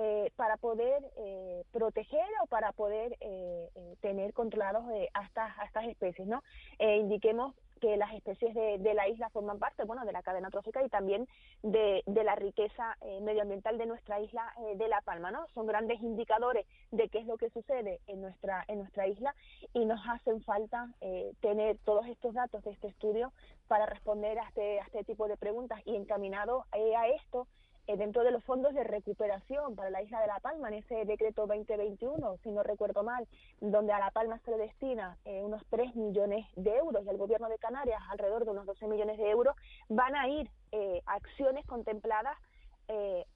eh, 0.00 0.30
para 0.36 0.56
poder 0.58 1.02
eh, 1.16 1.64
proteger 1.72 2.24
o 2.44 2.46
para 2.46 2.70
poder 2.70 3.16
eh, 3.18 3.68
tener 4.00 4.32
controlados 4.32 4.84
a, 5.12 5.24
estas, 5.24 5.52
estas 5.64 5.86
especies, 5.86 6.28
¿no? 6.28 6.40
indiquemos 6.78 7.52
que 7.80 7.96
las 7.96 8.14
especies 8.14 8.54
de, 8.54 8.94
la 8.94 9.08
isla 9.08 9.28
forman 9.30 9.58
parte, 9.58 9.82
bueno, 9.84 10.04
de 10.04 10.12
la 10.12 10.22
cadena 10.22 10.50
trófica 10.50 10.84
y 10.84 10.88
también 10.88 11.26
de, 11.62 12.04
de 12.06 12.24
la 12.24 12.36
riqueza 12.36 12.96
medioambiental 13.22 13.78
de 13.78 13.86
nuestra 13.86 14.20
isla 14.20 14.52
de 14.74 14.88
La 14.88 15.00
Palma, 15.00 15.30
¿no? 15.30 15.46
Son 15.54 15.64
grandes 15.66 16.00
indicadores 16.00 16.66
de 16.90 17.08
qué 17.08 17.18
es 17.18 17.26
lo 17.26 17.36
que 17.36 17.50
sucede 17.50 18.00
en 18.08 18.20
nuestra, 18.20 18.64
en 18.66 18.78
nuestra 18.78 19.06
isla 19.06 19.32
y 19.72 19.84
nos 19.84 20.00
hacen 20.08 20.42
falta 20.42 20.92
tener 21.40 21.78
todos 21.84 22.06
estos 22.06 22.34
datos 22.34 22.64
de 22.64 22.72
este 22.72 22.88
estudio 22.88 23.32
para 23.68 23.86
responder 23.86 24.40
a 24.40 24.48
este, 24.48 24.80
a 24.80 24.84
este 24.84 25.04
tipo 25.04 25.28
de 25.28 25.36
preguntas 25.36 25.80
y 25.84 25.94
encaminado 25.94 26.64
a 26.72 27.08
esto 27.08 27.46
eh, 27.46 27.67
dentro 27.96 28.22
de 28.22 28.30
los 28.30 28.44
fondos 28.44 28.74
de 28.74 28.84
recuperación 28.84 29.74
para 29.74 29.88
la 29.88 30.02
isla 30.02 30.20
de 30.20 30.26
La 30.26 30.40
Palma, 30.40 30.68
en 30.68 30.74
ese 30.74 31.06
decreto 31.06 31.46
2021, 31.46 32.36
si 32.42 32.50
no 32.50 32.62
recuerdo 32.62 33.02
mal, 33.02 33.26
donde 33.60 33.92
a 33.92 33.98
La 33.98 34.10
Palma 34.10 34.38
se 34.44 34.50
le 34.50 34.58
destina 34.58 35.16
eh, 35.24 35.42
unos 35.42 35.62
3 35.70 35.96
millones 35.96 36.46
de 36.56 36.76
euros 36.76 37.02
y 37.04 37.08
al 37.08 37.16
gobierno 37.16 37.48
de 37.48 37.58
Canarias 37.58 38.00
alrededor 38.10 38.44
de 38.44 38.50
unos 38.50 38.66
12 38.66 38.86
millones 38.88 39.16
de 39.16 39.30
euros, 39.30 39.56
van 39.88 40.14
a 40.16 40.28
ir 40.28 40.50
eh, 40.72 41.00
acciones 41.06 41.64
contempladas 41.66 42.36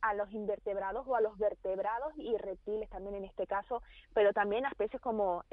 a 0.00 0.14
los 0.14 0.32
invertebrados 0.32 1.06
o 1.06 1.14
a 1.14 1.20
los 1.20 1.36
vertebrados 1.36 2.14
y 2.16 2.34
reptiles 2.38 2.88
también 2.88 3.16
en 3.16 3.24
este 3.24 3.46
caso, 3.46 3.82
pero 4.14 4.32
también 4.32 4.64
a 4.64 4.70
especies 4.70 5.02
como, 5.02 5.44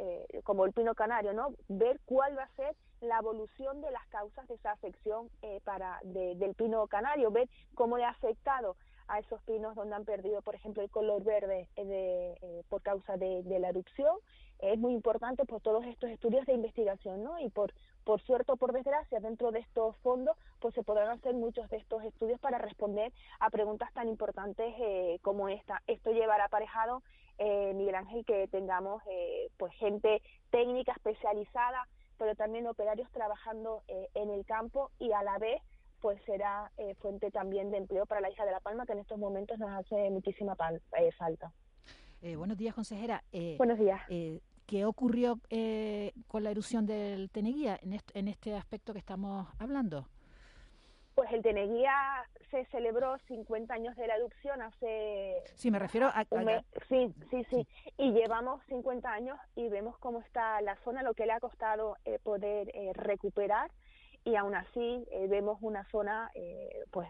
como 0.45 0.63
el 0.63 0.71
pino 0.71 0.95
canario, 0.95 1.33
¿no? 1.33 1.49
Ver 1.67 1.99
cuál 2.05 2.37
va 2.37 2.43
a 2.43 2.55
ser 2.55 2.77
la 3.01 3.17
evolución 3.17 3.81
de 3.81 3.91
las 3.91 4.07
causas 4.07 4.47
de 4.47 4.53
esa 4.53 4.71
afección 4.71 5.29
para 5.65 5.99
del 6.05 6.55
pino 6.55 6.87
canario, 6.87 7.29
ver 7.29 7.49
cómo 7.75 7.97
le 7.97 8.05
ha 8.05 8.11
afectado 8.11 8.77
a 9.09 9.19
esos 9.19 9.41
pinos 9.43 9.75
donde 9.75 9.95
han 9.95 10.05
perdido, 10.05 10.41
por 10.41 10.55
ejemplo, 10.55 10.83
el 10.83 10.89
color 10.89 11.23
verde 11.23 11.67
eh, 11.75 11.85
de, 11.85 12.31
eh, 12.41 12.63
por 12.69 12.81
causa 12.81 13.17
de, 13.17 13.43
la 13.59 13.69
erupción. 13.69 14.15
Es 14.59 14.77
muy 14.77 14.93
importante 14.93 15.45
por 15.45 15.61
todos 15.61 15.83
estos 15.85 16.09
estudios 16.09 16.45
de 16.45 16.53
investigación, 16.53 17.23
¿no? 17.23 17.39
Y 17.39 17.49
por, 17.49 17.73
por 18.03 18.21
suerte 18.21 18.51
o 18.51 18.57
por 18.57 18.71
desgracia, 18.71 19.19
dentro 19.19 19.51
de 19.51 19.59
estos 19.59 19.95
fondos, 19.97 20.37
pues 20.59 20.75
se 20.75 20.83
podrán 20.83 21.09
hacer 21.09 21.33
muchos 21.33 21.67
de 21.69 21.77
estos 21.77 22.03
estudios 22.03 22.39
para 22.39 22.59
responder 22.59 23.11
a 23.39 23.49
preguntas 23.49 23.91
tan 23.93 24.07
importantes 24.07 24.73
eh, 24.79 25.19
como 25.21 25.49
esta. 25.49 25.81
Esto 25.87 26.11
llevará 26.11 26.45
aparejado, 26.45 27.01
Miguel 27.39 27.95
Ángel, 27.95 28.25
que 28.25 28.49
tengamos 28.49 29.01
pues 29.55 29.73
gente 29.75 30.21
técnica 30.49 30.91
especializada, 30.91 31.87
pero 32.17 32.35
también 32.35 32.67
operarios 32.67 33.09
trabajando 33.11 33.81
en 33.87 34.29
el 34.29 34.45
campo 34.45 34.91
y 34.99 35.13
a 35.13 35.23
la 35.23 35.37
vez 35.37 35.61
pues 36.01 36.21
será 36.25 36.71
eh, 36.77 36.95
fuente 36.95 37.31
también 37.31 37.71
de 37.71 37.77
empleo 37.77 38.05
para 38.05 38.21
la 38.21 38.29
isla 38.29 38.45
de 38.45 38.51
La 38.51 38.59
Palma, 38.59 38.85
que 38.85 38.93
en 38.93 38.99
estos 38.99 39.17
momentos 39.17 39.57
nos 39.59 39.69
hace 39.71 40.09
muchísima 40.09 40.55
eh, 40.97 41.11
falta. 41.13 41.51
Eh, 42.21 42.35
buenos 42.35 42.57
días, 42.57 42.75
consejera. 42.75 43.23
buenos 43.57 43.79
días. 43.79 44.01
¿Qué 44.65 44.85
ocurrió 44.85 45.39
con 46.27 46.43
la 46.43 46.51
erupción 46.51 46.85
del 46.85 47.31
Teneguía 47.31 47.79
en, 47.81 47.99
en 48.13 48.27
este 48.27 48.55
aspecto 48.55 48.93
que 48.93 48.99
estamos 48.99 49.47
hablando? 49.57 50.07
Pues 51.15 51.31
el 51.33 51.41
Teneguía 51.41 51.91
se 52.51 52.65
celebró 52.65 53.17
50 53.27 53.73
años 53.73 53.95
de 53.97 54.07
la 54.07 54.15
erupción 54.15 54.61
hace... 54.61 55.41
Sí, 55.55 55.71
me 55.71 55.79
refiero 55.79 56.07
a... 56.07 56.23
Sí, 56.87 57.13
sí, 57.31 57.43
sí, 57.49 57.67
Y 57.97 58.11
llevamos 58.11 58.61
50 58.67 59.11
años 59.11 59.39
y 59.55 59.67
vemos 59.69 59.97
cómo 59.97 60.19
está 60.21 60.61
la 60.61 60.75
zona, 60.83 61.01
lo 61.01 61.13
que 61.15 61.25
le 61.25 61.33
ha 61.33 61.39
costado 61.39 61.97
poder 62.23 62.71
recuperar 62.95 63.71
y 64.25 64.35
aún 64.35 64.55
así 64.55 65.05
eh, 65.11 65.27
vemos 65.27 65.57
una 65.61 65.85
zona 65.91 66.31
eh, 66.35 66.83
pues 66.91 67.09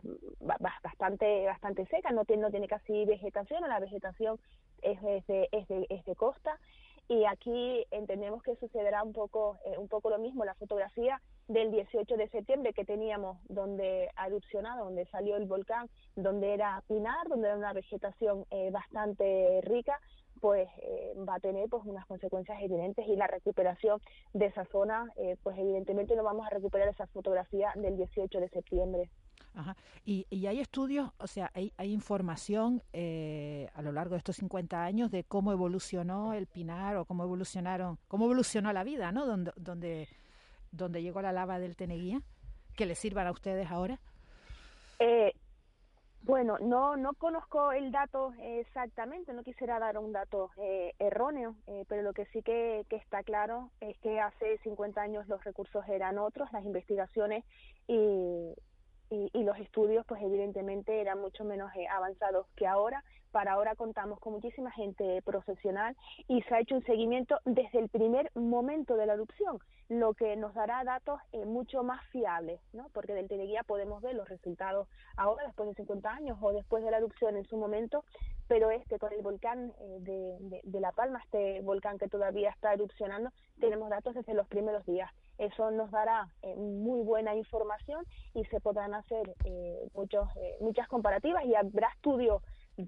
bastante 0.84 1.46
bastante 1.46 1.86
seca 1.88 2.12
no 2.12 2.26
tiene 2.26 2.44
no 2.44 2.52
tiene 2.52 2.68
casi 2.68 3.06
vegetación 3.06 3.68
la 3.68 3.80
vegetación 3.80 4.40
es, 4.82 5.02
de, 5.02 5.50
es, 5.52 5.68
de, 5.68 5.86
es 5.90 6.06
de 6.06 6.16
costa. 6.16 6.58
Y 7.10 7.26
aquí 7.26 7.86
entendemos 7.90 8.44
que 8.44 8.56
sucederá 8.58 9.04
un 9.04 9.14
poco 9.14 9.58
eh, 9.66 9.78
un 9.78 9.88
poco 9.88 10.12
lo 10.12 10.20
mismo 10.20 10.46
la 10.46 10.54
fotografía 10.54 11.20
del 11.48 11.72
18 11.72 12.16
de 12.16 12.30
septiembre 12.30 12.74
que 12.74 12.86
teníamos 12.86 13.40
donde 13.50 14.10
ha 14.16 14.28
erupcionado 14.28 14.86
donde 14.86 15.08
salió 15.08 15.36
el 15.36 15.48
volcán 15.48 15.90
donde 16.16 16.54
era 16.54 16.84
pinar 16.88 17.28
donde 17.28 17.48
era 17.48 17.58
una 17.58 17.74
vegetación 17.74 18.46
bastante 18.72 19.60
rica 19.64 20.00
pues 20.40 20.68
eh, 20.78 21.14
va 21.28 21.36
a 21.36 21.40
tener 21.40 21.70
pues 21.70 21.84
unas 21.86 22.06
consecuencias 22.06 22.62
evidentes 22.62 23.08
y 23.08 23.16
la 23.16 23.28
recuperación 23.28 24.02
de 24.34 24.46
esa 24.46 24.66
zona 24.66 25.12
eh, 25.18 25.38
pues 25.44 25.58
evidentemente 25.58 26.16
no 26.16 26.24
vamos 26.24 26.46
a 26.48 26.50
recuperar 26.50 26.88
esa 26.88 27.08
fotografía 27.08 27.72
del 27.76 27.98
18 27.98 28.40
de 28.40 28.50
septiembre. 28.50 29.10
Ajá. 29.56 29.76
Y, 30.06 30.28
y 30.30 30.48
hay 30.48 30.60
estudios, 30.60 31.12
o 31.18 31.28
sea, 31.28 31.52
hay, 31.54 31.74
hay 31.78 31.92
información 31.92 32.84
eh, 32.94 33.68
a 33.74 33.82
lo 33.82 33.92
largo 33.92 34.12
de 34.12 34.20
estos 34.20 34.38
50 34.38 34.84
años 34.84 35.12
de 35.12 35.24
cómo 35.24 35.52
evolucionó 35.52 36.34
el 36.34 36.48
pinar 36.48 36.98
o 36.98 37.06
cómo 37.06 37.24
evolucionaron, 37.24 37.98
cómo 38.08 38.26
evolucionó 38.26 38.72
la 38.74 38.84
vida, 38.84 39.12
¿no? 39.12 39.26
Donde, 39.26 39.52
donde, 39.58 40.08
donde 40.72 41.02
llegó 41.02 41.22
la 41.22 41.32
lava 41.32 41.60
del 41.60 41.76
Teneguía, 41.76 42.22
que 42.76 42.86
les 42.86 43.00
sirvan 43.00 43.28
a 43.28 43.32
ustedes 43.32 43.70
ahora. 43.72 44.00
Eh, 45.00 45.34
bueno, 46.24 46.58
no, 46.60 46.98
no 46.98 47.14
conozco 47.14 47.72
el 47.72 47.92
dato 47.92 48.34
exactamente, 48.40 49.34
no 49.34 49.44
quisiera 49.44 49.80
dar 49.80 49.98
un 49.98 50.12
dato 50.12 50.52
eh, 50.58 50.94
erróneo, 51.00 51.56
eh, 51.68 51.86
pero 51.88 52.02
lo 52.02 52.14
que 52.14 52.26
sí 52.28 52.42
que, 52.42 52.86
que, 52.90 52.98
está 52.98 53.24
claro 53.24 53.70
es 53.80 53.98
que 54.00 54.20
hace 54.20 54.58
50 54.60 55.02
años 55.02 55.28
los 55.28 55.44
recursos 55.44 55.88
eran 55.88 56.18
otros, 56.18 56.52
las 56.52 56.66
investigaciones 56.66 57.44
y, 57.88 58.54
y, 59.10 59.44
los 59.44 59.58
estudios 59.58 60.06
pues 60.08 60.22
evidentemente 60.22 61.02
eran 61.02 61.20
mucho 61.20 61.44
menos 61.44 61.72
eh, 61.76 61.88
avanzados 61.88 62.48
que 62.56 62.68
ahora. 62.68 63.04
Para 63.32 63.54
ahora 63.54 63.76
contamos 63.76 64.20
con 64.20 64.34
muchísima 64.34 64.72
gente 64.72 65.22
profesional 65.22 65.96
y 66.28 66.42
se 66.42 66.56
ha 66.56 66.62
hecho 66.62 66.74
un 66.74 66.84
seguimiento 66.84 67.40
desde 67.46 67.78
el 67.78 67.88
primer 67.88 68.32
momento 68.34 68.96
de 68.96 69.06
la 69.06 69.14
erupción, 69.14 69.60
lo 69.88 70.16
que 70.16 70.36
nos 70.36 70.56
dará 70.56 70.84
datos 70.84 71.20
eh, 71.32 71.46
mucho 71.46 71.84
más 71.84 72.04
fiables, 72.08 72.60
¿no? 72.74 72.90
porque 72.92 73.14
del 73.14 73.28
teleguía 73.28 73.62
podemos 73.62 74.02
ver 74.02 74.16
los 74.16 74.28
resultados 74.28 74.88
ahora, 75.16 75.46
después 75.46 75.70
de 75.70 75.76
50 75.76 76.10
años 76.10 76.40
o 76.42 76.54
después 76.54 76.84
de 76.84 76.90
la 76.90 76.98
erupción 76.98 77.38
en 77.38 77.46
su 77.46 77.56
momento, 77.56 78.04
pero 78.48 78.72
este 78.72 78.98
con 78.98 79.14
el 79.14 79.22
volcán 79.22 79.74
eh, 79.80 79.98
de, 80.00 80.62
de 80.64 80.80
La 80.80 80.92
Palma, 80.92 81.22
este 81.24 81.62
volcán 81.62 82.00
que 82.00 82.08
todavía 82.08 82.50
está 82.50 82.74
erupcionando, 82.74 83.30
tenemos 83.60 83.92
datos 83.92 84.16
desde 84.16 84.34
los 84.34 84.48
primeros 84.48 84.84
días 84.88 85.12
eso 85.40 85.72
nos 85.72 85.90
dará 85.90 86.28
eh, 86.44 86.54
muy 86.56 87.02
buena 87.02 87.34
información 87.34 88.06
y 88.34 88.44
se 88.46 88.60
podrán 88.60 88.94
hacer 88.94 89.36
eh, 89.46 89.90
muchos, 89.96 90.28
eh, 90.36 90.58
muchas 90.60 90.88
comparativas 90.88 91.46
y 91.46 91.56
habrá 91.56 91.88
estudios 91.96 92.44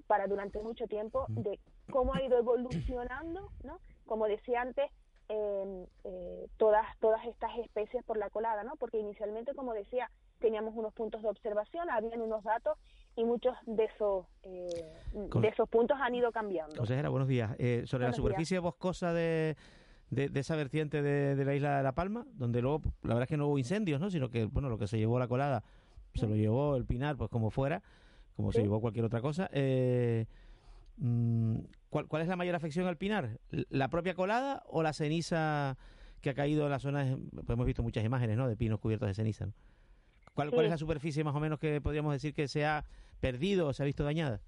para 0.06 0.26
durante 0.26 0.62
mucho 0.62 0.86
tiempo 0.86 1.26
de 1.28 1.58
cómo 1.90 2.14
ha 2.14 2.22
ido 2.22 2.38
evolucionando, 2.38 3.50
¿no? 3.62 3.78
Como 4.06 4.26
decía 4.26 4.62
antes, 4.62 4.90
em, 5.28 5.86
todas, 6.56 6.86
todas 6.98 7.24
estas 7.26 7.58
especies 7.58 8.02
por 8.04 8.16
la 8.16 8.30
colada, 8.30 8.64
¿no? 8.64 8.76
Porque 8.76 8.98
inicialmente, 8.98 9.54
como 9.54 9.74
decía, 9.74 10.10
teníamos 10.38 10.74
unos 10.74 10.94
puntos 10.94 11.22
de 11.22 11.28
observación, 11.28 11.90
habían 11.90 12.22
unos 12.22 12.42
datos 12.42 12.78
y 13.16 13.24
muchos 13.24 13.54
de 13.66 13.84
esos 13.84 14.26
de 14.42 15.48
esos 15.48 15.68
puntos 15.68 15.98
han 16.00 16.14
ido 16.14 16.32
cambiando. 16.32 16.74
Consejera, 16.76 17.10
buenos 17.10 17.28
días. 17.28 17.50
sobre 17.84 18.06
la 18.06 18.12
superficie 18.14 18.58
boscosa 18.58 19.12
de 19.12 19.56
de, 20.12 20.30
esa 20.34 20.56
vertiente 20.56 21.00
de, 21.00 21.42
la 21.42 21.54
isla 21.54 21.78
de 21.78 21.82
La 21.82 21.92
Palma, 21.92 22.26
donde 22.34 22.60
luego, 22.60 22.82
la 23.02 23.14
verdad 23.14 23.22
es 23.22 23.28
que 23.28 23.38
no 23.38 23.48
hubo 23.48 23.58
incendios, 23.58 23.98
¿no? 23.98 24.10
Sino 24.10 24.28
que, 24.28 24.44
bueno, 24.44 24.68
lo 24.68 24.76
que 24.76 24.86
se 24.86 24.98
llevó 24.98 25.18
la 25.18 25.26
colada, 25.26 25.64
se 26.14 26.26
lo 26.26 26.36
llevó 26.36 26.76
el 26.76 26.84
pinar, 26.84 27.16
pues 27.16 27.30
como 27.30 27.50
fuera, 27.50 27.82
como 28.36 28.52
se 28.52 28.60
llevó 28.60 28.80
cualquier 28.80 29.06
otra 29.06 29.22
cosa. 29.22 29.48
Eh, 29.52 30.26
mm, 30.98 31.56
¿cuál, 31.88 32.08
¿Cuál 32.08 32.22
es 32.22 32.28
la 32.28 32.36
mayor 32.36 32.54
afección 32.54 32.86
al 32.86 32.98
pinar? 32.98 33.38
¿La 33.70 33.88
propia 33.88 34.14
colada 34.14 34.62
o 34.66 34.82
la 34.82 34.92
ceniza 34.92 35.78
que 36.20 36.28
ha 36.28 36.34
caído 36.34 36.66
en 36.66 36.70
la 36.70 36.78
zona? 36.78 37.16
Pues 37.32 37.48
hemos 37.48 37.64
visto 37.64 37.82
muchas 37.82 38.04
imágenes, 38.04 38.36
¿no? 38.36 38.48
De 38.48 38.56
pinos 38.56 38.80
cubiertos 38.80 39.08
de 39.08 39.14
ceniza. 39.14 39.48
¿Cuál, 40.34 40.50
¿Cuál 40.50 40.66
es 40.66 40.70
la 40.70 40.78
superficie 40.78 41.24
más 41.24 41.34
o 41.34 41.40
menos 41.40 41.58
que 41.58 41.80
podríamos 41.80 42.12
decir 42.12 42.34
que 42.34 42.48
se 42.48 42.66
ha 42.66 42.84
perdido 43.20 43.68
o 43.68 43.72
se 43.72 43.82
ha 43.82 43.86
visto 43.86 44.04
dañada? 44.04 44.42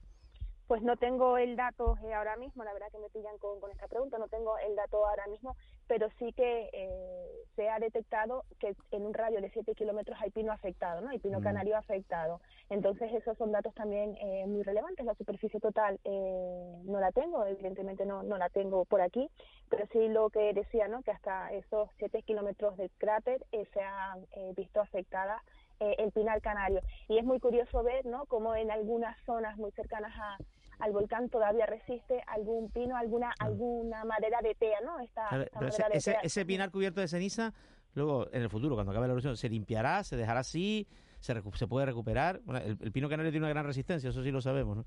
Pues 0.66 0.80
no 0.80 0.96
tengo 0.96 1.36
el 1.36 1.56
dato 1.56 1.98
eh, 2.02 2.14
ahora 2.14 2.36
mismo, 2.36 2.64
la 2.64 2.72
verdad 2.72 2.86
que 2.90 2.98
me 2.98 3.10
pillan 3.10 3.36
con, 3.36 3.60
con, 3.60 3.70
esta 3.70 3.86
pregunta, 3.86 4.16
no 4.16 4.28
tengo 4.28 4.56
el 4.58 4.74
dato 4.74 5.06
ahora 5.06 5.26
mismo, 5.26 5.56
pero 5.86 6.08
sí 6.18 6.32
que 6.32 6.70
eh, 6.72 7.26
se 7.54 7.68
ha 7.68 7.78
detectado 7.78 8.44
que 8.58 8.74
en 8.90 9.04
un 9.04 9.12
radio 9.12 9.42
de 9.42 9.50
7 9.50 9.74
kilómetros 9.74 10.18
hay 10.22 10.30
pino 10.30 10.52
afectado, 10.52 11.02
¿no? 11.02 11.10
Hay 11.10 11.18
pino 11.18 11.40
mm. 11.40 11.42
canario 11.42 11.76
afectado. 11.76 12.40
Entonces 12.70 13.12
esos 13.12 13.36
son 13.36 13.52
datos 13.52 13.74
también 13.74 14.16
eh, 14.16 14.46
muy 14.46 14.62
relevantes. 14.62 15.04
La 15.04 15.14
superficie 15.14 15.60
total 15.60 16.00
no 16.04 16.98
la 16.98 17.12
tengo, 17.12 17.44
evidentemente 17.44 18.06
no, 18.06 18.22
no 18.22 18.38
la 18.38 18.48
tengo 18.48 18.86
por 18.86 19.02
aquí, 19.02 19.28
pero 19.68 19.86
sí 19.92 20.08
lo 20.08 20.30
que 20.30 20.54
decía, 20.54 20.88
¿no? 20.88 21.02
Que 21.02 21.10
hasta 21.10 21.52
esos 21.52 21.90
7 21.98 22.22
kilómetros 22.22 22.76
del 22.78 22.90
cráter 22.96 23.44
se 23.50 23.82
han 23.82 24.26
visto 24.56 24.80
afectadas 24.80 25.42
el 25.80 26.10
pinar 26.12 26.40
canario. 26.40 26.80
Y 27.08 27.18
es 27.18 27.24
muy 27.24 27.40
curioso 27.40 27.82
ver, 27.82 28.06
¿no? 28.06 28.24
Como 28.26 28.54
en 28.54 28.70
algunas 28.70 29.16
zonas 29.24 29.56
muy 29.56 29.70
cercanas 29.72 30.12
a, 30.16 30.38
al 30.78 30.92
volcán 30.92 31.28
todavía 31.28 31.66
resiste 31.66 32.22
algún 32.26 32.70
pino, 32.70 32.96
alguna 32.96 33.32
alguna 33.38 34.04
madera 34.04 34.40
de 34.42 34.54
tea, 34.54 34.80
¿no? 34.84 35.00
Esta, 35.00 35.28
ese, 36.22 36.44
pinar 36.44 36.70
cubierto 36.70 37.00
de 37.00 37.08
ceniza, 37.08 37.52
luego 37.94 38.28
en 38.32 38.42
el 38.42 38.50
futuro, 38.50 38.74
cuando 38.74 38.92
acabe 38.92 39.06
la 39.06 39.12
erupción, 39.12 39.36
se 39.36 39.48
limpiará, 39.48 40.04
se 40.04 40.16
dejará 40.16 40.40
así, 40.40 40.86
se, 41.20 41.34
se 41.54 41.66
puede 41.66 41.86
recuperar. 41.86 42.40
el, 42.64 42.92
pino 42.92 43.08
canario 43.08 43.30
tiene 43.30 43.46
una 43.46 43.52
gran 43.52 43.66
resistencia, 43.66 44.10
eso 44.10 44.22
sí 44.22 44.30
lo 44.30 44.40
sabemos, 44.40 44.76
¿no? 44.78 44.84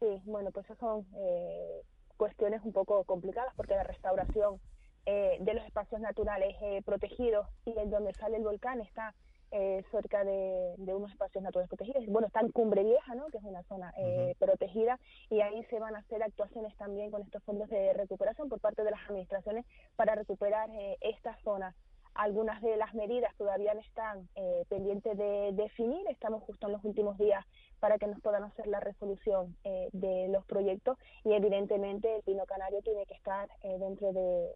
Sí, 0.00 0.22
bueno, 0.24 0.50
pues 0.52 0.66
esas 0.66 0.78
son 0.78 1.06
eh, 1.16 1.82
cuestiones 2.16 2.62
un 2.64 2.72
poco 2.72 3.04
complicadas 3.04 3.52
porque 3.56 3.74
la 3.74 3.82
restauración 3.82 4.60
eh, 5.06 5.38
de 5.40 5.54
los 5.54 5.64
espacios 5.64 6.00
naturales 6.00 6.54
eh, 6.60 6.82
protegidos 6.84 7.48
y 7.64 7.76
en 7.78 7.90
donde 7.90 8.12
sale 8.14 8.36
el 8.36 8.42
volcán 8.42 8.80
está 8.80 9.14
eh, 9.50 9.84
cerca 9.90 10.24
de, 10.24 10.74
de, 10.76 10.94
unos 10.94 11.10
espacios 11.10 11.42
naturales 11.42 11.68
protegidos. 11.68 12.04
Bueno, 12.06 12.26
está 12.26 12.40
en 12.40 12.50
Cumbre 12.50 12.84
Vieja, 12.84 13.14
¿no? 13.14 13.26
que 13.28 13.38
es 13.38 13.44
una 13.44 13.62
zona 13.64 13.92
eh, 13.96 14.34
protegida, 14.38 14.98
y 15.30 15.40
ahí 15.40 15.64
se 15.64 15.78
van 15.78 15.94
a 15.96 16.00
hacer 16.00 16.22
actuaciones 16.22 16.76
también 16.76 17.10
con 17.10 17.22
estos 17.22 17.42
fondos 17.44 17.68
de 17.68 17.92
recuperación 17.94 18.48
por 18.48 18.60
parte 18.60 18.84
de 18.84 18.90
las 18.90 19.00
administraciones 19.08 19.64
para 19.96 20.14
recuperar 20.14 20.70
eh, 20.70 20.96
esta 21.00 21.36
zona. 21.42 21.74
Algunas 22.18 22.60
de 22.62 22.76
las 22.76 22.94
medidas 22.94 23.32
todavía 23.36 23.72
están 23.72 24.28
eh, 24.34 24.64
pendientes 24.68 25.16
de 25.16 25.52
definir, 25.52 26.04
estamos 26.08 26.42
justo 26.42 26.66
en 26.66 26.72
los 26.72 26.84
últimos 26.84 27.16
días 27.16 27.44
para 27.78 27.96
que 27.96 28.08
nos 28.08 28.20
puedan 28.20 28.42
hacer 28.42 28.66
la 28.66 28.80
resolución 28.80 29.56
eh, 29.62 29.88
de 29.92 30.26
los 30.28 30.44
proyectos 30.46 30.98
y 31.24 31.32
evidentemente 31.32 32.16
el 32.16 32.22
pino 32.24 32.44
canario 32.46 32.82
tiene 32.82 33.06
que 33.06 33.14
estar 33.14 33.48
eh, 33.62 33.78
dentro 33.78 34.12
de, 34.12 34.50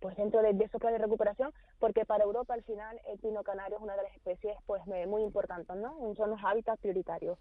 pues 0.00 0.16
dentro 0.16 0.42
de, 0.42 0.52
de 0.52 0.64
esos 0.64 0.80
planes 0.80 0.98
de 1.00 1.04
recuperación, 1.04 1.52
porque 1.78 2.04
para 2.04 2.24
Europa 2.24 2.54
al 2.54 2.62
final 2.62 3.00
el 3.12 3.18
pino 3.18 3.42
canario 3.42 3.76
es 3.76 3.82
una 3.82 3.96
de 3.96 4.02
las 4.02 4.14
especies 4.14 4.56
pues 4.66 4.82
muy 4.86 5.22
importantes, 5.22 5.76
¿no? 5.76 6.14
Son 6.16 6.30
los 6.30 6.38
hábitats 6.42 6.80
prioritarios. 6.80 7.38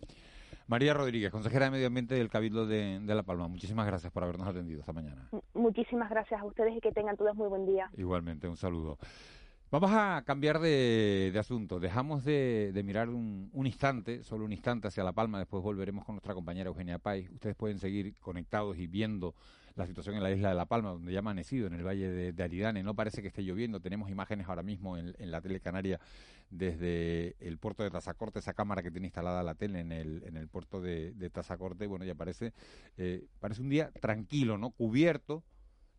María 0.68 0.96
Rodríguez, 0.96 1.32
consejera 1.32 1.66
de 1.66 1.72
Medio 1.72 1.88
Ambiente 1.88 2.16
del 2.16 2.30
Cabildo 2.30 2.66
de, 2.66 3.00
de 3.00 3.16
La 3.16 3.22
Palma, 3.22 3.48
muchísimas 3.48 3.86
gracias 3.86 4.12
por 4.12 4.24
habernos 4.24 4.48
atendido 4.48 4.80
esta 4.80 4.94
mañana. 4.94 5.30
Muchísimas 5.54 6.10
gracias 6.10 6.42
a 6.42 6.46
ustedes 6.46 6.76
y 6.76 6.82
que 6.82 6.92
tengan 6.92 7.16
todos 7.18 7.36
muy 7.36 7.48
buen 7.48 7.68
día. 7.68 7.90
Igualmente, 7.96 8.48
un 8.48 8.58
saludo. 8.58 8.98
Vamos 9.72 9.92
a 9.94 10.24
cambiar 10.26 10.60
de, 10.60 11.32
de 11.34 11.40
asunto. 11.40 11.80
Dejamos 11.80 12.24
de, 12.24 12.72
de 12.74 12.84
mirar 12.84 13.10
un, 13.10 13.50
un, 13.52 13.68
instante, 13.68 14.24
solo 14.24 14.46
un 14.46 14.54
instante 14.54 14.88
hacia 14.88 15.04
La 15.04 15.12
Palma. 15.12 15.38
Después 15.38 15.62
volveremos 15.64 16.06
con 16.06 16.16
nuestra 16.16 16.34
compañera 16.34 16.70
Eugenia 16.70 16.98
Pais. 16.98 17.30
Ustedes 17.30 17.56
pueden 17.56 17.78
seguir 17.80 18.18
conectados 18.20 18.78
y 18.78 18.88
viendo 18.88 19.36
la 19.76 19.86
situación 19.88 20.16
en 20.16 20.24
la 20.24 20.32
isla 20.32 20.50
de 20.50 20.56
La 20.56 20.66
Palma, 20.66 20.92
donde 20.92 21.12
ya 21.12 21.18
ha 21.18 21.20
amanecido, 21.20 21.68
en 21.68 21.74
el 21.74 21.86
valle 21.86 22.10
de, 22.10 22.32
de 22.32 22.44
Aridane. 22.44 22.82
No 22.82 22.96
parece 22.96 23.22
que 23.22 23.28
esté 23.28 23.44
lloviendo. 23.44 23.82
Tenemos 23.82 24.10
imágenes 24.10 24.48
ahora 24.48 24.64
mismo 24.64 24.98
en, 24.98 25.14
la 25.20 25.42
tele 25.42 25.60
canaria 25.60 26.00
desde 26.50 27.36
el 27.40 27.58
puerto 27.58 27.84
de 27.84 27.92
Tazacorte, 27.92 28.40
esa 28.40 28.54
cámara 28.54 28.82
que 28.82 28.92
tiene 28.92 29.08
instalada 29.08 29.44
la 29.44 29.56
tele 29.56 29.82
en 29.82 29.92
el, 29.92 30.24
en 30.26 30.38
el 30.38 30.48
puerto 30.48 30.82
de, 30.82 31.12
de 31.14 31.30
Tazacorte. 31.30 31.88
Bueno, 31.88 32.06
ya 32.06 32.16
parece, 32.16 32.54
eh, 32.98 33.26
parece 33.40 33.62
un 33.62 33.70
día 33.70 33.92
tranquilo, 34.00 34.58
¿no? 34.58 34.72
Cubierto, 34.72 35.44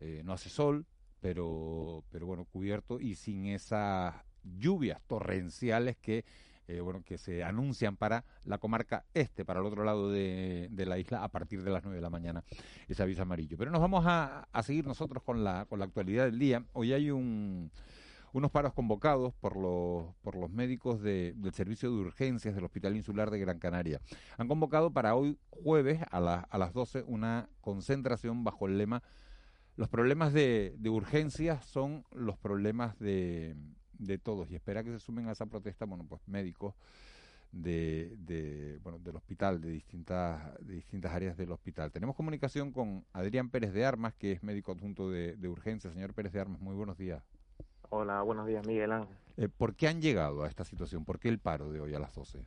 eh, 0.01 0.23
no 0.25 0.33
hace 0.33 0.49
sol, 0.49 0.87
pero, 1.21 2.03
pero 2.11 2.27
bueno, 2.27 2.47
cubierto 2.47 2.99
y 2.99 3.15
sin 3.15 3.47
esas 3.47 4.15
lluvias 4.43 5.03
torrenciales 5.07 5.97
que 5.99 6.25
eh, 6.69 6.81
bueno, 6.81 7.03
que 7.05 7.19
se 7.19 7.45
anuncian 7.45 7.97
para 7.97 8.25
la 8.45 8.59
comarca 8.59 9.05
este, 9.15 9.45
para 9.45 9.61
el 9.61 9.67
otro 9.67 9.85
lado 9.85 10.11
de, 10.11 10.69
de, 10.71 10.87
la 10.87 10.99
isla, 10.99 11.23
a 11.23 11.29
partir 11.29 11.63
de 11.63 11.71
las 11.71 11.83
9 11.85 11.97
de 11.97 12.03
la 12.03 12.11
mañana, 12.11 12.45
ese 12.89 13.03
aviso 13.03 13.23
amarillo. 13.23 13.57
Pero 13.57 13.71
nos 13.71 13.81
vamos 13.81 14.05
a, 14.07 14.49
a 14.53 14.63
seguir 14.63 14.87
nosotros 14.87 15.23
con 15.23 15.45
la, 15.45 15.67
con 15.67 15.79
la 15.79 15.85
actualidad 15.85 16.25
del 16.25 16.39
día. 16.39 16.65
Hoy 16.73 16.93
hay 16.93 17.11
un, 17.11 17.71
unos 18.33 18.51
paros 18.51 18.73
convocados 18.73 19.35
por 19.35 19.57
los, 19.57 20.15
por 20.23 20.37
los 20.37 20.51
médicos 20.51 21.01
de, 21.01 21.35
del 21.37 21.53
Servicio 21.53 21.91
de 21.91 21.97
Urgencias 21.97 22.55
del 22.55 22.65
Hospital 22.65 22.97
Insular 22.97 23.31
de 23.31 23.39
Gran 23.39 23.59
Canaria. 23.59 24.01
Han 24.37 24.49
convocado 24.49 24.93
para 24.93 25.15
hoy 25.15 25.39
jueves 25.51 26.01
a, 26.11 26.21
la, 26.21 26.41
a 26.41 26.59
las 26.59 26.73
12 26.73 27.05
una 27.07 27.49
concentración 27.61 28.45
bajo 28.45 28.67
el 28.67 28.79
lema 28.79 29.03
los 29.77 29.91
problemas 29.91 30.33
de, 30.33 30.75
de 30.79 30.89
urgencias 30.89 31.65
son 31.67 32.05
los 32.11 32.39
problemas 32.39 32.99
de, 32.99 33.55
de 33.99 34.19
todos 34.19 34.51
y 34.51 34.57
espera 34.57 34.85
que 34.85 34.91
se 34.91 34.99
sumen 34.99 35.29
a 35.29 35.33
esa 35.33 35.47
protesta, 35.47 35.85
bueno, 35.85 36.05
pues 36.09 36.21
médicos 36.27 36.75
de, 37.53 38.15
de 38.19 38.79
bueno, 38.83 38.99
del 38.99 39.17
hospital, 39.17 39.61
de 39.61 39.71
distintas, 39.71 40.55
de 40.61 40.75
distintas 40.75 41.13
áreas 41.13 41.37
del 41.37 41.53
hospital. 41.53 41.91
Tenemos 41.91 42.17
comunicación 42.17 42.73
con 42.73 43.05
Adrián 43.13 43.51
Pérez 43.51 43.73
de 43.73 43.85
Armas, 43.85 44.15
que 44.15 44.33
es 44.33 44.43
médico 44.43 44.73
adjunto 44.73 45.11
de, 45.11 45.37
de 45.37 45.49
urgencia. 45.49 45.91
Señor 45.91 46.15
Pérez 46.15 46.33
de 46.33 46.41
Armas, 46.41 46.61
muy 46.61 46.75
buenos 46.75 46.99
días. 46.99 47.23
Hola, 47.89 48.23
buenos 48.23 48.47
días, 48.47 48.67
Miguel 48.67 48.93
Ángel. 48.93 49.17
Eh, 49.37 49.49
¿Por 49.49 49.75
qué 49.75 49.89
han 49.89 50.01
llegado 50.01 50.43
a 50.43 50.49
esta 50.49 50.65
situación? 50.65 51.05
¿Por 51.05 51.19
qué 51.19 51.29
el 51.29 51.39
paro 51.39 51.71
de 51.71 51.81
hoy 51.81 51.95
a 51.95 51.99
las 51.99 52.15
12? 52.15 52.45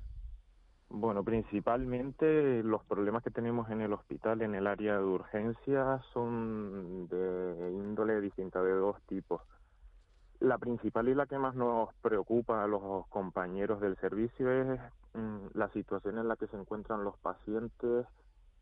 Bueno, 0.89 1.23
principalmente 1.23 2.63
los 2.63 2.83
problemas 2.83 3.23
que 3.23 3.29
tenemos 3.29 3.69
en 3.69 3.81
el 3.81 3.93
hospital, 3.93 4.41
en 4.41 4.55
el 4.55 4.65
área 4.65 4.97
de 4.97 5.03
urgencia, 5.03 6.01
son 6.13 7.07
de 7.07 7.71
índole 7.71 8.19
distinta, 8.21 8.61
de 8.63 8.71
dos 8.71 8.99
tipos. 9.03 9.41
La 10.49 10.57
principal 10.57 11.07
y 11.07 11.13
la 11.13 11.27
que 11.27 11.37
más 11.37 11.53
nos 11.53 11.93
preocupa 12.01 12.63
a 12.63 12.67
los 12.67 13.05
compañeros 13.09 13.79
del 13.81 13.95
servicio 13.97 14.49
es 14.51 14.79
mm, 15.13 15.49
la 15.53 15.69
situación 15.69 16.17
en 16.17 16.27
la 16.27 16.37
que 16.37 16.47
se 16.47 16.57
encuentran 16.57 17.03
los 17.03 17.15
pacientes 17.19 18.07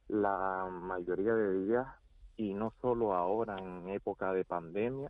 la 0.10 0.68
mayoría 0.70 1.34
de 1.34 1.64
días 1.64 1.88
y 2.36 2.54
no 2.54 2.74
solo 2.82 3.14
ahora 3.14 3.58
en 3.60 3.88
época 3.88 4.34
de 4.34 4.44
pandemia, 4.44 5.10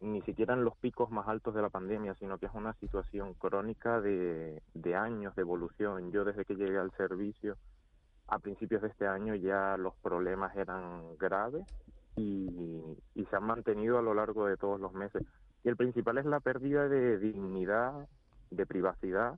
ni 0.00 0.22
siquiera 0.22 0.54
en 0.54 0.62
los 0.62 0.76
picos 0.76 1.10
más 1.10 1.26
altos 1.26 1.56
de 1.56 1.62
la 1.62 1.70
pandemia, 1.70 2.14
sino 2.14 2.38
que 2.38 2.46
es 2.46 2.54
una 2.54 2.74
situación 2.74 3.34
crónica 3.34 4.00
de, 4.00 4.62
de 4.74 4.94
años 4.94 5.34
de 5.34 5.42
evolución. 5.42 6.12
Yo 6.12 6.24
desde 6.24 6.44
que 6.44 6.54
llegué 6.54 6.78
al 6.78 6.92
servicio 6.92 7.56
a 8.28 8.38
principios 8.38 8.82
de 8.82 8.88
este 8.88 9.08
año 9.08 9.34
ya 9.34 9.76
los 9.76 9.96
problemas 9.96 10.54
eran 10.54 11.16
graves 11.18 11.66
y, 12.14 12.96
y 13.16 13.24
se 13.24 13.34
han 13.34 13.42
mantenido 13.42 13.98
a 13.98 14.02
lo 14.02 14.14
largo 14.14 14.46
de 14.46 14.56
todos 14.56 14.78
los 14.78 14.92
meses. 14.92 15.24
Y 15.66 15.68
el 15.68 15.76
principal 15.76 16.16
es 16.18 16.24
la 16.24 16.38
pérdida 16.38 16.88
de 16.88 17.18
dignidad, 17.18 18.08
de 18.52 18.66
privacidad 18.66 19.36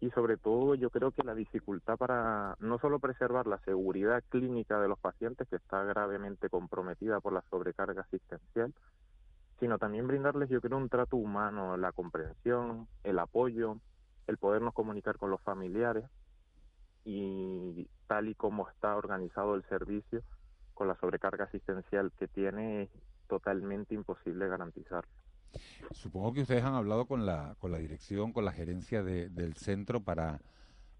y 0.00 0.10
sobre 0.10 0.36
todo 0.36 0.74
yo 0.74 0.90
creo 0.90 1.12
que 1.12 1.22
la 1.22 1.36
dificultad 1.36 1.96
para 1.96 2.56
no 2.58 2.80
solo 2.80 2.98
preservar 2.98 3.46
la 3.46 3.58
seguridad 3.58 4.24
clínica 4.30 4.80
de 4.80 4.88
los 4.88 4.98
pacientes, 4.98 5.46
que 5.46 5.54
está 5.54 5.84
gravemente 5.84 6.48
comprometida 6.50 7.20
por 7.20 7.32
la 7.32 7.44
sobrecarga 7.50 8.02
asistencial, 8.02 8.74
sino 9.60 9.78
también 9.78 10.08
brindarles, 10.08 10.48
yo 10.48 10.60
creo, 10.60 10.76
un 10.76 10.88
trato 10.88 11.16
humano, 11.16 11.76
la 11.76 11.92
comprensión, 11.92 12.88
el 13.04 13.20
apoyo, 13.20 13.78
el 14.26 14.38
podernos 14.38 14.74
comunicar 14.74 15.18
con 15.18 15.30
los 15.30 15.40
familiares 15.42 16.04
y 17.04 17.88
tal 18.08 18.28
y 18.28 18.34
como 18.34 18.68
está 18.68 18.96
organizado 18.96 19.54
el 19.54 19.62
servicio, 19.68 20.20
con 20.74 20.88
la 20.88 20.96
sobrecarga 20.96 21.44
asistencial 21.44 22.10
que 22.18 22.26
tiene, 22.26 22.82
es 22.82 22.90
totalmente 23.28 23.94
imposible 23.94 24.48
garantizarlo. 24.48 25.23
Supongo 25.92 26.32
que 26.32 26.42
ustedes 26.42 26.64
han 26.64 26.74
hablado 26.74 27.06
con 27.06 27.26
la, 27.26 27.56
con 27.58 27.70
la 27.72 27.78
dirección, 27.78 28.32
con 28.32 28.44
la 28.44 28.52
gerencia 28.52 29.02
de, 29.02 29.28
del 29.28 29.54
centro 29.54 30.00
para, 30.00 30.40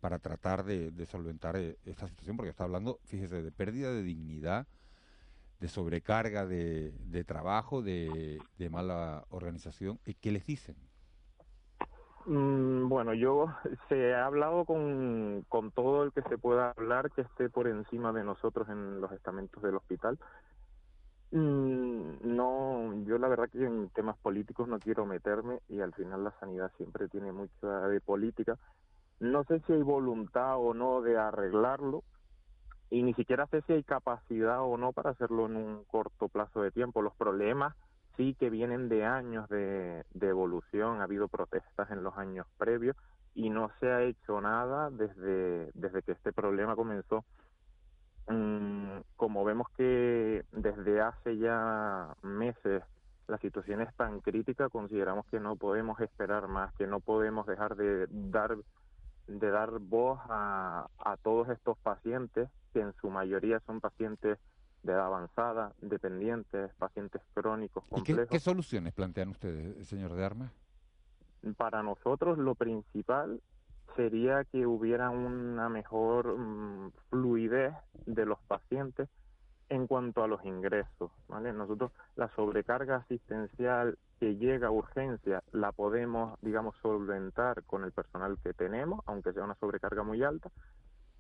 para 0.01 0.19
tratar 0.19 0.65
de, 0.65 1.07
solventar 1.07 1.57
eh, 1.57 1.79
esta 1.87 2.07
situación, 2.09 2.37
porque 2.37 2.51
está 2.51 2.65
hablando, 2.65 2.99
fíjese, 3.05 3.43
de 3.43 3.51
pérdida 3.51 3.91
de 3.91 4.03
dignidad, 4.03 4.67
de 5.61 5.69
sobrecarga 5.69 6.45
de, 6.45 7.25
trabajo, 7.27 7.81
de, 7.81 8.39
de, 8.59 8.69
mala 8.69 9.25
organización. 9.31 9.99
¿Y 10.05 10.13
qué 10.13 10.31
les 10.31 10.45
dicen? 10.45 10.77
Mm, 12.27 12.89
bueno, 12.89 13.15
yo 13.15 13.47
se 13.89 14.15
ha 14.15 14.27
hablado 14.27 14.67
con, 14.67 15.45
con 15.49 15.71
todo 15.71 16.05
el 16.05 16.13
que 16.13 16.23
se 16.23 16.37
pueda 16.37 16.75
hablar 16.77 17.11
que 17.11 17.23
esté 17.23 17.49
por 17.49 17.67
encima 17.67 18.13
de 18.13 18.25
nosotros 18.25 18.69
en 18.69 19.01
los 19.01 19.11
estamentos 19.13 19.63
del 19.63 19.77
hospital. 19.77 20.19
Mm, 21.35 22.37
no, 22.37 22.95
yo 23.07 23.19
la 23.19 23.27
verdad 23.27 23.51
que 23.51 23.65
en 23.65 23.89
temas 23.91 24.17
políticos 24.19 24.69
no 24.69 24.79
quiero 24.79 25.05
meterme 25.05 25.59
y 25.69 25.81
al 25.81 25.93
final 25.93 26.23
la 26.23 26.31
sanidad 26.39 26.71
siempre 26.77 27.09
tiene 27.09 27.33
mucha 27.33 27.89
de 27.89 28.01
política. 28.01 28.57
No 29.19 29.43
sé 29.43 29.59
si 29.67 29.73
hay 29.73 29.83
voluntad 29.83 30.59
o 30.59 30.75
no 30.75 31.03
de 31.03 31.19
arreglarlo, 31.19 32.05
y 32.89 33.03
ni 33.03 33.15
siquiera 33.15 33.49
sé 33.49 33.63
si 33.63 33.73
hay 33.73 33.83
capacidad 33.83 34.63
o 34.63 34.77
no 34.77 34.93
para 34.93 35.11
hacerlo 35.11 35.47
en 35.47 35.57
un 35.57 35.85
corto 35.87 36.29
plazo 36.29 36.63
de 36.63 36.71
tiempo. 36.71 37.03
Los 37.03 37.17
problemas 37.17 37.75
sí 38.17 38.37
que 38.39 38.49
vienen 38.49 38.89
de 38.89 39.05
años 39.05 39.49
de, 39.49 40.05
de 40.15 40.29
evolución, 40.29 41.01
ha 41.01 41.05
habido 41.05 41.27
protestas 41.27 41.91
en 41.91 42.05
los 42.05 42.17
años 42.17 42.47
previos 42.59 42.97
y 43.35 43.51
no 43.51 43.71
se 43.81 43.91
ha 43.91 44.03
hecho 44.03 44.41
nada 44.41 44.89
desde, 44.91 45.73
desde 45.75 46.03
que 46.03 46.13
este 46.13 46.33
problema 46.33 46.77
comenzó. 46.77 47.25
Mm, 48.29 49.01
como 49.17 49.45
vemos 49.45 49.67
que 49.77 50.45
desde 50.85 51.01
hace 51.01 51.39
ya 51.39 52.15
meses 52.23 52.83
la 53.27 53.39
situación 53.39 53.81
es 53.81 53.95
tan 53.97 54.21
crítica, 54.21 54.69
consideramos 54.69 55.25
que 55.27 55.41
no 55.41 55.57
podemos 55.57 55.99
esperar 56.01 56.47
más, 56.47 56.75
que 56.75 56.87
no 56.87 57.01
podemos 57.01 57.47
dejar 57.47 57.75
de 57.77 58.07
dar 58.11 58.57
de 59.27 59.51
dar 59.51 59.79
voz 59.79 60.21
a, 60.29 60.87
a 60.99 61.17
todos 61.17 61.49
estos 61.49 61.79
pacientes 61.79 62.51
que 62.75 62.81
en 62.81 62.93
su 63.01 63.09
mayoría 63.09 63.61
son 63.61 63.81
pacientes 63.81 64.39
de 64.83 64.93
edad 64.93 65.07
avanzada, 65.07 65.73
dependientes, 65.81 66.71
pacientes 66.75 67.23
crónicos, 67.33 67.85
complejos. 67.85 68.25
¿Y 68.25 68.27
qué, 68.27 68.33
qué 68.33 68.39
soluciones 68.39 68.93
plantean 68.93 69.31
ustedes, 69.31 69.89
señor 69.89 70.13
de 70.13 70.25
Armas? 70.27 70.53
Para 71.57 71.83
nosotros 71.83 72.37
lo 72.37 72.55
principal 72.55 73.41
sería 73.97 74.45
que 74.45 74.67
hubiera 74.67 75.09
una 75.09 75.71
mejor 75.71 76.37
mmm, 76.37 76.91
fluidez 77.09 77.73
de 78.05 78.27
los 78.27 78.39
pacientes 78.41 79.09
en 79.69 79.87
cuanto 79.87 80.23
a 80.23 80.29
los 80.29 80.45
ingresos, 80.45 81.11
¿vale? 81.29 81.53
Nosotros 81.53 81.93
la 82.17 82.29
sobrecarga 82.35 82.97
asistencial 82.97 83.99
que 84.21 84.37
llega 84.37 84.69
a 84.69 84.71
urgencia 84.71 85.43
la 85.53 85.73
podemos, 85.73 86.39
digamos, 86.43 86.77
solventar 86.83 87.63
con 87.65 87.85
el 87.85 87.93
personal 87.93 88.39
que 88.43 88.53
tenemos, 88.53 89.01
aunque 89.07 89.33
sea 89.33 89.45
una 89.45 89.55
sobrecarga 89.57 90.03
muy 90.03 90.23
alta, 90.23 90.51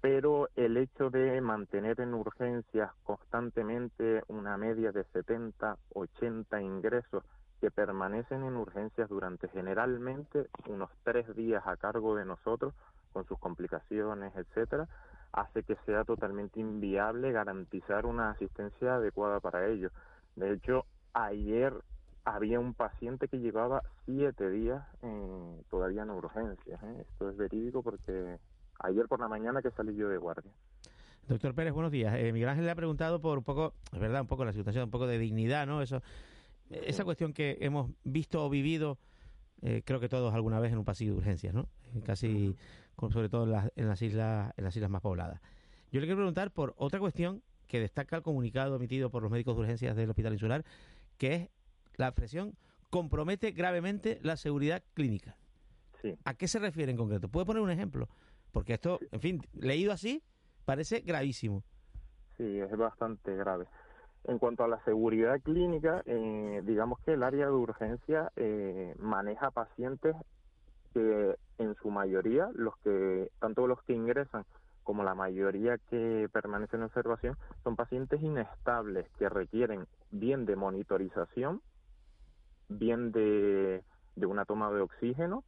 pero 0.00 0.50
el 0.56 0.76
hecho 0.76 1.08
de 1.08 1.40
mantener 1.40 2.00
en 2.00 2.12
urgencias 2.12 2.92
constantemente 3.04 4.22
una 4.28 4.58
media 4.58 4.92
de 4.92 5.04
70, 5.04 5.78
80 5.94 6.60
ingresos 6.60 7.24
que 7.60 7.70
permanecen 7.70 8.44
en 8.44 8.56
urgencias 8.56 9.08
durante 9.08 9.48
generalmente 9.48 10.48
unos 10.66 10.90
tres 11.02 11.34
días 11.34 11.66
a 11.66 11.78
cargo 11.78 12.14
de 12.14 12.26
nosotros, 12.26 12.74
con 13.14 13.24
sus 13.26 13.38
complicaciones, 13.38 14.36
etcétera, 14.36 14.88
hace 15.34 15.64
que 15.64 15.76
sea 15.84 16.04
totalmente 16.04 16.60
inviable 16.60 17.32
garantizar 17.32 18.06
una 18.06 18.30
asistencia 18.30 18.96
adecuada 18.96 19.40
para 19.40 19.66
ellos. 19.66 19.92
De 20.36 20.52
hecho, 20.52 20.86
ayer 21.12 21.72
había 22.24 22.60
un 22.60 22.72
paciente 22.72 23.28
que 23.28 23.38
llevaba 23.38 23.82
siete 24.06 24.48
días 24.50 24.82
todavía 25.70 26.02
en 26.02 26.10
urgencias. 26.10 26.82
¿eh? 26.82 27.06
Esto 27.10 27.30
es 27.30 27.36
verídico 27.36 27.82
porque 27.82 28.38
ayer 28.78 29.06
por 29.08 29.20
la 29.20 29.28
mañana 29.28 29.60
que 29.60 29.70
salí 29.72 29.94
yo 29.96 30.08
de 30.08 30.18
guardia. 30.18 30.52
Doctor 31.26 31.54
Pérez, 31.54 31.72
buenos 31.72 31.90
días. 31.90 32.14
Eh, 32.16 32.32
Miguel 32.32 32.50
Ángel 32.50 32.66
le 32.66 32.70
ha 32.70 32.76
preguntado 32.76 33.20
por 33.20 33.38
un 33.38 33.44
poco, 33.44 33.74
es 33.92 33.98
verdad, 33.98 34.20
un 34.20 34.26
poco 34.26 34.44
la 34.44 34.52
situación, 34.52 34.84
un 34.84 34.90
poco 34.90 35.06
de 35.06 35.18
dignidad, 35.18 35.66
¿no? 35.66 35.82
Eso, 35.82 36.02
esa 36.70 37.04
cuestión 37.04 37.32
que 37.32 37.56
hemos 37.60 37.90
visto 38.04 38.44
o 38.44 38.50
vivido, 38.50 38.98
eh, 39.62 39.82
creo 39.84 40.00
que 40.00 40.08
todos 40.08 40.34
alguna 40.34 40.60
vez 40.60 40.72
en 40.72 40.78
un 40.78 40.84
pasillo 40.84 41.12
de 41.12 41.18
urgencias, 41.18 41.54
¿no? 41.54 41.66
Eh, 41.94 42.54
casi, 42.94 43.12
sobre 43.12 43.28
todo 43.28 43.44
en 43.44 43.52
las, 43.52 43.72
en 43.76 43.88
las 43.88 44.02
islas, 44.02 44.52
en 44.56 44.64
las 44.64 44.74
islas 44.76 44.90
más 44.90 45.02
pobladas. 45.02 45.40
Yo 45.92 46.00
le 46.00 46.06
quiero 46.06 46.16
preguntar 46.16 46.50
por 46.50 46.74
otra 46.76 46.98
cuestión 46.98 47.42
que 47.68 47.80
destaca 47.80 48.16
el 48.16 48.22
comunicado 48.22 48.76
emitido 48.76 49.10
por 49.10 49.22
los 49.22 49.30
médicos 49.30 49.56
de 49.56 49.62
urgencias 49.62 49.96
del 49.96 50.10
Hospital 50.10 50.32
Insular, 50.32 50.64
que 51.18 51.34
es 51.34 51.48
la 51.96 52.08
expresión 52.08 52.56
compromete 52.90 53.50
gravemente 53.50 54.18
la 54.22 54.36
seguridad 54.36 54.82
clínica. 54.94 55.36
Sí. 56.00 56.16
¿A 56.24 56.34
qué 56.34 56.46
se 56.46 56.58
refiere 56.58 56.92
en 56.92 56.98
concreto? 56.98 57.28
¿Puede 57.28 57.46
poner 57.46 57.62
un 57.62 57.70
ejemplo? 57.70 58.08
Porque 58.52 58.74
esto, 58.74 59.00
en 59.10 59.20
fin, 59.20 59.42
leído 59.52 59.92
así, 59.92 60.22
parece 60.64 61.00
gravísimo. 61.00 61.64
Sí, 62.36 62.60
es 62.60 62.76
bastante 62.76 63.34
grave. 63.34 63.66
En 64.24 64.38
cuanto 64.38 64.64
a 64.64 64.68
la 64.68 64.82
seguridad 64.84 65.40
clínica, 65.40 66.02
eh, 66.06 66.62
digamos 66.64 66.98
que 67.00 67.14
el 67.14 67.22
área 67.22 67.46
de 67.46 67.52
urgencia 67.52 68.32
eh, 68.36 68.94
maneja 68.98 69.50
pacientes 69.50 70.14
que 70.92 71.36
en 71.58 71.74
su 71.76 71.90
mayoría, 71.90 72.50
los 72.54 72.76
que 72.78 73.30
tanto 73.40 73.66
los 73.66 73.82
que 73.82 73.92
ingresan 73.92 74.44
como 74.82 75.02
la 75.02 75.14
mayoría 75.14 75.78
que 75.90 76.28
permanecen 76.32 76.80
en 76.80 76.86
observación, 76.86 77.36
son 77.62 77.74
pacientes 77.74 78.22
inestables 78.22 79.08
que 79.18 79.28
requieren 79.28 79.86
bien 80.10 80.44
de 80.44 80.56
monitorización, 80.56 81.62
bien 82.68 83.10
de, 83.12 83.82
de 84.16 84.26
una 84.26 84.44
toma 84.44 84.70
de 84.70 84.82
oxígeno 84.82 85.42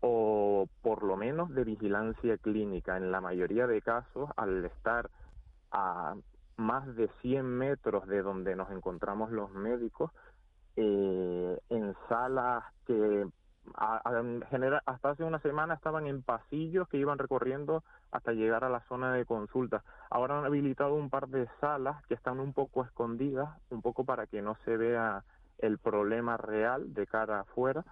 o 0.00 0.68
por 0.82 1.02
lo 1.02 1.16
menos 1.16 1.50
de 1.54 1.64
vigilancia 1.64 2.36
clínica. 2.38 2.96
En 2.96 3.10
la 3.10 3.20
mayoría 3.20 3.66
de 3.66 3.80
casos, 3.82 4.30
al 4.36 4.64
estar 4.64 5.10
a 5.72 6.14
más 6.56 6.94
de 6.96 7.08
100 7.22 7.44
metros 7.44 8.06
de 8.06 8.22
donde 8.22 8.54
nos 8.54 8.70
encontramos 8.70 9.30
los 9.30 9.50
médicos, 9.52 10.10
eh, 10.76 11.58
en 11.70 11.96
salas 12.08 12.64
que 12.86 13.26
hasta 13.74 15.10
hace 15.10 15.24
una 15.24 15.40
semana 15.40 15.74
estaban 15.74 16.06
en 16.06 16.22
pasillos 16.22 16.88
que 16.88 16.98
iban 16.98 17.18
recorriendo 17.18 17.84
hasta 18.10 18.32
llegar 18.32 18.64
a 18.64 18.68
la 18.68 18.80
zona 18.88 19.12
de 19.12 19.24
consulta. 19.24 19.82
Ahora 20.10 20.38
han 20.38 20.44
habilitado 20.44 20.94
un 20.94 21.10
par 21.10 21.28
de 21.28 21.48
salas 21.60 22.04
que 22.06 22.14
están 22.14 22.40
un 22.40 22.52
poco 22.52 22.84
escondidas, 22.84 23.48
un 23.70 23.82
poco 23.82 24.04
para 24.04 24.26
que 24.26 24.42
no 24.42 24.56
se 24.64 24.76
vea 24.76 25.24
el 25.58 25.78
problema 25.78 26.36
real 26.36 26.94
de 26.94 27.06
cara 27.06 27.40
afuera, 27.40 27.84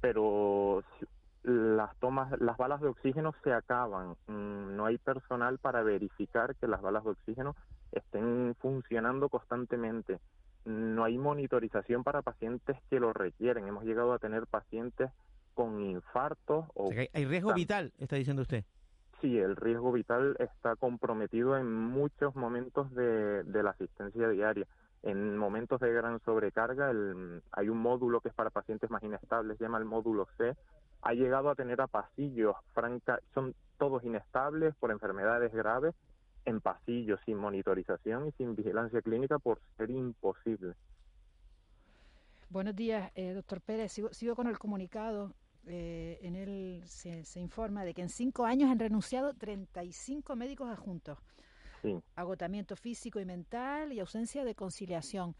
pero 0.00 0.82
las 1.42 1.96
tomas, 1.98 2.32
las 2.40 2.56
balas 2.56 2.80
de 2.80 2.88
oxígeno 2.88 3.32
se 3.44 3.52
acaban. 3.52 4.16
Mm, 4.26 4.76
no 4.76 4.86
hay 4.86 4.98
personal 4.98 5.58
para 5.58 5.82
verificar 5.82 6.56
que 6.56 6.66
las 6.66 6.82
balas 6.82 7.04
de 7.04 7.10
oxígeno 7.10 7.54
estén 7.92 8.54
funcionando 8.60 9.28
constantemente. 9.28 10.18
No 10.66 11.04
hay 11.04 11.16
monitorización 11.16 12.02
para 12.02 12.22
pacientes 12.22 12.76
que 12.90 12.98
lo 12.98 13.12
requieren. 13.12 13.68
Hemos 13.68 13.84
llegado 13.84 14.12
a 14.12 14.18
tener 14.18 14.46
pacientes 14.48 15.10
con 15.54 15.80
infartos 15.80 16.66
o... 16.74 16.90
hay 16.90 17.24
riesgo 17.24 17.54
vital, 17.54 17.92
está 17.98 18.16
diciendo 18.16 18.42
usted. 18.42 18.64
Sí, 19.20 19.38
el 19.38 19.56
riesgo 19.56 19.92
vital 19.92 20.36
está 20.40 20.76
comprometido 20.76 21.56
en 21.56 21.72
muchos 21.72 22.34
momentos 22.34 22.92
de, 22.94 23.44
de 23.44 23.62
la 23.62 23.70
asistencia 23.70 24.28
diaria. 24.28 24.66
En 25.02 25.38
momentos 25.38 25.80
de 25.80 25.92
gran 25.92 26.20
sobrecarga, 26.24 26.90
el, 26.90 27.42
hay 27.52 27.68
un 27.68 27.78
módulo 27.78 28.20
que 28.20 28.28
es 28.28 28.34
para 28.34 28.50
pacientes 28.50 28.90
más 28.90 29.02
inestables, 29.04 29.56
se 29.56 29.64
llama 29.64 29.78
el 29.78 29.84
módulo 29.84 30.26
C. 30.36 30.56
Ha 31.02 31.14
llegado 31.14 31.48
a 31.48 31.54
tener 31.54 31.80
a 31.80 31.86
pasillos, 31.86 32.56
franca, 32.74 33.20
son 33.32 33.54
todos 33.78 34.02
inestables 34.02 34.74
por 34.74 34.90
enfermedades 34.90 35.52
graves 35.52 35.94
en 36.46 36.60
pasillos 36.60 37.20
sin 37.26 37.36
monitorización 37.36 38.28
y 38.28 38.32
sin 38.32 38.54
vigilancia 38.54 39.02
clínica 39.02 39.38
por 39.38 39.60
ser 39.76 39.90
imposible. 39.90 40.74
Buenos 42.48 42.76
días, 42.76 43.10
eh, 43.16 43.32
doctor 43.32 43.60
Pérez. 43.60 43.92
Sigo, 43.92 44.12
sigo, 44.14 44.34
con 44.34 44.46
el 44.46 44.58
comunicado. 44.58 45.34
Eh, 45.66 46.20
en 46.22 46.36
él 46.36 46.82
se, 46.86 47.24
se, 47.24 47.40
informa 47.40 47.84
de 47.84 47.92
que 47.92 48.00
en 48.00 48.08
cinco 48.08 48.46
años 48.46 48.70
han 48.70 48.78
renunciado 48.78 49.34
35 49.34 50.36
médicos 50.36 50.70
adjuntos. 50.70 51.18
Sí. 51.82 52.00
Agotamiento 52.14 52.76
físico 52.76 53.18
y 53.18 53.24
mental 53.24 53.92
y 53.92 53.98
ausencia 53.98 54.44
de 54.44 54.54
conciliación. 54.54 55.34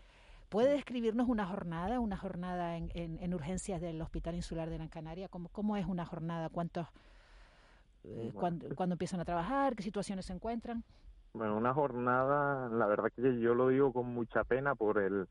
¿Puede 0.48 0.72
describirnos 0.72 1.28
una 1.28 1.46
jornada, 1.46 2.00
una 2.00 2.16
jornada 2.16 2.76
en, 2.76 2.90
en, 2.94 3.18
en 3.20 3.34
urgencias 3.34 3.80
del 3.80 4.02
Hospital 4.02 4.34
Insular 4.34 4.68
de 4.68 4.76
Gran 4.76 4.88
Canaria? 4.88 5.28
¿Cómo, 5.28 5.48
cómo 5.50 5.76
es 5.76 5.86
una 5.86 6.04
jornada? 6.04 6.48
¿Cuántos 6.48 6.88
eh, 8.06 8.30
cuando, 8.34 8.66
cuando 8.74 8.94
empiezan 8.94 9.20
a 9.20 9.24
trabajar, 9.24 9.74
qué 9.74 9.82
situaciones 9.82 10.26
se 10.26 10.32
encuentran. 10.32 10.84
Bueno, 11.32 11.56
una 11.56 11.74
jornada, 11.74 12.68
la 12.68 12.86
verdad 12.86 13.10
que 13.14 13.40
yo 13.40 13.54
lo 13.54 13.68
digo 13.68 13.92
con 13.92 14.06
mucha 14.06 14.44
pena 14.44 14.74
por 14.74 14.98
el, 14.98 15.26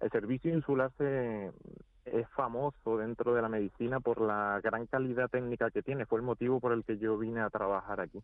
el 0.00 0.10
servicio 0.10 0.52
insular 0.52 0.92
se, 0.98 1.52
es 2.04 2.28
famoso 2.30 2.98
dentro 2.98 3.34
de 3.34 3.42
la 3.42 3.48
medicina 3.48 4.00
por 4.00 4.20
la 4.20 4.60
gran 4.62 4.86
calidad 4.86 5.28
técnica 5.28 5.70
que 5.70 5.82
tiene, 5.82 6.06
fue 6.06 6.18
el 6.18 6.24
motivo 6.24 6.60
por 6.60 6.72
el 6.72 6.84
que 6.84 6.98
yo 6.98 7.16
vine 7.18 7.40
a 7.40 7.50
trabajar 7.50 8.00
aquí. 8.00 8.22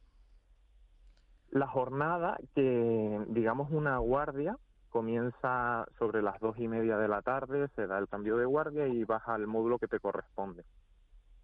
La 1.51 1.67
jornada, 1.67 2.37
que 2.55 3.25
digamos 3.29 3.71
una 3.71 3.99
guardia, 3.99 4.59
comienza 4.89 5.87
sobre 5.99 6.23
las 6.23 6.39
dos 6.41 6.59
y 6.59 6.69
media 6.69 6.97
de 6.99 7.09
la 7.09 7.23
tarde, 7.23 7.69
se 7.75 7.87
da 7.87 7.99
el 7.99 8.09
cambio 8.09 8.37
de 8.37 8.45
guardia 8.45 8.87
y 8.87 9.05
baja 9.05 9.35
al 9.35 9.47
módulo 9.47 9.79
que 9.79 9.89
te 9.89 10.01
corresponde. 10.01 10.65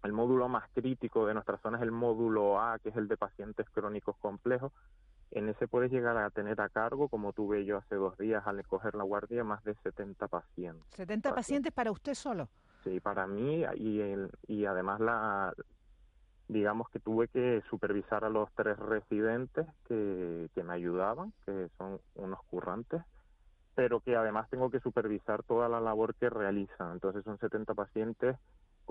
El 0.03 0.13
módulo 0.13 0.49
más 0.49 0.67
crítico 0.73 1.27
de 1.27 1.33
nuestra 1.33 1.57
zona 1.59 1.77
es 1.77 1.83
el 1.83 1.91
módulo 1.91 2.59
A, 2.59 2.79
que 2.79 2.89
es 2.89 2.95
el 2.95 3.07
de 3.07 3.17
pacientes 3.17 3.69
crónicos 3.69 4.17
complejos. 4.17 4.71
En 5.29 5.47
ese 5.47 5.67
puedes 5.67 5.91
llegar 5.91 6.17
a 6.17 6.29
tener 6.29 6.59
a 6.59 6.69
cargo, 6.69 7.07
como 7.07 7.33
tuve 7.33 7.65
yo 7.65 7.77
hace 7.77 7.95
dos 7.95 8.17
días 8.17 8.45
al 8.45 8.59
escoger 8.59 8.95
la 8.95 9.03
guardia, 9.03 9.43
más 9.43 9.63
de 9.63 9.75
70 9.75 10.27
pacientes. 10.27 10.83
¿70 10.97 11.33
pacientes 11.33 11.71
para 11.71 11.91
usted 11.91 12.15
solo? 12.15 12.49
Sí, 12.83 12.99
para 12.99 13.27
mí 13.27 13.63
y, 13.75 14.01
el, 14.01 14.31
y 14.47 14.65
además 14.65 14.99
la, 14.99 15.53
digamos 16.47 16.89
que 16.89 16.99
tuve 16.99 17.27
que 17.27 17.61
supervisar 17.69 18.25
a 18.25 18.29
los 18.29 18.51
tres 18.55 18.77
residentes 18.77 19.67
que, 19.87 20.49
que 20.53 20.63
me 20.63 20.73
ayudaban, 20.73 21.31
que 21.45 21.69
son 21.77 22.01
unos 22.15 22.39
currantes, 22.45 23.03
pero 23.75 24.01
que 24.01 24.15
además 24.15 24.49
tengo 24.49 24.69
que 24.69 24.79
supervisar 24.79 25.43
toda 25.43 25.69
la 25.69 25.79
labor 25.79 26.15
que 26.15 26.29
realizan. 26.29 26.93
Entonces 26.93 27.23
son 27.23 27.37
70 27.37 27.73
pacientes 27.73 28.35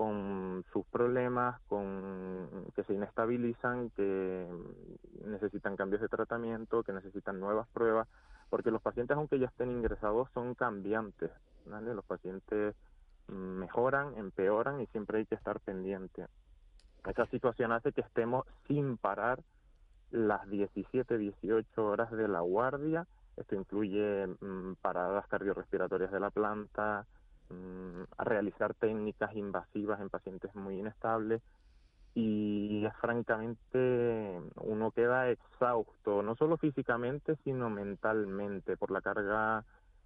con 0.01 0.65
sus 0.73 0.83
problemas, 0.87 1.61
con 1.67 2.65
que 2.75 2.83
se 2.85 2.95
inestabilizan, 2.95 3.91
que 3.91 4.47
necesitan 5.27 5.75
cambios 5.75 6.01
de 6.01 6.07
tratamiento, 6.07 6.81
que 6.81 6.91
necesitan 6.91 7.39
nuevas 7.39 7.67
pruebas, 7.67 8.07
porque 8.49 8.71
los 8.71 8.81
pacientes, 8.81 9.15
aunque 9.15 9.37
ya 9.37 9.45
estén 9.45 9.69
ingresados, 9.69 10.27
son 10.33 10.55
cambiantes. 10.55 11.29
Los 11.67 12.03
pacientes 12.03 12.73
mejoran, 13.27 14.17
empeoran 14.17 14.81
y 14.81 14.87
siempre 14.87 15.19
hay 15.19 15.27
que 15.27 15.35
estar 15.35 15.59
pendiente. 15.59 16.25
Esa 17.07 17.27
situación 17.27 17.71
hace 17.71 17.91
que 17.91 18.01
estemos 18.01 18.47
sin 18.67 18.97
parar 18.97 19.43
las 20.09 20.49
17, 20.49 21.15
18 21.15 21.85
horas 21.85 22.09
de 22.09 22.27
la 22.27 22.39
guardia. 22.39 23.05
Esto 23.37 23.53
incluye 23.53 24.25
mmm, 24.39 24.73
paradas 24.81 25.27
cardiorrespiratorias 25.27 26.11
de 26.11 26.19
la 26.19 26.31
planta, 26.31 27.05
a 28.17 28.23
realizar 28.23 28.73
técnicas 28.73 29.35
invasivas 29.35 29.99
en 30.01 30.09
pacientes 30.09 30.53
muy 30.55 30.79
inestables 30.79 31.41
y 32.13 32.83
francamente 32.99 34.41
uno 34.57 34.91
queda 34.91 35.29
exhausto, 35.29 36.21
no 36.21 36.35
solo 36.35 36.57
físicamente, 36.57 37.37
sino 37.43 37.69
mentalmente 37.69 38.75
por 38.75 38.91
la 38.91 39.01
carga 39.01 39.63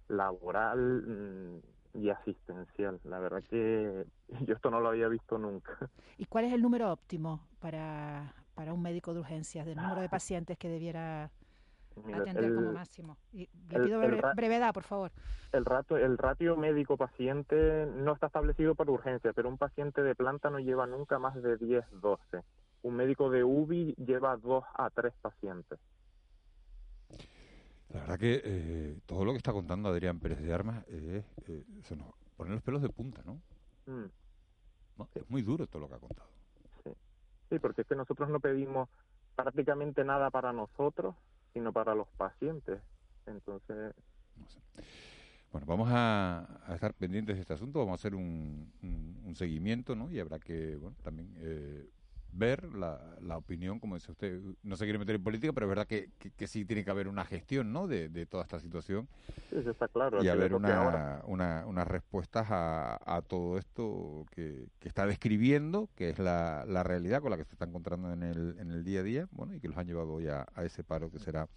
laboral 0.08 1.02
mm, 1.02 1.98
y 1.98 2.10
asistencial. 2.10 3.00
La 3.04 3.18
verdad 3.18 3.42
que 3.48 4.06
yo 4.46 4.54
esto 4.54 4.70
no 4.70 4.80
lo 4.80 4.88
había 4.88 5.08
visto 5.08 5.36
nunca. 5.38 5.90
¿Y 6.16 6.26
cuál 6.26 6.44
es 6.44 6.52
el 6.52 6.62
número 6.62 6.92
óptimo 6.92 7.40
para, 7.58 8.34
para 8.54 8.72
un 8.72 8.82
médico 8.82 9.12
de 9.12 9.20
urgencias, 9.20 9.66
del 9.66 9.76
número 9.76 10.00
de 10.00 10.08
pacientes 10.08 10.58
que 10.58 10.68
debiera 10.68 11.30
Mira, 12.04 12.18
atender 12.18 12.54
como 12.54 12.68
el- 12.68 12.74
máximo. 12.74 13.16
Y 13.32 13.48
le 13.68 13.76
el- 13.76 13.82
pido 13.84 14.02
el 14.02 14.08
breve- 14.10 14.20
ra- 14.22 14.32
brevedad, 14.34 14.74
por 14.74 14.82
favor. 14.84 15.12
El, 15.52 15.64
rato, 15.64 15.96
el 15.96 16.18
ratio 16.18 16.56
médico-paciente 16.56 17.86
no 17.86 18.12
está 18.14 18.26
establecido 18.26 18.74
para 18.74 18.90
urgencia, 18.90 19.32
pero 19.32 19.48
un 19.48 19.58
paciente 19.58 20.02
de 20.02 20.14
planta 20.14 20.50
no 20.50 20.58
lleva 20.58 20.86
nunca 20.86 21.18
más 21.18 21.34
de 21.40 21.56
10-12. 21.58 22.42
Un 22.82 22.94
médico 22.96 23.30
de 23.30 23.42
UBI 23.44 23.94
lleva 23.94 24.36
2 24.36 24.64
a 24.74 24.90
3 24.90 25.14
pacientes. 25.20 25.78
La 27.90 28.00
verdad 28.00 28.18
que 28.18 28.40
eh, 28.44 28.98
todo 29.06 29.24
lo 29.24 29.30
que 29.32 29.38
está 29.38 29.52
contando 29.52 29.88
Adrián 29.88 30.18
Pérez 30.18 30.40
de 30.40 30.52
Armas 30.52 30.84
eh, 30.88 31.24
eh, 31.46 31.64
se 31.84 31.94
nos 31.96 32.08
ponen 32.36 32.54
los 32.54 32.62
pelos 32.62 32.82
de 32.82 32.88
punta, 32.88 33.22
¿no? 33.24 33.40
Mm, 33.86 34.10
No, 34.98 35.08
Es 35.14 35.30
muy 35.30 35.42
duro 35.42 35.66
todo 35.66 35.82
lo 35.82 35.88
que 35.88 35.94
ha 35.94 35.98
contado. 35.98 36.28
Sí, 37.48 37.60
porque 37.60 37.82
es 37.82 37.86
que 37.86 37.94
nosotros 37.94 38.28
no 38.28 38.40
pedimos 38.40 38.88
prácticamente 39.36 40.02
nada 40.04 40.30
para 40.30 40.52
nosotros, 40.52 41.14
sino 41.56 41.72
para 41.72 41.94
los 41.94 42.06
pacientes. 42.18 42.82
Entonces, 43.24 43.94
Bueno, 45.50 45.66
vamos 45.66 45.88
a, 45.90 46.60
a 46.66 46.74
estar 46.74 46.92
pendientes 46.92 47.34
de 47.34 47.40
este 47.40 47.54
asunto, 47.54 47.78
vamos 47.78 47.92
a 47.92 47.94
hacer 47.94 48.14
un, 48.14 48.70
seguimiento, 49.34 49.94
¿no? 49.96 50.10
Y 50.10 50.20
habrá 50.20 50.38
que, 50.38 50.76
bueno, 50.76 50.96
también 51.02 51.34
eh, 51.38 51.88
ver 52.36 52.64
la, 52.74 53.00
la 53.20 53.36
opinión, 53.36 53.78
como 53.80 53.94
dice 53.96 54.12
usted, 54.12 54.40
no 54.62 54.76
se 54.76 54.84
quiere 54.84 54.98
meter 54.98 55.16
en 55.16 55.22
política, 55.24 55.52
pero 55.52 55.66
es 55.66 55.68
verdad 55.70 55.86
que, 55.86 56.10
que, 56.18 56.30
que 56.30 56.46
sí 56.46 56.64
tiene 56.64 56.84
que 56.84 56.90
haber 56.90 57.08
una 57.08 57.24
gestión, 57.24 57.72
¿no? 57.72 57.86
De, 57.86 58.08
de 58.08 58.26
toda 58.26 58.42
esta 58.44 58.60
situación 58.60 59.08
sí, 59.50 59.56
eso 59.58 59.70
está 59.70 59.88
claro. 59.88 60.22
y 60.22 60.28
haber 60.28 60.54
una, 60.54 61.22
una- 61.26 61.66
unas 61.66 61.86
respuestas 61.88 62.46
a, 62.50 62.98
a 63.16 63.22
todo 63.22 63.58
esto 63.58 64.26
que, 64.34 64.66
que 64.80 64.88
está 64.88 65.06
describiendo, 65.06 65.88
que 65.96 66.10
es 66.10 66.18
la, 66.18 66.64
la 66.66 66.82
realidad 66.82 67.20
con 67.20 67.30
la 67.30 67.36
que 67.36 67.44
se 67.44 67.52
está 67.52 67.64
encontrando 67.64 68.12
en 68.12 68.22
el, 68.22 68.56
en 68.58 68.70
el 68.70 68.84
día 68.84 69.00
a 69.00 69.02
día, 69.02 69.28
bueno, 69.32 69.54
y 69.54 69.60
que 69.60 69.68
los 69.68 69.76
han 69.76 69.86
llevado 69.86 70.12
hoy 70.12 70.28
a, 70.28 70.46
a 70.54 70.64
ese 70.64 70.84
paro 70.84 71.10
que 71.10 71.18
será 71.18 71.48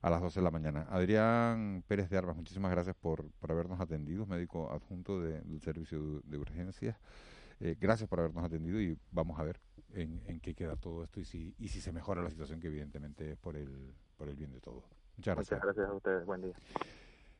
a 0.00 0.10
las 0.10 0.20
12 0.20 0.40
de 0.40 0.44
la 0.44 0.50
mañana. 0.50 0.86
Adrián 0.90 1.84
Pérez 1.86 2.10
de 2.10 2.18
Armas, 2.18 2.34
muchísimas 2.36 2.72
gracias 2.72 2.96
por, 2.96 3.30
por 3.38 3.52
habernos 3.52 3.80
atendido, 3.80 4.26
médico 4.26 4.72
adjunto 4.72 5.20
de- 5.20 5.40
del 5.42 5.60
servicio 5.60 6.02
de, 6.02 6.20
de 6.24 6.38
urgencias. 6.38 6.96
Eh, 7.60 7.76
gracias 7.80 8.08
por 8.08 8.18
habernos 8.18 8.42
atendido 8.44 8.80
y 8.80 8.98
vamos 9.12 9.38
a 9.38 9.44
ver 9.44 9.60
en, 9.94 10.22
en 10.26 10.40
qué 10.40 10.54
queda 10.54 10.76
todo 10.76 11.04
esto 11.04 11.20
y 11.20 11.24
si, 11.24 11.54
y 11.58 11.68
si 11.68 11.80
se 11.80 11.92
mejora 11.92 12.22
la 12.22 12.30
situación, 12.30 12.60
que 12.60 12.68
evidentemente 12.68 13.32
es 13.32 13.38
por 13.38 13.56
el, 13.56 13.94
por 14.16 14.28
el 14.28 14.36
bien 14.36 14.52
de 14.52 14.60
todos. 14.60 14.84
Muchas 15.16 15.36
gracias. 15.36 15.60
Muchas 15.60 15.74
gracias 15.76 15.88
a 15.88 15.94
ustedes. 15.94 16.26
Buen 16.26 16.40
día. 16.42 16.54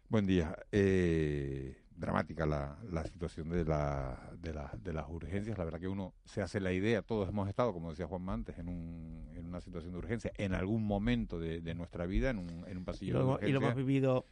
Buen 0.09 0.27
día. 0.27 0.57
Eh, 0.71 1.79
dramática 1.97 2.45
la, 2.47 2.79
la 2.91 3.05
situación 3.05 3.49
de, 3.51 3.65
la, 3.65 4.31
de, 4.39 4.53
la- 4.53 4.73
de 4.83 4.93
las 4.93 5.09
urgencias. 5.09 5.57
La 5.57 5.65
verdad 5.65 5.81
que 5.81 5.89
uno 5.89 6.15
se 6.25 6.43
hace 6.43 6.61
la 6.61 6.73
idea, 6.73 7.03
todos 7.03 7.29
hemos 7.29 7.49
estado, 7.49 7.73
como 7.73 7.91
decía 7.91 8.07
Juan 8.07 8.29
antes, 8.29 8.59
en, 8.59 8.69
un, 8.69 9.29
en 9.35 9.47
una 9.47 9.61
situación 9.61 9.93
de 9.93 9.99
urgencia, 9.99 10.33
en 10.37 10.55
algún 10.55 10.85
momento 10.87 11.39
de, 11.39 11.61
de 11.61 11.75
nuestra 11.75 12.07
vida, 12.07 12.31
en 12.31 12.39
un, 12.39 12.49
en 12.67 12.77
un 12.77 12.83
Y 12.83 12.87
pasillo 12.87 13.19
lo, 13.19 13.39
de 13.39 13.49
y 13.49 13.53
lo 13.53 13.61
hemos 13.61 13.75
vivido. 13.75 14.27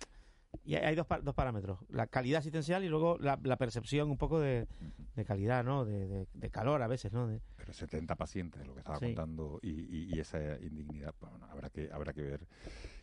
Y 0.65 0.75
hay 0.75 0.95
dos, 0.95 1.07
dos 1.23 1.35
parámetros: 1.35 1.79
la 1.89 2.07
calidad 2.07 2.39
asistencial 2.41 2.85
y 2.85 2.89
luego 2.89 3.17
la, 3.19 3.39
la 3.43 3.57
percepción 3.57 4.11
un 4.11 4.19
poco 4.19 4.41
de, 4.41 4.67
de 5.17 5.25
calidad, 5.25 5.65
¿no? 5.65 5.85
De, 5.85 6.07
de- 6.07 6.27
de 6.33 6.51
calor 6.51 6.83
a 6.83 6.87
veces, 6.87 7.13
¿no? 7.13 7.27
De, 7.29 7.41
Pero 7.57 7.73
70 7.73 8.15
pacientes, 8.17 8.67
lo 8.67 8.75
que 8.75 8.81
estaba 8.81 8.99
Sí. 8.99 9.07
contando, 9.07 9.59
y, 9.63 9.71
y- 9.71 10.15
y 10.15 10.21
esa 10.21 10.39
indignidad, 10.61 11.15
bueno, 11.21 11.47
habrá 11.51 11.71
que 11.71 11.89
habrá 11.93 12.13
que 12.13 12.23
ver, 12.23 12.41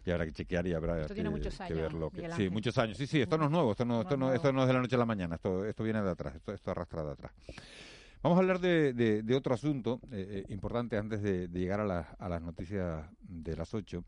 y 0.05 0.11
habrá 0.11 0.25
que 0.25 0.33
chequear 0.33 0.67
y 0.67 0.73
habrá 0.73 0.95
Esto 1.01 1.09
que, 1.09 1.13
tiene 1.15 1.29
muchos 1.29 1.57
que 1.57 1.63
años, 1.63 1.77
ver 1.79 1.93
lo 1.93 2.09
que... 2.11 2.29
Sí, 2.31 2.49
muchos 2.49 2.77
años. 2.77 2.97
Sí, 2.97 3.07
sí, 3.07 3.21
esto 3.21 3.37
no 3.37 3.45
es 3.45 3.51
nuevo, 3.51 3.71
esto 3.71 3.85
no, 3.85 4.01
esto 4.01 4.17
no, 4.17 4.33
esto 4.33 4.51
no 4.53 4.61
es 4.61 4.67
de 4.67 4.73
la 4.73 4.81
noche 4.81 4.95
a 4.95 4.99
la 4.99 5.05
mañana, 5.05 5.35
esto, 5.35 5.65
esto 5.65 5.83
viene 5.83 6.01
de 6.01 6.11
atrás, 6.11 6.35
esto, 6.35 6.53
esto 6.53 6.71
arrastra 6.71 7.03
de 7.03 7.11
atrás. 7.11 7.31
Vamos 8.23 8.37
a 8.37 8.41
hablar 8.41 8.59
de, 8.59 8.93
de- 8.93 9.21
de 9.23 9.35
otro 9.35 9.53
asunto 9.53 9.99
eh, 10.11 10.43
eh, 10.47 10.53
importante 10.53 10.97
antes 10.97 11.21
de, 11.21 11.47
de 11.47 11.59
llegar 11.59 11.79
a, 11.79 11.85
las- 11.85 12.07
a 12.17 12.27
las 12.29 12.41
noticias 12.41 13.05
de 13.21 13.55
las 13.55 13.73
8. 13.73 14.03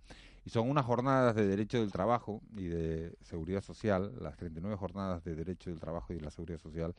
Y 0.45 0.49
son 0.49 0.69
unas 0.69 0.85
jornadas 0.85 1.35
de 1.35 1.47
derecho 1.47 1.79
del 1.79 1.91
trabajo 1.91 2.41
y 2.55 2.67
de 2.67 3.15
seguridad 3.21 3.61
social, 3.61 4.13
las 4.19 4.37
39 4.37 4.75
jornadas 4.77 5.23
de 5.23 5.35
derecho 5.35 5.69
del 5.69 5.79
trabajo 5.79 6.13
y 6.13 6.17
de 6.17 6.21
la 6.21 6.31
seguridad 6.31 6.59
social 6.59 6.95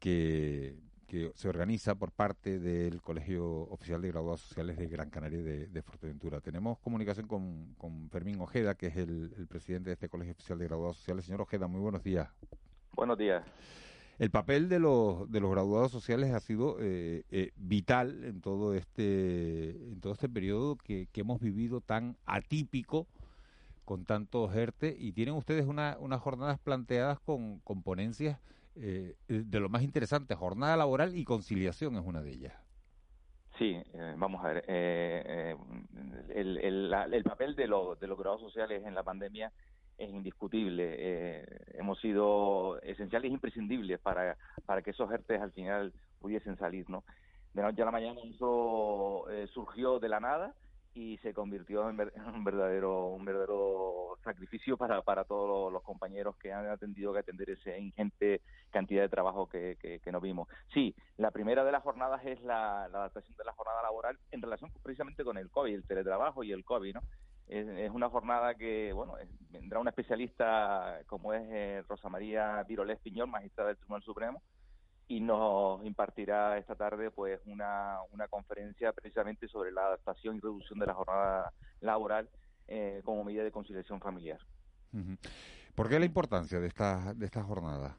que, 0.00 0.76
que 1.06 1.32
se 1.34 1.48
organiza 1.48 1.94
por 1.94 2.12
parte 2.12 2.58
del 2.58 3.00
Colegio 3.02 3.46
Oficial 3.46 4.02
de 4.02 4.08
Graduados 4.08 4.40
Sociales 4.40 4.76
de 4.76 4.88
Gran 4.88 5.10
Canaria 5.10 5.42
de, 5.42 5.66
de 5.66 5.82
Fuerteventura. 5.82 6.40
Tenemos 6.40 6.78
comunicación 6.78 7.26
con, 7.26 7.74
con 7.74 8.08
Fermín 8.10 8.40
Ojeda, 8.40 8.74
que 8.74 8.88
es 8.88 8.96
el 8.96 9.46
presidente 9.48 9.90
de 9.90 9.94
este 9.94 10.08
Colegio 10.08 10.32
Oficial 10.32 10.58
de 10.58 10.66
Graduados 10.66 10.96
Sociales. 10.96 11.24
Señor 11.24 11.42
Ojeda, 11.42 11.66
muy 11.66 11.80
buenos 11.80 12.02
días. 12.02 12.28
Buenos 12.92 13.16
días. 13.16 13.42
El 14.18 14.30
papel 14.30 14.68
de 14.68 14.80
los, 14.80 15.30
de 15.30 15.40
los 15.40 15.50
graduados 15.50 15.92
sociales 15.92 16.32
ha 16.32 16.40
sido 16.40 16.76
eh, 16.80 17.24
eh, 17.30 17.52
vital 17.56 18.24
en 18.24 18.40
todo 18.40 18.74
este 18.74 19.70
en 19.92 20.00
todo 20.00 20.12
este 20.12 20.28
periodo 20.28 20.76
que, 20.76 21.06
que 21.12 21.20
hemos 21.20 21.40
vivido 21.40 21.80
tan 21.80 22.16
atípico 22.26 23.06
con 23.84 24.04
tantos 24.06 24.54
ERTE 24.54 24.96
y 24.98 25.12
tienen 25.12 25.34
ustedes 25.34 25.66
una, 25.66 25.96
unas 26.00 26.20
jornadas 26.20 26.58
planteadas 26.60 27.20
con, 27.20 27.60
con 27.60 27.82
ponencias 27.82 28.40
eh, 28.76 29.16
de 29.28 29.60
lo 29.60 29.68
más 29.70 29.82
interesante, 29.82 30.34
jornada 30.34 30.76
laboral 30.76 31.16
y 31.16 31.24
conciliación 31.24 31.96
es 31.96 32.04
una 32.06 32.22
de 32.22 32.30
ellas. 32.32 32.54
Sí, 33.58 33.74
eh, 33.92 34.14
vamos 34.16 34.44
a 34.44 34.48
ver. 34.48 34.64
eh, 34.68 35.22
eh, 35.26 35.56
el, 36.34 36.58
el- 36.58 36.90
la- 36.90 37.04
el 37.04 37.24
papel 37.24 37.56
de, 37.56 37.66
los 37.66 37.98
de 37.98 38.06
los 38.06 38.16
graduados 38.18 38.42
sociales 38.42 38.84
en 38.86 38.94
la 38.94 39.02
pandemia 39.02 39.52
es 39.98 40.08
indiscutible. 40.10 40.94
Eh, 40.98 41.44
hemos 41.74 42.00
sido 42.00 42.80
esenciales 42.82 43.30
e 43.30 43.34
imprescindibles 43.34 44.00
para, 44.00 44.36
para 44.64 44.82
que 44.82 44.90
esos 44.90 45.10
ERTES 45.10 45.40
al 45.40 45.52
final 45.52 45.92
pudiesen 46.20 46.56
salir, 46.56 46.88
¿no? 46.88 47.04
De 47.52 47.62
noche 47.62 47.82
a 47.82 47.86
la 47.86 47.90
mañana 47.90 48.20
eso 48.22 49.28
eh, 49.30 49.48
surgió 49.52 49.98
de 49.98 50.08
la 50.08 50.20
nada 50.20 50.54
y 50.94 51.18
se 51.18 51.32
convirtió 51.34 51.88
en, 51.88 51.96
ver- 51.96 52.12
en 52.16 52.24
un 52.26 52.44
verdadero 52.44 53.08
un 53.08 53.24
verdadero 53.24 54.18
sacrificio 54.24 54.76
para, 54.76 55.02
para 55.02 55.24
todos 55.24 55.72
los, 55.72 55.82
compañeros 55.82 56.36
que 56.36 56.52
han 56.52 56.76
tenido 56.78 57.12
que 57.12 57.20
atender 57.20 57.50
esa 57.50 57.76
ingente 57.76 58.42
cantidad 58.70 59.02
de 59.02 59.08
trabajo 59.08 59.48
que, 59.48 59.76
que, 59.80 60.12
nos 60.12 60.20
vimos. 60.22 60.48
Sí, 60.74 60.94
la 61.16 61.30
primera 61.30 61.64
de 61.64 61.72
las 61.72 61.82
jornadas 61.82 62.20
es 62.24 62.42
la 62.42 62.84
adaptación 62.84 63.36
de 63.36 63.44
la 63.44 63.52
jornada 63.52 63.82
laboral 63.82 64.18
en 64.30 64.42
relación 64.42 64.70
precisamente 64.82 65.24
con 65.24 65.38
el 65.38 65.50
COVID, 65.50 65.74
el 65.74 65.84
teletrabajo 65.86 66.44
y 66.44 66.52
el 66.52 66.64
COVID, 66.64 66.94
¿no? 66.94 67.00
Es, 67.48 67.90
una 67.90 68.10
jornada 68.10 68.54
que, 68.54 68.92
bueno, 68.92 69.14
vendrá 69.50 69.78
una 69.78 69.90
especialista 69.90 71.00
como 71.06 71.32
es 71.32 71.42
eh, 71.50 71.82
Rosa 71.88 72.08
María 72.08 72.62
Virolés 72.64 72.98
Piñón, 73.00 73.30
magistrada 73.30 73.68
del 73.68 73.78
Tribunal 73.78 74.02
Supremo, 74.02 74.42
y 75.06 75.20
nos 75.20 75.84
impartirá 75.86 76.58
esta 76.58 76.74
tarde 76.74 77.10
pues 77.10 77.40
una, 77.46 77.98
una 78.12 78.28
conferencia 78.28 78.92
precisamente 78.92 79.48
sobre 79.48 79.72
la 79.72 79.86
adaptación 79.86 80.36
y 80.36 80.40
reducción 80.40 80.78
de 80.78 80.86
la 80.86 80.94
jornada 80.94 81.52
laboral 81.80 82.28
eh, 82.66 83.00
como 83.04 83.24
medida 83.24 83.42
de 83.42 83.50
conciliación 83.50 83.98
familiar. 84.00 84.38
¿Por 85.74 85.88
qué 85.88 85.98
la 85.98 86.04
importancia 86.04 86.60
de 86.60 86.66
esta, 86.66 87.14
de 87.14 87.24
esta 87.24 87.42
jornada? 87.42 87.96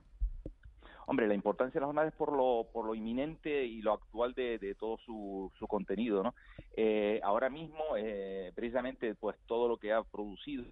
Hombre, 1.09 1.27
la 1.27 1.33
importancia 1.33 1.73
de 1.73 1.81
la 1.81 1.87
jornada 1.87 2.07
es 2.07 2.13
por 2.13 2.31
lo, 2.31 2.69
por 2.71 2.85
lo 2.85 2.93
inminente 2.93 3.65
y 3.65 3.81
lo 3.81 3.93
actual 3.93 4.35
de, 4.35 4.59
de 4.59 4.75
todo 4.75 4.99
su, 4.99 5.51
su 5.57 5.65
contenido, 5.65 6.21
¿no? 6.21 6.35
Eh, 6.77 7.19
ahora 7.23 7.49
mismo, 7.49 7.97
eh, 7.97 8.51
precisamente, 8.53 9.15
pues 9.15 9.35
todo 9.47 9.67
lo 9.67 9.77
que 9.77 9.91
ha 9.91 10.03
producido 10.03 10.65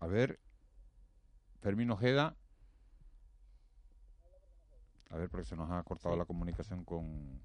A 0.00 0.08
ver, 0.08 0.40
Fermín 1.60 1.92
Ojeda. 1.92 2.34
A 5.10 5.16
ver, 5.16 5.30
porque 5.30 5.46
se 5.46 5.54
nos 5.54 5.70
ha 5.70 5.84
cortado 5.84 6.16
la 6.16 6.24
comunicación 6.24 6.84
con, 6.84 7.40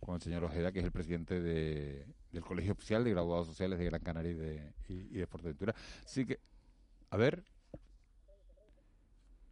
con 0.00 0.16
el 0.16 0.20
señor 0.20 0.44
Ojeda, 0.44 0.70
que 0.70 0.80
es 0.80 0.84
el 0.84 0.92
presidente 0.92 1.40
de, 1.40 2.04
del 2.30 2.44
Colegio 2.44 2.72
Oficial 2.72 3.04
de 3.04 3.10
Graduados 3.12 3.46
Sociales 3.46 3.78
de 3.78 3.86
Gran 3.86 4.02
Canaria 4.02 4.32
y 4.32 4.34
de, 4.34 4.74
y, 4.88 4.94
y 4.94 5.18
de 5.18 5.26
Fuerteventura. 5.26 5.74
Así 6.04 6.26
que, 6.26 6.40
a 7.08 7.16
ver. 7.16 7.55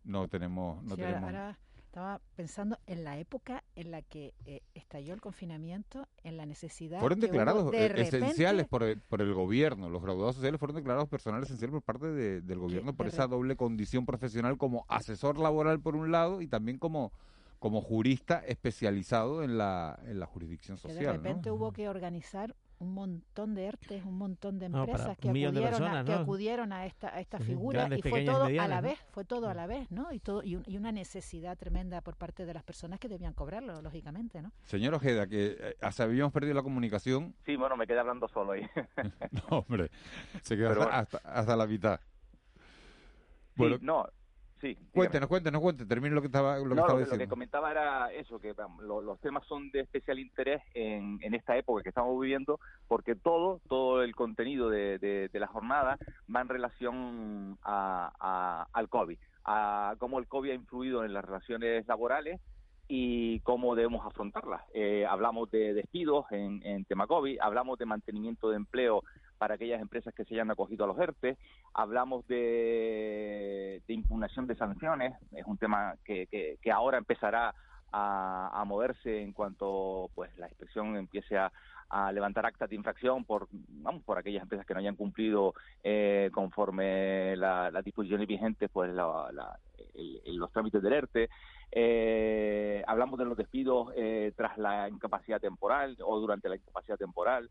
No 0.04 0.28
tenemos. 0.28 0.82
No 0.84 0.94
Sí, 0.96 1.00
tenemos 1.02 1.24
ahora 1.24 1.58
estaba 1.76 2.20
pensando 2.34 2.76
en 2.86 3.04
la 3.04 3.18
época 3.18 3.62
en 3.76 3.92
la 3.92 4.02
que 4.02 4.34
eh, 4.46 4.62
estalló 4.74 5.14
el 5.14 5.20
confinamiento, 5.20 6.08
en 6.24 6.36
la 6.36 6.44
necesidad 6.44 6.98
fueron 6.98 7.20
declarados 7.20 7.70
de 7.70 7.86
eh, 7.86 7.92
esenciales 8.00 8.64
repente- 8.64 8.68
por 8.68 8.82
el, 8.82 9.00
por 9.00 9.22
el 9.22 9.32
gobierno. 9.32 9.88
Los 9.88 10.02
graduados 10.02 10.34
sociales 10.34 10.58
fueron 10.58 10.74
declarados 10.74 11.08
personal 11.08 11.42
esencial 11.44 11.70
por 11.70 11.82
parte 11.82 12.08
de- 12.08 12.40
del 12.40 12.58
gobierno 12.58 12.94
por 12.94 13.06
de 13.06 13.12
esa 13.12 13.28
doble 13.28 13.54
condición 13.54 14.06
profesional 14.06 14.58
como 14.58 14.84
asesor 14.88 15.38
laboral 15.38 15.78
por 15.80 15.94
un 15.94 16.10
lado 16.10 16.42
y 16.42 16.48
también 16.48 16.78
como, 16.78 17.12
como 17.60 17.80
jurista 17.80 18.40
especializado 18.44 19.44
en 19.44 19.56
la, 19.56 19.96
en 20.04 20.18
la 20.18 20.26
jurisdicción 20.26 20.76
que 20.78 20.88
de 20.88 20.94
social. 20.94 21.16
¿no? 21.16 21.22
repente 21.22 21.50
hubo 21.52 21.70
que 21.72 21.88
organizar 21.88 22.56
un 22.80 22.92
montón 22.92 23.54
de 23.54 23.66
ERTES, 23.66 24.04
un 24.04 24.18
montón 24.18 24.58
de 24.58 24.68
No, 24.68 24.80
empresas 24.80 25.16
que, 25.18 25.28
de 25.32 25.40
acudieron 25.40 25.62
a, 25.64 25.68
personas, 25.70 26.04
que 26.04 26.12
¿no? 26.12 26.18
acudieron 26.20 26.72
a 26.72 26.86
esta, 26.86 27.14
a 27.14 27.20
esta 27.20 27.38
Sí, 27.38 27.44
figura 27.44 27.78
grandes, 27.80 27.98
y 28.00 28.02
fue 28.02 28.24
todo 28.24 28.44
a 28.44 28.50
la 28.68 28.76
¿no? 28.76 28.82
vez, 28.88 28.98
fue 29.12 29.24
todo 29.24 29.48
a 29.48 29.54
la 29.54 29.66
vez, 29.66 29.90
¿no? 29.90 30.12
Y 30.12 30.18
todo 30.18 30.42
y, 30.42 30.56
un- 30.56 30.64
y 30.66 30.76
una 30.76 30.92
necesidad 30.92 31.56
tremenda 31.56 32.00
por 32.00 32.16
parte 32.16 32.44
de 32.46 32.52
las 32.54 32.62
personas 32.64 32.98
que 32.98 33.08
debían 33.08 33.32
cobrarlo, 33.32 33.80
lógicamente, 33.80 34.42
¿no? 34.42 34.50
Señor 34.64 34.94
Ojeda, 34.94 35.26
que 35.26 35.56
eh, 35.58 35.76
hasta 35.80 36.02
habíamos 36.04 36.32
perdido 36.32 36.54
la 36.54 36.62
comunicación. 36.62 37.34
Sí, 37.46 37.56
bueno, 37.56 37.76
me 37.76 37.86
quedé 37.86 38.00
hablando 38.00 38.28
solo 38.28 38.52
ahí. 38.52 38.62
No, 39.30 39.58
hombre, 39.60 39.90
se 40.42 40.56
quedó 40.56 40.70
hasta, 40.70 40.98
hasta, 40.98 41.18
hasta 41.24 41.56
la 41.56 41.66
mitad. 41.66 42.00
Sí, 43.56 43.60
Bueno, 43.60 43.78
no, 43.80 44.06
Sí. 44.64 44.78
Cuéntenos, 44.94 45.28
cuéntenos, 45.28 45.60
cuéntenos. 45.60 45.88
Termino 45.90 46.14
lo 46.14 46.22
que 46.22 46.28
estaba, 46.28 46.56
lo 46.56 46.62
que 46.62 46.68
no, 46.70 46.74
estaba 46.76 46.88
lo, 46.92 46.96
que- 46.96 47.04
diciendo. 47.04 47.22
lo 47.24 47.26
que 47.26 47.30
comentaba 47.30 47.70
era 47.70 48.12
eso, 48.14 48.38
que 48.40 48.54
vamos, 48.54 48.82
lo- 48.82 49.02
los 49.02 49.20
temas 49.20 49.44
son 49.46 49.70
de 49.70 49.80
especial 49.80 50.18
interés 50.18 50.62
en, 50.72 51.18
en 51.20 51.34
esta 51.34 51.54
época 51.58 51.82
que 51.82 51.90
estamos 51.90 52.18
viviendo, 52.18 52.58
porque 52.88 53.14
todo, 53.14 53.60
todo 53.68 54.02
el 54.02 54.14
contenido 54.16 54.70
de, 54.70 54.98
de- 54.98 55.28
de 55.28 55.38
la 55.38 55.48
jornada 55.48 55.98
va 56.34 56.40
en 56.40 56.48
relación 56.48 57.58
a, 57.62 58.10
a- 58.18 58.66
al 58.72 58.88
COVID, 58.88 59.18
a 59.44 59.96
cómo 59.98 60.18
el 60.18 60.26
COVID 60.26 60.50
ha 60.52 60.54
influido 60.54 61.04
en 61.04 61.12
las 61.12 61.24
relaciones 61.26 61.86
laborales 61.86 62.40
y 62.88 63.40
cómo 63.40 63.74
debemos 63.74 64.06
afrontarlas. 64.06 64.62
Eh, 64.72 65.04
hablamos 65.06 65.50
de 65.50 65.74
despidos 65.74 66.24
en, 66.30 66.62
en 66.66 66.84
tema 66.86 67.06
COVID, 67.06 67.38
hablamos 67.40 67.78
de 67.78 67.84
mantenimiento 67.86 68.48
de 68.50 68.56
empleo 68.56 69.02
para 69.38 69.54
aquellas 69.54 69.80
empresas 69.80 70.14
que 70.14 70.24
se 70.24 70.34
hayan 70.34 70.50
acogido 70.50 70.84
a 70.84 70.88
los 70.88 70.98
ERTE, 70.98 71.36
hablamos 71.72 72.26
de, 72.28 73.82
impugnación 73.88 74.46
de 74.46 74.56
sanciones, 74.56 75.14
es 75.32 75.44
un 75.46 75.58
tema 75.58 75.94
que, 76.04 76.26
que- 76.26 76.58
que 76.60 76.70
ahora 76.72 76.98
empezará 76.98 77.54
a, 77.96 78.64
moverse 78.66 79.22
en 79.22 79.32
cuanto 79.32 80.10
pues 80.16 80.36
la 80.36 80.48
inspección 80.48 80.96
empiece 80.96 81.36
a, 81.38 81.52
levantar 82.12 82.44
actas 82.44 82.68
de 82.68 82.74
infracción 82.74 83.24
por 83.24 83.46
vamos 83.52 84.02
por 84.02 84.18
aquellas 84.18 84.42
empresas 84.42 84.66
que 84.66 84.74
no 84.74 84.80
hayan 84.80 84.96
cumplido 84.96 85.54
eh, 85.84 86.28
conforme 86.32 87.36
la- 87.36 87.70
las 87.70 87.84
disposiciones 87.84 88.26
vigentes 88.26 88.68
pues 88.72 88.92
la- 88.92 89.30
los 90.26 90.50
trámites 90.50 90.82
del 90.82 90.92
ERTE. 90.92 91.28
Eh, 91.70 92.82
hablamos 92.86 93.18
de 93.18 93.26
los 93.26 93.36
despidos 93.36 93.92
eh, 93.96 94.32
tras 94.36 94.58
la 94.58 94.88
incapacidad 94.88 95.40
temporal 95.40 95.96
o 96.04 96.18
durante 96.18 96.48
la 96.48 96.56
incapacidad 96.56 96.96
temporal 96.96 97.48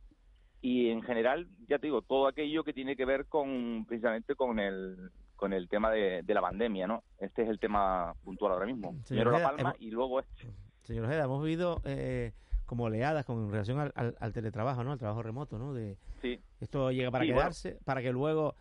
y 0.64 0.90
en 0.90 1.02
general 1.04 1.48
ya 1.68 1.78
te 1.78 1.88
digo 1.88 2.02
todo 2.02 2.26
aquello 2.26 2.64
que 2.64 2.72
tiene 2.74 2.96
que 2.96 3.04
ver 3.06 3.26
con 3.28 3.86
precisamente 3.86 4.34
con 4.34 4.58
el 4.60 5.12
con 5.36 5.52
el 5.52 5.68
tema 5.68 5.92
de, 5.92 6.24
de 6.24 6.34
la 6.34 6.40
pandemia 6.42 6.88
no 6.88 7.04
este 7.20 7.44
es 7.44 7.50
el 7.50 7.60
tema 7.60 8.16
puntual 8.24 8.54
ahora 8.54 8.66
mismo 8.66 8.96
Señor 9.04 9.26
primero 9.26 9.32
la 9.32 9.44
palma 9.44 9.70
hemos- 9.72 9.82
y 9.82 9.92
luego 9.92 10.20
este 10.22 10.48
Señor 10.84 11.06
Ojeda, 11.06 11.26
hemos 11.26 11.44
vivido 11.44 11.82
eh, 11.86 12.32
como 12.66 12.86
oleadas 12.86 13.26
con 13.26 13.52
relación 13.52 13.80
al, 13.80 13.92
al- 13.96 14.16
al 14.20 14.34
teletrabajo, 14.34 14.84
¿no? 14.84 14.92
Al 14.94 15.00
trabajo 15.00 15.22
remoto, 15.22 15.58
¿no? 15.60 15.74
De, 15.74 15.98
sí 16.22 16.40
esto 16.62 16.92
llega 16.92 17.12
para 17.12 17.24
Sí, 17.26 17.32
bueno. 17.32 17.42
quedarse, 17.42 17.78
para 17.86 18.02
que 18.02 18.12
luego, 18.14 18.56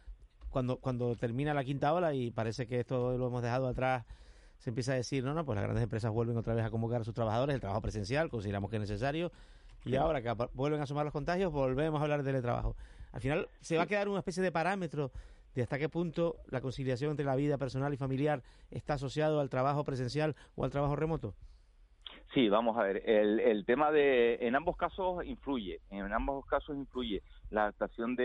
cuando, 0.51 0.77
cuando 0.79 1.15
termina 1.17 1.55
la 1.55 1.63
quinta 1.65 1.93
ola 1.95 2.15
y 2.15 2.31
parece 2.33 2.67
que 2.67 2.81
esto 2.81 3.17
lo 3.17 3.27
hemos 3.29 3.43
dejado 3.43 3.67
atrás, 3.69 4.05
se 4.59 4.71
empieza 4.71 4.93
a 4.93 4.97
decir, 4.97 5.25
no, 5.25 5.35
no, 5.35 5.45
pues 5.45 5.57
las 5.57 5.65
grandes 5.65 5.83
empresas 5.83 6.13
vuelven 6.13 6.37
otra 6.37 6.55
vez 6.55 6.65
a 6.65 6.71
convocar 6.71 7.01
a 7.01 7.05
sus 7.05 7.15
trabajadores, 7.15 7.55
el 7.55 7.61
trabajo 7.61 7.81
presencial, 7.83 8.29
consideramos 8.29 8.71
que 8.71 8.77
es 8.77 8.81
necesario, 8.83 9.33
y 9.85 9.97
ahora 9.97 10.23
que 10.23 10.33
vuelven 10.55 10.81
a 10.81 10.87
sumar 10.87 11.05
los 11.05 11.13
contagios, 11.13 11.53
volvemos 11.53 12.01
a 12.01 12.05
hablar 12.05 12.23
de 12.23 12.31
teletrabajo. 12.31 12.77
Al 13.13 13.21
final, 13.21 13.49
se 13.61 13.77
va 13.77 13.83
a 13.83 13.87
quedar 13.87 14.09
una 14.09 14.19
especie 14.21 14.43
de 14.43 14.53
parámetro 14.53 15.11
de 15.55 15.63
hasta 15.63 15.79
qué 15.79 15.89
punto 15.89 16.37
la 16.47 16.61
conciliación 16.61 17.11
entre 17.11 17.27
la 17.27 17.37
vida 17.37 17.59
personal 17.59 17.93
y 17.93 17.97
familiar 17.99 18.43
está 18.71 18.95
asociado 18.95 19.41
al 19.41 19.51
trabajo 19.51 19.85
presencial 19.85 20.35
o 20.55 20.65
al 20.65 20.71
trabajo 20.71 20.97
remoto. 20.97 21.35
Sí, 22.33 22.49
vamos 22.49 22.79
a 22.79 22.83
ver, 22.85 23.03
el, 23.05 23.41
el 23.41 23.67
tema 23.67 23.91
de, 23.91 24.39
en 24.41 24.55
ambos 24.57 24.79
casos 24.79 25.23
influye, 25.27 25.81
en 25.91 26.11
ambos 26.15 26.47
casos 26.47 26.75
influye 26.75 27.23
la 27.51 27.65
adaptación 27.65 28.17
de, 28.17 28.25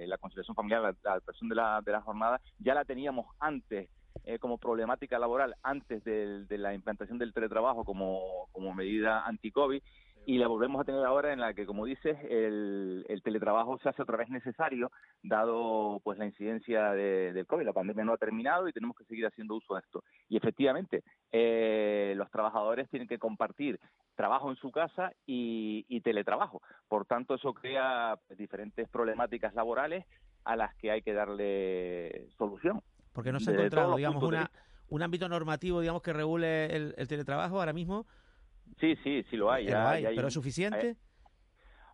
de 0.00 0.06
la 0.06 0.18
conciliación 0.18 0.54
familiar, 0.54 0.82
la, 0.82 0.94
la 1.02 1.10
adaptación 1.12 1.48
de 1.48 1.54
la, 1.56 1.80
de 1.84 1.90
la 1.90 2.00
jornada, 2.02 2.40
ya 2.60 2.74
la 2.74 2.84
teníamos 2.84 3.26
antes 3.40 3.88
eh, 4.24 4.38
como 4.38 4.58
problemática 4.58 5.18
laboral, 5.18 5.56
antes 5.64 6.04
del- 6.04 6.46
de 6.46 6.58
la 6.58 6.74
implantación 6.74 7.18
del 7.18 7.32
teletrabajo 7.32 7.84
como, 7.84 8.48
como 8.52 8.72
medida 8.72 9.26
anti-COVID, 9.26 9.82
y 10.26 10.38
la 10.38 10.48
volvemos 10.48 10.80
a 10.80 10.84
tener 10.84 11.04
ahora 11.04 11.32
en 11.32 11.38
la 11.40 11.54
que, 11.54 11.64
como 11.66 11.84
dices, 11.86 12.18
el, 12.28 13.06
el 13.08 13.22
teletrabajo 13.22 13.78
se 13.78 13.88
hace 13.88 14.02
otra 14.02 14.16
vez 14.16 14.28
necesario, 14.28 14.90
dado 15.22 16.00
pues 16.02 16.18
la 16.18 16.26
incidencia 16.26 16.90
de- 16.90 17.32
del 17.32 17.46
COVID. 17.46 17.64
La 17.64 17.72
pandemia 17.72 18.04
no 18.04 18.12
ha 18.12 18.16
terminado 18.18 18.68
y 18.68 18.72
tenemos 18.72 18.96
que 18.96 19.04
seguir 19.04 19.24
haciendo 19.24 19.54
uso 19.54 19.74
de 19.74 19.80
esto. 19.80 20.02
Y 20.28 20.36
efectivamente, 20.36 21.04
eh, 21.30 22.14
los 22.16 22.28
trabajadores 22.30 22.90
tienen 22.90 23.06
que 23.08 23.18
compartir 23.18 23.78
trabajo 24.16 24.50
en 24.50 24.56
su 24.56 24.72
casa 24.72 25.12
y, 25.26 25.84
y 25.88 26.00
teletrabajo. 26.00 26.60
Por 26.88 27.06
tanto, 27.06 27.36
eso 27.36 27.54
crea 27.54 28.18
pues, 28.26 28.36
diferentes 28.38 28.88
problemáticas 28.88 29.54
laborales 29.54 30.04
a 30.44 30.56
las 30.56 30.74
que 30.76 30.90
hay 30.90 31.02
que 31.02 31.12
darle 31.12 32.28
solución. 32.36 32.82
Porque 33.12 33.30
no 33.32 33.38
se 33.40 33.50
ha 33.50 33.54
encontrado, 33.54 33.96
digamos, 33.96 34.22
una, 34.24 34.50
un 34.88 35.02
ámbito 35.02 35.28
normativo, 35.28 35.80
digamos, 35.80 36.02
que 36.02 36.12
regule 36.12 36.66
el, 36.74 36.94
el 36.98 37.06
teletrabajo 37.08 37.58
ahora 37.60 37.72
mismo. 37.72 38.06
Sí, 38.80 38.96
sí, 39.02 39.24
sí 39.30 39.36
lo 39.36 39.50
hay. 39.50 39.66
Eh, 39.66 39.70
ya- 39.70 39.90
hay, 39.90 40.02
ya 40.02 40.08
hay 40.10 40.16
pero 40.16 40.28
¿es 40.28 40.34
suficiente? 40.34 40.88
hay- 40.88 40.96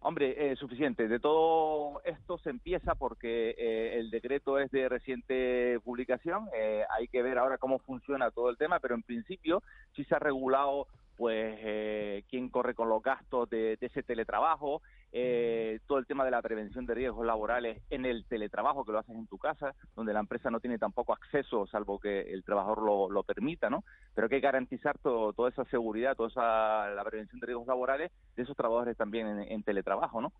Hombre, 0.04 0.50
eh, 0.50 0.56
suficiente. 0.56 1.06
De 1.06 1.20
todo 1.20 2.02
esto 2.04 2.36
se 2.38 2.50
empieza 2.50 2.96
porque 2.96 3.54
eh, 3.56 3.98
el 4.00 4.10
decreto 4.10 4.58
es 4.58 4.68
de 4.72 4.88
reciente 4.88 5.78
publicación. 5.84 6.48
eh, 6.56 6.82
hay 6.90 7.06
que 7.06 7.22
ver 7.22 7.38
ahora 7.38 7.56
cómo 7.56 7.78
funciona 7.78 8.32
todo 8.32 8.50
el 8.50 8.56
tema, 8.56 8.80
pero 8.80 8.96
en 8.96 9.02
principio 9.04 9.62
sí 9.94 10.02
se 10.04 10.16
ha 10.16 10.18
regulado 10.18 10.88
pues 11.22 11.56
eh, 11.60 12.24
quién 12.28 12.48
corre 12.48 12.74
con 12.74 12.88
los 12.88 13.00
gastos 13.00 13.48
de, 13.48 13.76
de 13.76 13.86
ese 13.86 14.02
teletrabajo, 14.02 14.82
eh, 15.12 15.78
todo 15.86 15.98
el 15.98 16.06
tema 16.08 16.24
de 16.24 16.32
la 16.32 16.42
prevención 16.42 16.84
de 16.84 16.96
riesgos 16.96 17.24
laborales 17.24 17.80
en 17.90 18.06
el 18.06 18.24
teletrabajo 18.24 18.84
que 18.84 18.90
lo 18.90 18.98
haces 18.98 19.14
en 19.14 19.28
tu 19.28 19.38
casa, 19.38 19.72
donde 19.94 20.12
la 20.12 20.18
empresa 20.18 20.50
no 20.50 20.58
tiene 20.58 20.80
tampoco 20.80 21.12
acceso, 21.12 21.68
salvo 21.68 22.00
que 22.00 22.22
el 22.22 22.42
trabajador 22.42 22.82
lo, 22.82 23.08
lo 23.08 23.22
permita, 23.22 23.70
¿no? 23.70 23.84
Pero 24.16 24.24
hay 24.24 24.30
que 24.30 24.40
garantizar 24.40 24.98
todo, 24.98 25.32
toda 25.32 25.50
esa 25.50 25.64
seguridad, 25.66 26.16
toda 26.16 26.28
esa 26.28 26.90
la 26.92 27.04
prevención 27.04 27.38
de 27.38 27.46
riesgos 27.46 27.68
laborales 27.68 28.10
de 28.34 28.42
esos 28.42 28.56
trabajadores 28.56 28.96
también 28.96 29.28
en, 29.28 29.42
en 29.42 29.62
teletrabajo, 29.62 30.20
¿no? 30.20 30.32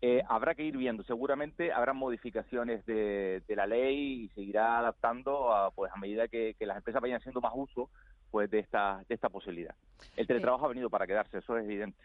Eh, 0.00 0.22
habrá 0.30 0.54
que 0.54 0.64
ir 0.64 0.78
viendo, 0.78 1.04
seguramente 1.04 1.74
habrá 1.74 1.92
modificaciones 1.92 2.86
de, 2.86 3.42
de 3.46 3.54
la 3.54 3.66
ley 3.66 4.24
y 4.24 4.28
seguirá 4.30 4.78
adaptando 4.78 5.52
a, 5.54 5.70
pues 5.72 5.92
a 5.92 5.98
medida 5.98 6.26
que, 6.26 6.54
que 6.58 6.64
las 6.64 6.78
empresas 6.78 7.02
vayan 7.02 7.18
haciendo 7.18 7.42
más 7.42 7.52
uso 7.54 7.90
pues 8.32 8.50
de 8.50 8.58
esta 8.58 9.04
de 9.08 9.14
esta 9.14 9.28
posibilidad. 9.28 9.74
El 10.16 10.26
teletrabajo 10.26 10.64
ha 10.64 10.68
venido 10.70 10.90
para 10.90 11.06
quedarse, 11.06 11.38
eso 11.38 11.56
es 11.56 11.64
evidente. 11.64 11.96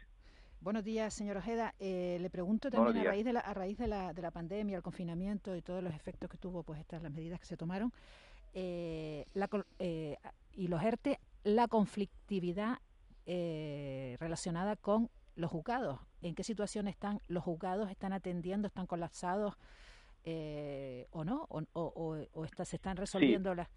Buenos 0.59 0.83
días, 0.83 1.13
señor 1.13 1.37
Ojeda. 1.37 1.73
Eh, 1.79 2.17
le 2.19 2.29
pregunto 2.29 2.69
también 2.69 2.97
a 2.97 3.03
raíz 3.11 3.25
de 3.25 3.33
la 3.33 3.39
a 3.39 3.53
raíz 3.53 3.77
de 3.77 3.87
la, 3.87 4.11
de 4.13 4.21
la 4.21 4.29
pandemia, 4.31 4.75
el 4.77 4.83
confinamiento 4.83 5.55
y 5.55 5.61
todos 5.61 5.81
los 5.81 5.93
efectos 5.95 6.29
que 6.29 6.37
tuvo, 6.37 6.63
pues 6.63 6.79
estas 6.81 7.01
las 7.01 7.11
medidas 7.11 7.39
que 7.39 7.45
se 7.45 7.55
tomaron, 7.57 7.93
eh, 8.53 9.25
la 9.33 9.49
eh, 9.79 10.17
y 10.53 10.67
los 10.67 10.83
ERTE, 10.83 11.19
la 11.45 11.67
conflictividad 11.69 12.79
eh, 13.25 14.17
relacionada 14.19 14.75
con 14.75 15.09
los 15.35 15.49
juzgados. 15.49 15.99
¿En 16.21 16.35
qué 16.35 16.43
situación 16.43 16.87
están 16.87 17.21
los 17.29 17.43
juzgados? 17.43 17.89
¿Están 17.89 18.11
atendiendo? 18.11 18.67
¿Están 18.67 18.85
colapsados? 18.87 19.55
Eh, 20.25 21.07
¿O 21.11 21.23
no? 21.23 21.45
¿O, 21.49 21.59
o, 21.73 21.81
o- 21.95 22.25
o 22.33 22.45
está- 22.45 22.65
se 22.65 22.75
están 22.75 22.97
resolviendo 22.97 23.55
las...? 23.55 23.69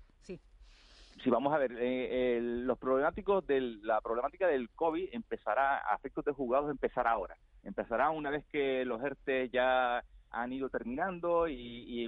Si 1.22 1.30
vamos 1.30 1.52
a 1.52 1.58
ver, 1.58 1.72
eh, 1.78 2.38
el- 2.38 2.66
los 2.66 2.78
problemáticos 2.78 3.46
del, 3.46 3.82
la 3.86 4.00
problemática 4.00 4.46
del 4.46 4.70
COVID 4.70 5.10
empezará, 5.12 5.78
a 5.90 5.96
efectos 5.96 6.24
de 6.24 6.32
juzgados, 6.32 6.70
empezará 6.70 7.10
ahora. 7.12 7.36
Empezará 7.62 8.10
una 8.10 8.30
vez 8.30 8.44
que 8.46 8.84
los 8.84 9.02
ERTE 9.02 9.50
ya 9.50 10.02
han 10.30 10.52
ido 10.52 10.68
terminando 10.70 11.48
y, 11.48 11.54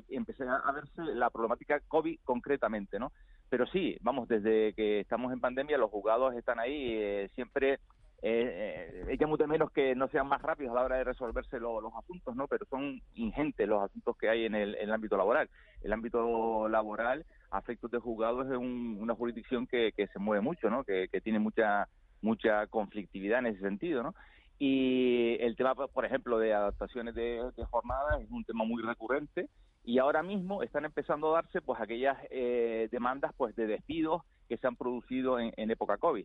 y 0.09 0.17
empezará 0.17 0.57
a 0.57 0.73
verse 0.73 1.03
la 1.15 1.29
problemática 1.31 1.81
COVID 1.89 2.21
concretamente, 2.25 2.99
¿no? 2.99 3.13
Pero 3.51 3.67
sí, 3.67 3.99
vamos, 4.01 4.29
desde 4.29 4.73
que 4.75 5.01
estamos 5.01 5.33
en 5.33 5.41
pandemia, 5.41 5.77
los 5.77 5.91
juzgados 5.91 6.35
están 6.35 6.59
ahí 6.59 6.93
eh, 6.93 7.29
siempre. 7.35 7.81
Eh, 8.25 9.03
eh, 9.05 9.05
echamos 9.09 9.37
de 9.37 9.49
menos 9.49 9.73
que 9.73 9.97
no 9.97 10.07
sean 10.09 10.29
más 10.29 10.41
rápidos 10.41 10.71
a 10.71 10.77
la 10.77 10.85
hora 10.85 10.97
de 10.97 11.05
resolverse 11.05 11.59
lo- 11.59 11.81
los 11.81 11.93
asuntos, 11.95 12.37
¿no? 12.37 12.47
Pero 12.47 12.65
son 12.67 13.03
ingentes 13.15 13.69
los 13.69 13.83
asuntos 13.83 14.17
que 14.17 14.29
hay 14.29 14.45
en 14.45 14.55
el, 14.55 14.93
ámbito 14.93 15.17
laboral. 15.17 15.51
El 15.83 15.93
ámbito 15.93 16.69
laboral, 16.69 17.27
a 17.51 17.59
efectos 17.59 17.91
de 17.91 17.99
juzgados, 17.99 18.47
es 18.47 18.57
un- 18.57 18.97
una 19.01 19.17
jurisdicción 19.17 19.67
que, 19.67 19.93
se 19.97 20.19
mueve 20.21 20.41
mucho, 20.41 20.71
¿no? 20.71 20.85
Que, 20.85 21.09
tiene 21.23 21.39
mucha 21.41 21.89
mucha 22.21 22.69
conflictividad 22.69 23.41
en 23.41 23.47
ese 23.47 23.61
sentido, 23.61 24.05
¿no? 24.05 24.15
Y 24.61 25.37
el 25.41 25.57
tema, 25.57 25.75
por 25.75 26.05
ejemplo, 26.05 26.39
de 26.39 26.55
adaptaciones 26.55 27.17
de, 27.17 27.43
jornadas 27.69 28.21
es 28.23 28.31
un 28.31 28.45
tema 28.45 28.65
muy 28.65 28.81
recurrente 28.81 29.49
y 29.83 29.99
ahora 29.99 30.23
mismo 30.23 30.63
están 30.63 30.85
empezando 30.85 31.31
a 31.35 31.43
darse 31.43 31.61
pues 31.61 31.81
aquellas 31.81 32.17
eh, 32.31 32.89
demandas 32.93 33.33
pues 33.37 33.57
de 33.57 33.67
despidos 33.67 34.23
que 34.49 34.57
se 34.59 34.69
han 34.69 34.77
producido 34.77 35.41
en 35.41 35.71
época 35.73 35.97
COVID. 35.97 36.25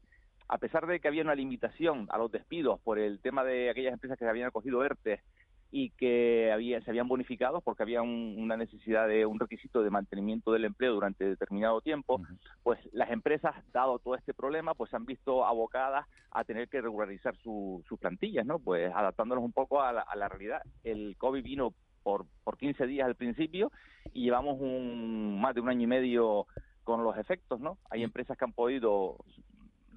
A 0.49 0.57
pesar 0.57 0.87
de 0.87 0.99
que 0.99 1.07
había 1.07 1.23
una 1.23 1.35
limitación 1.35 2.07
a 2.09 2.17
los 2.17 2.31
despidos 2.31 2.79
por 2.81 2.99
el 2.99 3.19
tema 3.19 3.43
de 3.43 3.69
aquellas 3.69 3.93
empresas 3.93 4.17
que 4.17 4.25
se 4.25 4.29
habían 4.29 4.47
acogido 4.47 4.83
ERTE 4.83 5.21
y 5.69 5.89
que 5.91 6.49
había, 6.53 6.79
se 6.81 6.89
habían 6.91 7.09
bonificado 7.09 7.59
porque 7.59 7.83
había 7.83 8.01
un- 8.01 8.35
una 8.37 8.55
necesidad 8.55 9.05
de 9.09 9.25
un 9.25 9.37
requisito 9.37 9.83
de 9.83 9.89
mantenimiento 9.89 10.53
del 10.53 10.63
empleo 10.63 10.93
durante 10.93 11.25
determinado 11.25 11.81
tiempo, 11.81 12.21
pues 12.63 12.79
las 12.93 13.11
empresas, 13.11 13.53
dado 13.73 13.99
todo 13.99 14.15
este 14.15 14.33
problema, 14.33 14.73
pues 14.75 14.89
se 14.89 14.95
han 14.95 15.05
visto 15.05 15.45
abocadas 15.45 16.05
a 16.31 16.45
tener 16.45 16.69
que 16.69 16.79
regularizar 16.79 17.35
su- 17.43 17.83
sus 17.85 17.99
plantillas, 17.99 18.45
¿no? 18.45 18.59
Pues 18.59 18.93
adaptándonos 18.95 19.43
un 19.43 19.51
poco 19.51 19.81
a 19.81 19.91
la, 19.91 20.01
a 20.01 20.15
la 20.15 20.29
realidad. 20.29 20.61
El 20.85 21.17
COVID 21.17 21.43
vino 21.43 21.73
por, 22.01 22.25
por 22.45 22.57
15 22.57 22.87
días 22.87 23.05
al 23.05 23.15
principio 23.15 23.69
y 24.13 24.23
llevamos 24.23 24.61
un, 24.61 25.41
más 25.41 25.53
de 25.53 25.59
un 25.59 25.67
año 25.67 25.81
y 25.81 25.87
medio 25.87 26.47
con 26.85 27.03
los 27.03 27.17
efectos, 27.17 27.59
¿no? 27.59 27.77
Hay 27.89 28.03
empresas 28.03 28.37
que 28.37 28.45
han 28.45 28.53
podido 28.53 29.17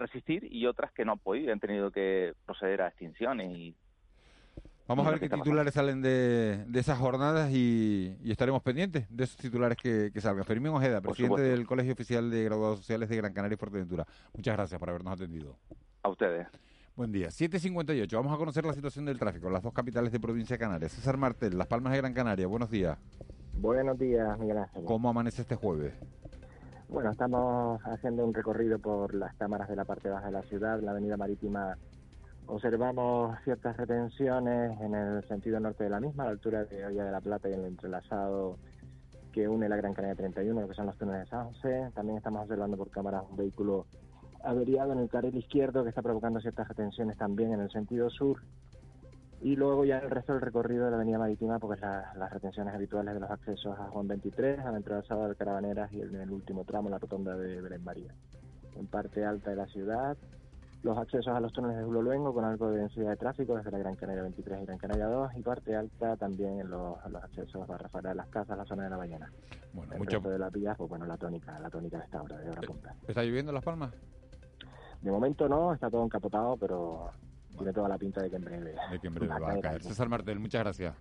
resistir 0.01 0.47
y 0.51 0.67
otras 0.67 0.93
que 0.93 1.05
no 1.05 1.13
han 1.13 1.19
podido, 1.19 1.53
han 1.53 1.61
tenido 1.61 1.91
que 1.91 2.35
proceder 2.45 2.83
a 2.83 2.89
extinciones 2.89 3.57
y 3.57 3.77
Vamos 4.91 5.07
a 5.07 5.11
ver 5.11 5.21
qué 5.21 5.29
titulares 5.29 5.73
salen 5.73 6.03
de, 6.03 6.65
de 6.67 6.81
esas 6.81 6.99
jornadas 6.99 7.53
y, 7.53 8.17
y 8.25 8.33
estaremos 8.33 8.61
pendientes 8.61 9.07
de 9.09 9.23
esos 9.23 9.37
titulares 9.37 9.79
que, 9.79 10.11
que 10.13 10.21
salgan. 10.21 10.45
Fermín 10.45 10.73
Ojeda, 10.73 11.01
presidente 11.01 11.43
del 11.43 11.65
Colegio 11.65 11.93
Oficial 11.93 12.29
de 12.29 12.43
Graduados 12.43 12.81
Sociales 12.81 13.09
de 13.09 13.17
Gran 13.17 13.33
Canaria 13.33 13.55
y 13.55 13.57
Fuerteventura. 13.57 14.05
Muchas 14.35 14.57
gracias 14.57 14.81
por 14.81 14.91
habernos 14.91 15.13
atendido. 15.13 15.57
A 16.03 16.09
ustedes. 16.09 16.49
Buen 16.97 17.13
día. 17.13 17.29
7.58. 17.29 18.13
Vamos 18.17 18.35
a 18.35 18.37
conocer 18.37 18.65
la 18.65 18.73
situación 18.73 19.05
del 19.05 19.17
tráfico 19.17 19.47
en 19.47 19.53
las 19.53 19.63
dos 19.63 19.73
capitales 19.73 20.11
de 20.11 20.19
provincia 20.19 20.55
de 20.55 20.59
Canarias. 20.59 20.91
César 20.91 21.17
Martel, 21.17 21.57
Las 21.57 21.69
Palmas 21.69 21.93
de 21.93 21.99
Gran 21.99 22.13
Canaria. 22.13 22.49
Buenos 22.49 22.69
días. 22.69 22.99
Buenos 23.53 23.97
días, 23.97 24.37
Miguel 24.41 24.59
Ángel. 24.59 24.85
¿Cómo 24.87 25.09
amanece 25.09 25.43
este 25.43 25.55
jueves? 25.55 25.95
Bueno, 26.91 27.13
estamos 27.13 27.81
haciendo 27.85 28.25
un 28.25 28.35
recorrido 28.35 28.81
por 28.81 29.15
las 29.15 29.33
cámaras 29.37 29.69
de 29.69 29.77
la 29.77 29.85
parte 29.85 30.09
baja 30.09 30.27
de 30.27 30.33
la 30.33 30.43
ciudad, 30.43 30.81
la 30.81 30.91
avenida 30.91 31.17
marítima. 31.17 31.77
Observamos 32.47 33.39
ciertas 33.45 33.77
retenciones 33.77 34.81
en 34.81 34.97
el 34.97 35.23
sentido 35.29 35.61
norte 35.61 35.85
de 35.85 35.91
la 35.91 36.01
misma, 36.01 36.25
a 36.25 36.27
la 36.27 36.33
altura 36.33 36.65
de 36.65 36.85
Olla 36.85 37.05
de 37.05 37.13
la 37.13 37.21
Plata 37.21 37.49
y 37.49 37.53
el 37.53 37.65
entrelazado 37.65 38.59
que 39.33 39.47
une 39.47 39.69
la 39.69 39.77
Gran 39.77 39.95
Canaria 39.95 40.17
31, 40.17 40.61
lo 40.61 40.67
que 40.67 40.75
son 40.75 40.87
los 40.87 40.99
túneles 40.99 41.21
de 41.21 41.27
San 41.27 41.47
José. 41.53 41.93
También 41.95 42.19
estamos 42.19 42.43
observando 42.43 42.77
por 42.77 42.91
cámaras 42.91 43.23
un 43.31 43.37
vehículo 43.37 43.87
averiado 44.43 44.93
en 44.93 44.99
el 44.99 45.09
carril 45.09 45.37
izquierdo 45.37 45.85
que 45.85 45.91
está 45.91 46.03
provocando 46.03 46.41
ciertas 46.41 46.67
retenciones 46.67 47.17
también 47.17 47.53
en 47.53 47.61
el 47.61 47.71
sentido 47.71 48.11
sur. 48.11 48.43
Y 49.43 49.57
luego 49.57 49.85
ya 49.87 49.99
el 49.99 50.11
resto 50.11 50.33
del 50.35 50.43
recorrido 50.43 50.85
de 50.85 50.91
la 50.91 50.97
avenida 50.97 51.19
marítima, 51.19 51.59
porque 51.59 51.81
la- 51.81 52.13
las 52.15 52.31
retenciones 52.33 52.75
habituales 52.75 53.15
de 53.15 53.21
los 53.21 53.31
accesos 53.31 53.79
a 53.79 53.85
Juan 53.89 54.07
23, 54.07 54.59
al 54.61 54.77
entrelazado 54.77 55.29
de 55.29 55.35
Caravaneras 55.35 55.91
y 55.93 56.01
en 56.03 56.15
el 56.17 56.31
último 56.31 56.65
tramo 56.65 56.91
la 56.91 56.99
rotonda 56.99 57.35
de 57.37 57.61
Belén 57.63 57.83
María. 57.83 58.13
En 58.77 58.87
parte 58.87 59.25
alta 59.25 59.51
de 59.51 59.57
la 59.57 59.67
ciudad, 59.67 60.17
los 60.83 60.97
accesos 60.99 61.29
a 61.35 61.41
los 61.41 61.53
túneles 61.53 61.79
de 61.79 61.85
Julio 61.85 62.03
Luengo 62.03 62.33
con 62.35 62.45
algo 62.45 62.71
de 62.71 62.81
densidad 62.81 63.11
de 63.11 63.17
tráfico 63.17 63.57
desde 63.57 63.71
la 63.71 63.79
Gran 63.79 63.97
Canaria 63.97 64.23
23 64.23 64.63
y 64.63 64.67
Gran 64.67 64.79
Canaria 64.79 65.07
2 65.07 65.31
y 65.37 65.43
parte 65.43 65.75
alta 65.75 66.17
también 66.17 66.61
en 66.61 66.71
los, 66.71 66.97
en 67.05 67.13
los 67.13 67.23
accesos 67.25 67.69
a 67.69 67.79
Rafael 67.79 68.05
de 68.05 68.15
las 68.15 68.29
Casas, 68.29 68.57
la 68.59 68.65
zona 68.67 68.85
de 68.85 68.91
la 68.91 68.97
mañana. 68.99 69.31
Bueno, 69.73 69.93
el 69.95 69.99
mucho- 70.01 70.17
resto 70.17 70.31
de 70.31 70.39
las 70.39 70.53
vías, 70.53 70.77
pues 70.77 70.89
bueno, 70.91 71.07
la 71.07 71.17
tónica, 71.17 71.59
la 71.59 71.71
tónica 71.71 71.97
de 71.99 72.05
esta 72.05 72.23
hora, 72.23 72.37
de 72.39 72.51
hora 72.51 72.61
punta. 72.63 72.95
¿Está 73.09 73.23
lloviendo 73.23 73.51
en 73.51 73.55
Las 73.55 73.65
Palmas? 73.65 73.93
De 75.01 75.11
momento 75.11 75.49
no, 75.49 75.73
está 75.73 75.89
todo 75.91 76.05
encapotado, 76.05 76.57
pero 76.59 77.11
tiene 77.57 77.73
toda 77.73 77.89
la 77.89 77.99
pinta 77.99 78.23
de 78.23 78.31
que 78.31 78.37
en 78.37 78.45
breve. 78.45 78.75
De 78.91 78.99
que 78.99 79.07
en 79.07 79.15
breve 79.15 79.39
va 79.39 79.53
a 79.53 79.61
caer. 79.61 79.83
César 79.83 80.09
Martel, 80.09 80.39
muchas 80.39 80.63
gracias. 80.63 80.95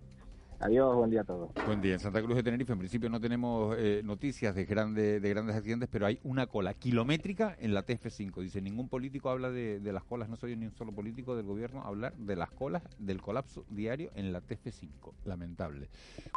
Adiós, 0.62 0.94
buen 0.94 1.10
día 1.10 1.22
a 1.22 1.24
todos. 1.24 1.52
Buen 1.66 1.82
día. 1.82 1.94
En 1.94 2.00
Santa 2.02 2.22
Cruz 2.22 2.36
de 2.36 2.44
Tenerife, 2.44 2.74
en 2.74 2.80
principio 2.80 3.10
no 3.10 3.22
tenemos 3.22 3.78
eh, 3.80 4.02
noticias 4.04 4.54
de, 4.54 4.66
grande, 4.66 5.22
de 5.22 5.30
grandes 5.30 5.56
accidentes, 5.56 5.88
pero 5.90 6.06
hay 6.06 6.20
una 6.24 6.48
cola 6.48 6.74
kilométrica 6.74 7.56
en 7.62 7.74
la 7.74 7.86
TF5. 7.86 8.42
Dice, 8.42 8.62
ningún 8.62 8.90
político 8.90 9.30
habla 9.30 9.52
de, 9.52 9.80
de 9.80 9.94
las 9.94 10.04
colas, 10.04 10.28
no 10.28 10.36
soy 10.36 10.58
ni 10.58 10.66
un 10.66 10.76
solo 10.76 10.92
político 10.92 11.38
del 11.38 11.46
gobierno 11.46 11.84
hablar 11.86 12.14
de 12.18 12.36
las 12.36 12.52
colas, 12.52 12.84
del 12.98 13.22
colapso 13.22 13.64
diario 13.70 14.12
en 14.16 14.34
la 14.34 14.42
TF5. 14.42 14.90
Lamentable. 15.24 15.88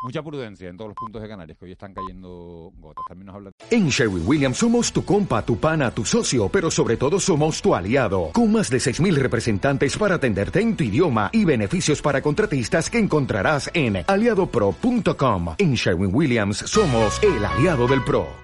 Mucha 0.04 0.22
prudencia 0.22 0.68
en 0.68 0.76
todos 0.76 0.90
los 0.90 0.96
puntos 0.96 1.20
de 1.20 1.28
Canarias, 1.28 1.58
que 1.58 1.64
hoy 1.64 1.72
están 1.72 1.92
cayendo 1.92 2.72
gotas. 2.78 3.04
También 3.08 3.26
nos 3.26 3.34
habla... 3.34 3.50
En 3.72 3.88
Sherwin 3.88 4.22
Williams 4.24 4.58
somos 4.58 4.92
tu 4.92 5.04
compa, 5.04 5.44
tu 5.44 5.56
pana, 5.58 5.90
tu 5.90 6.04
socio, 6.04 6.48
pero 6.48 6.70
sobre 6.70 6.96
todo 6.96 7.18
somos 7.18 7.60
tu 7.60 7.74
aliado, 7.74 8.30
con 8.32 8.52
más 8.52 8.70
de 8.70 8.78
6.000 8.78 9.16
representantes 9.16 9.98
para 9.98 10.14
atenderte 10.14 10.60
en 10.60 10.76
tu 10.76 10.84
idioma 10.84 11.28
y 11.32 11.44
beneficios 11.44 12.00
para 12.00 12.22
contratistas 12.22 12.88
que 12.88 13.00
encontrarás 13.00 13.68
en 13.74 14.04
aliadopro.com. 14.12 15.54
En 15.58 15.74
Sherwin 15.74 16.10
Williams 16.14 16.58
somos 16.58 17.20
el 17.22 17.44
aliado 17.44 17.86
del 17.86 18.02
PRO. 18.04 18.40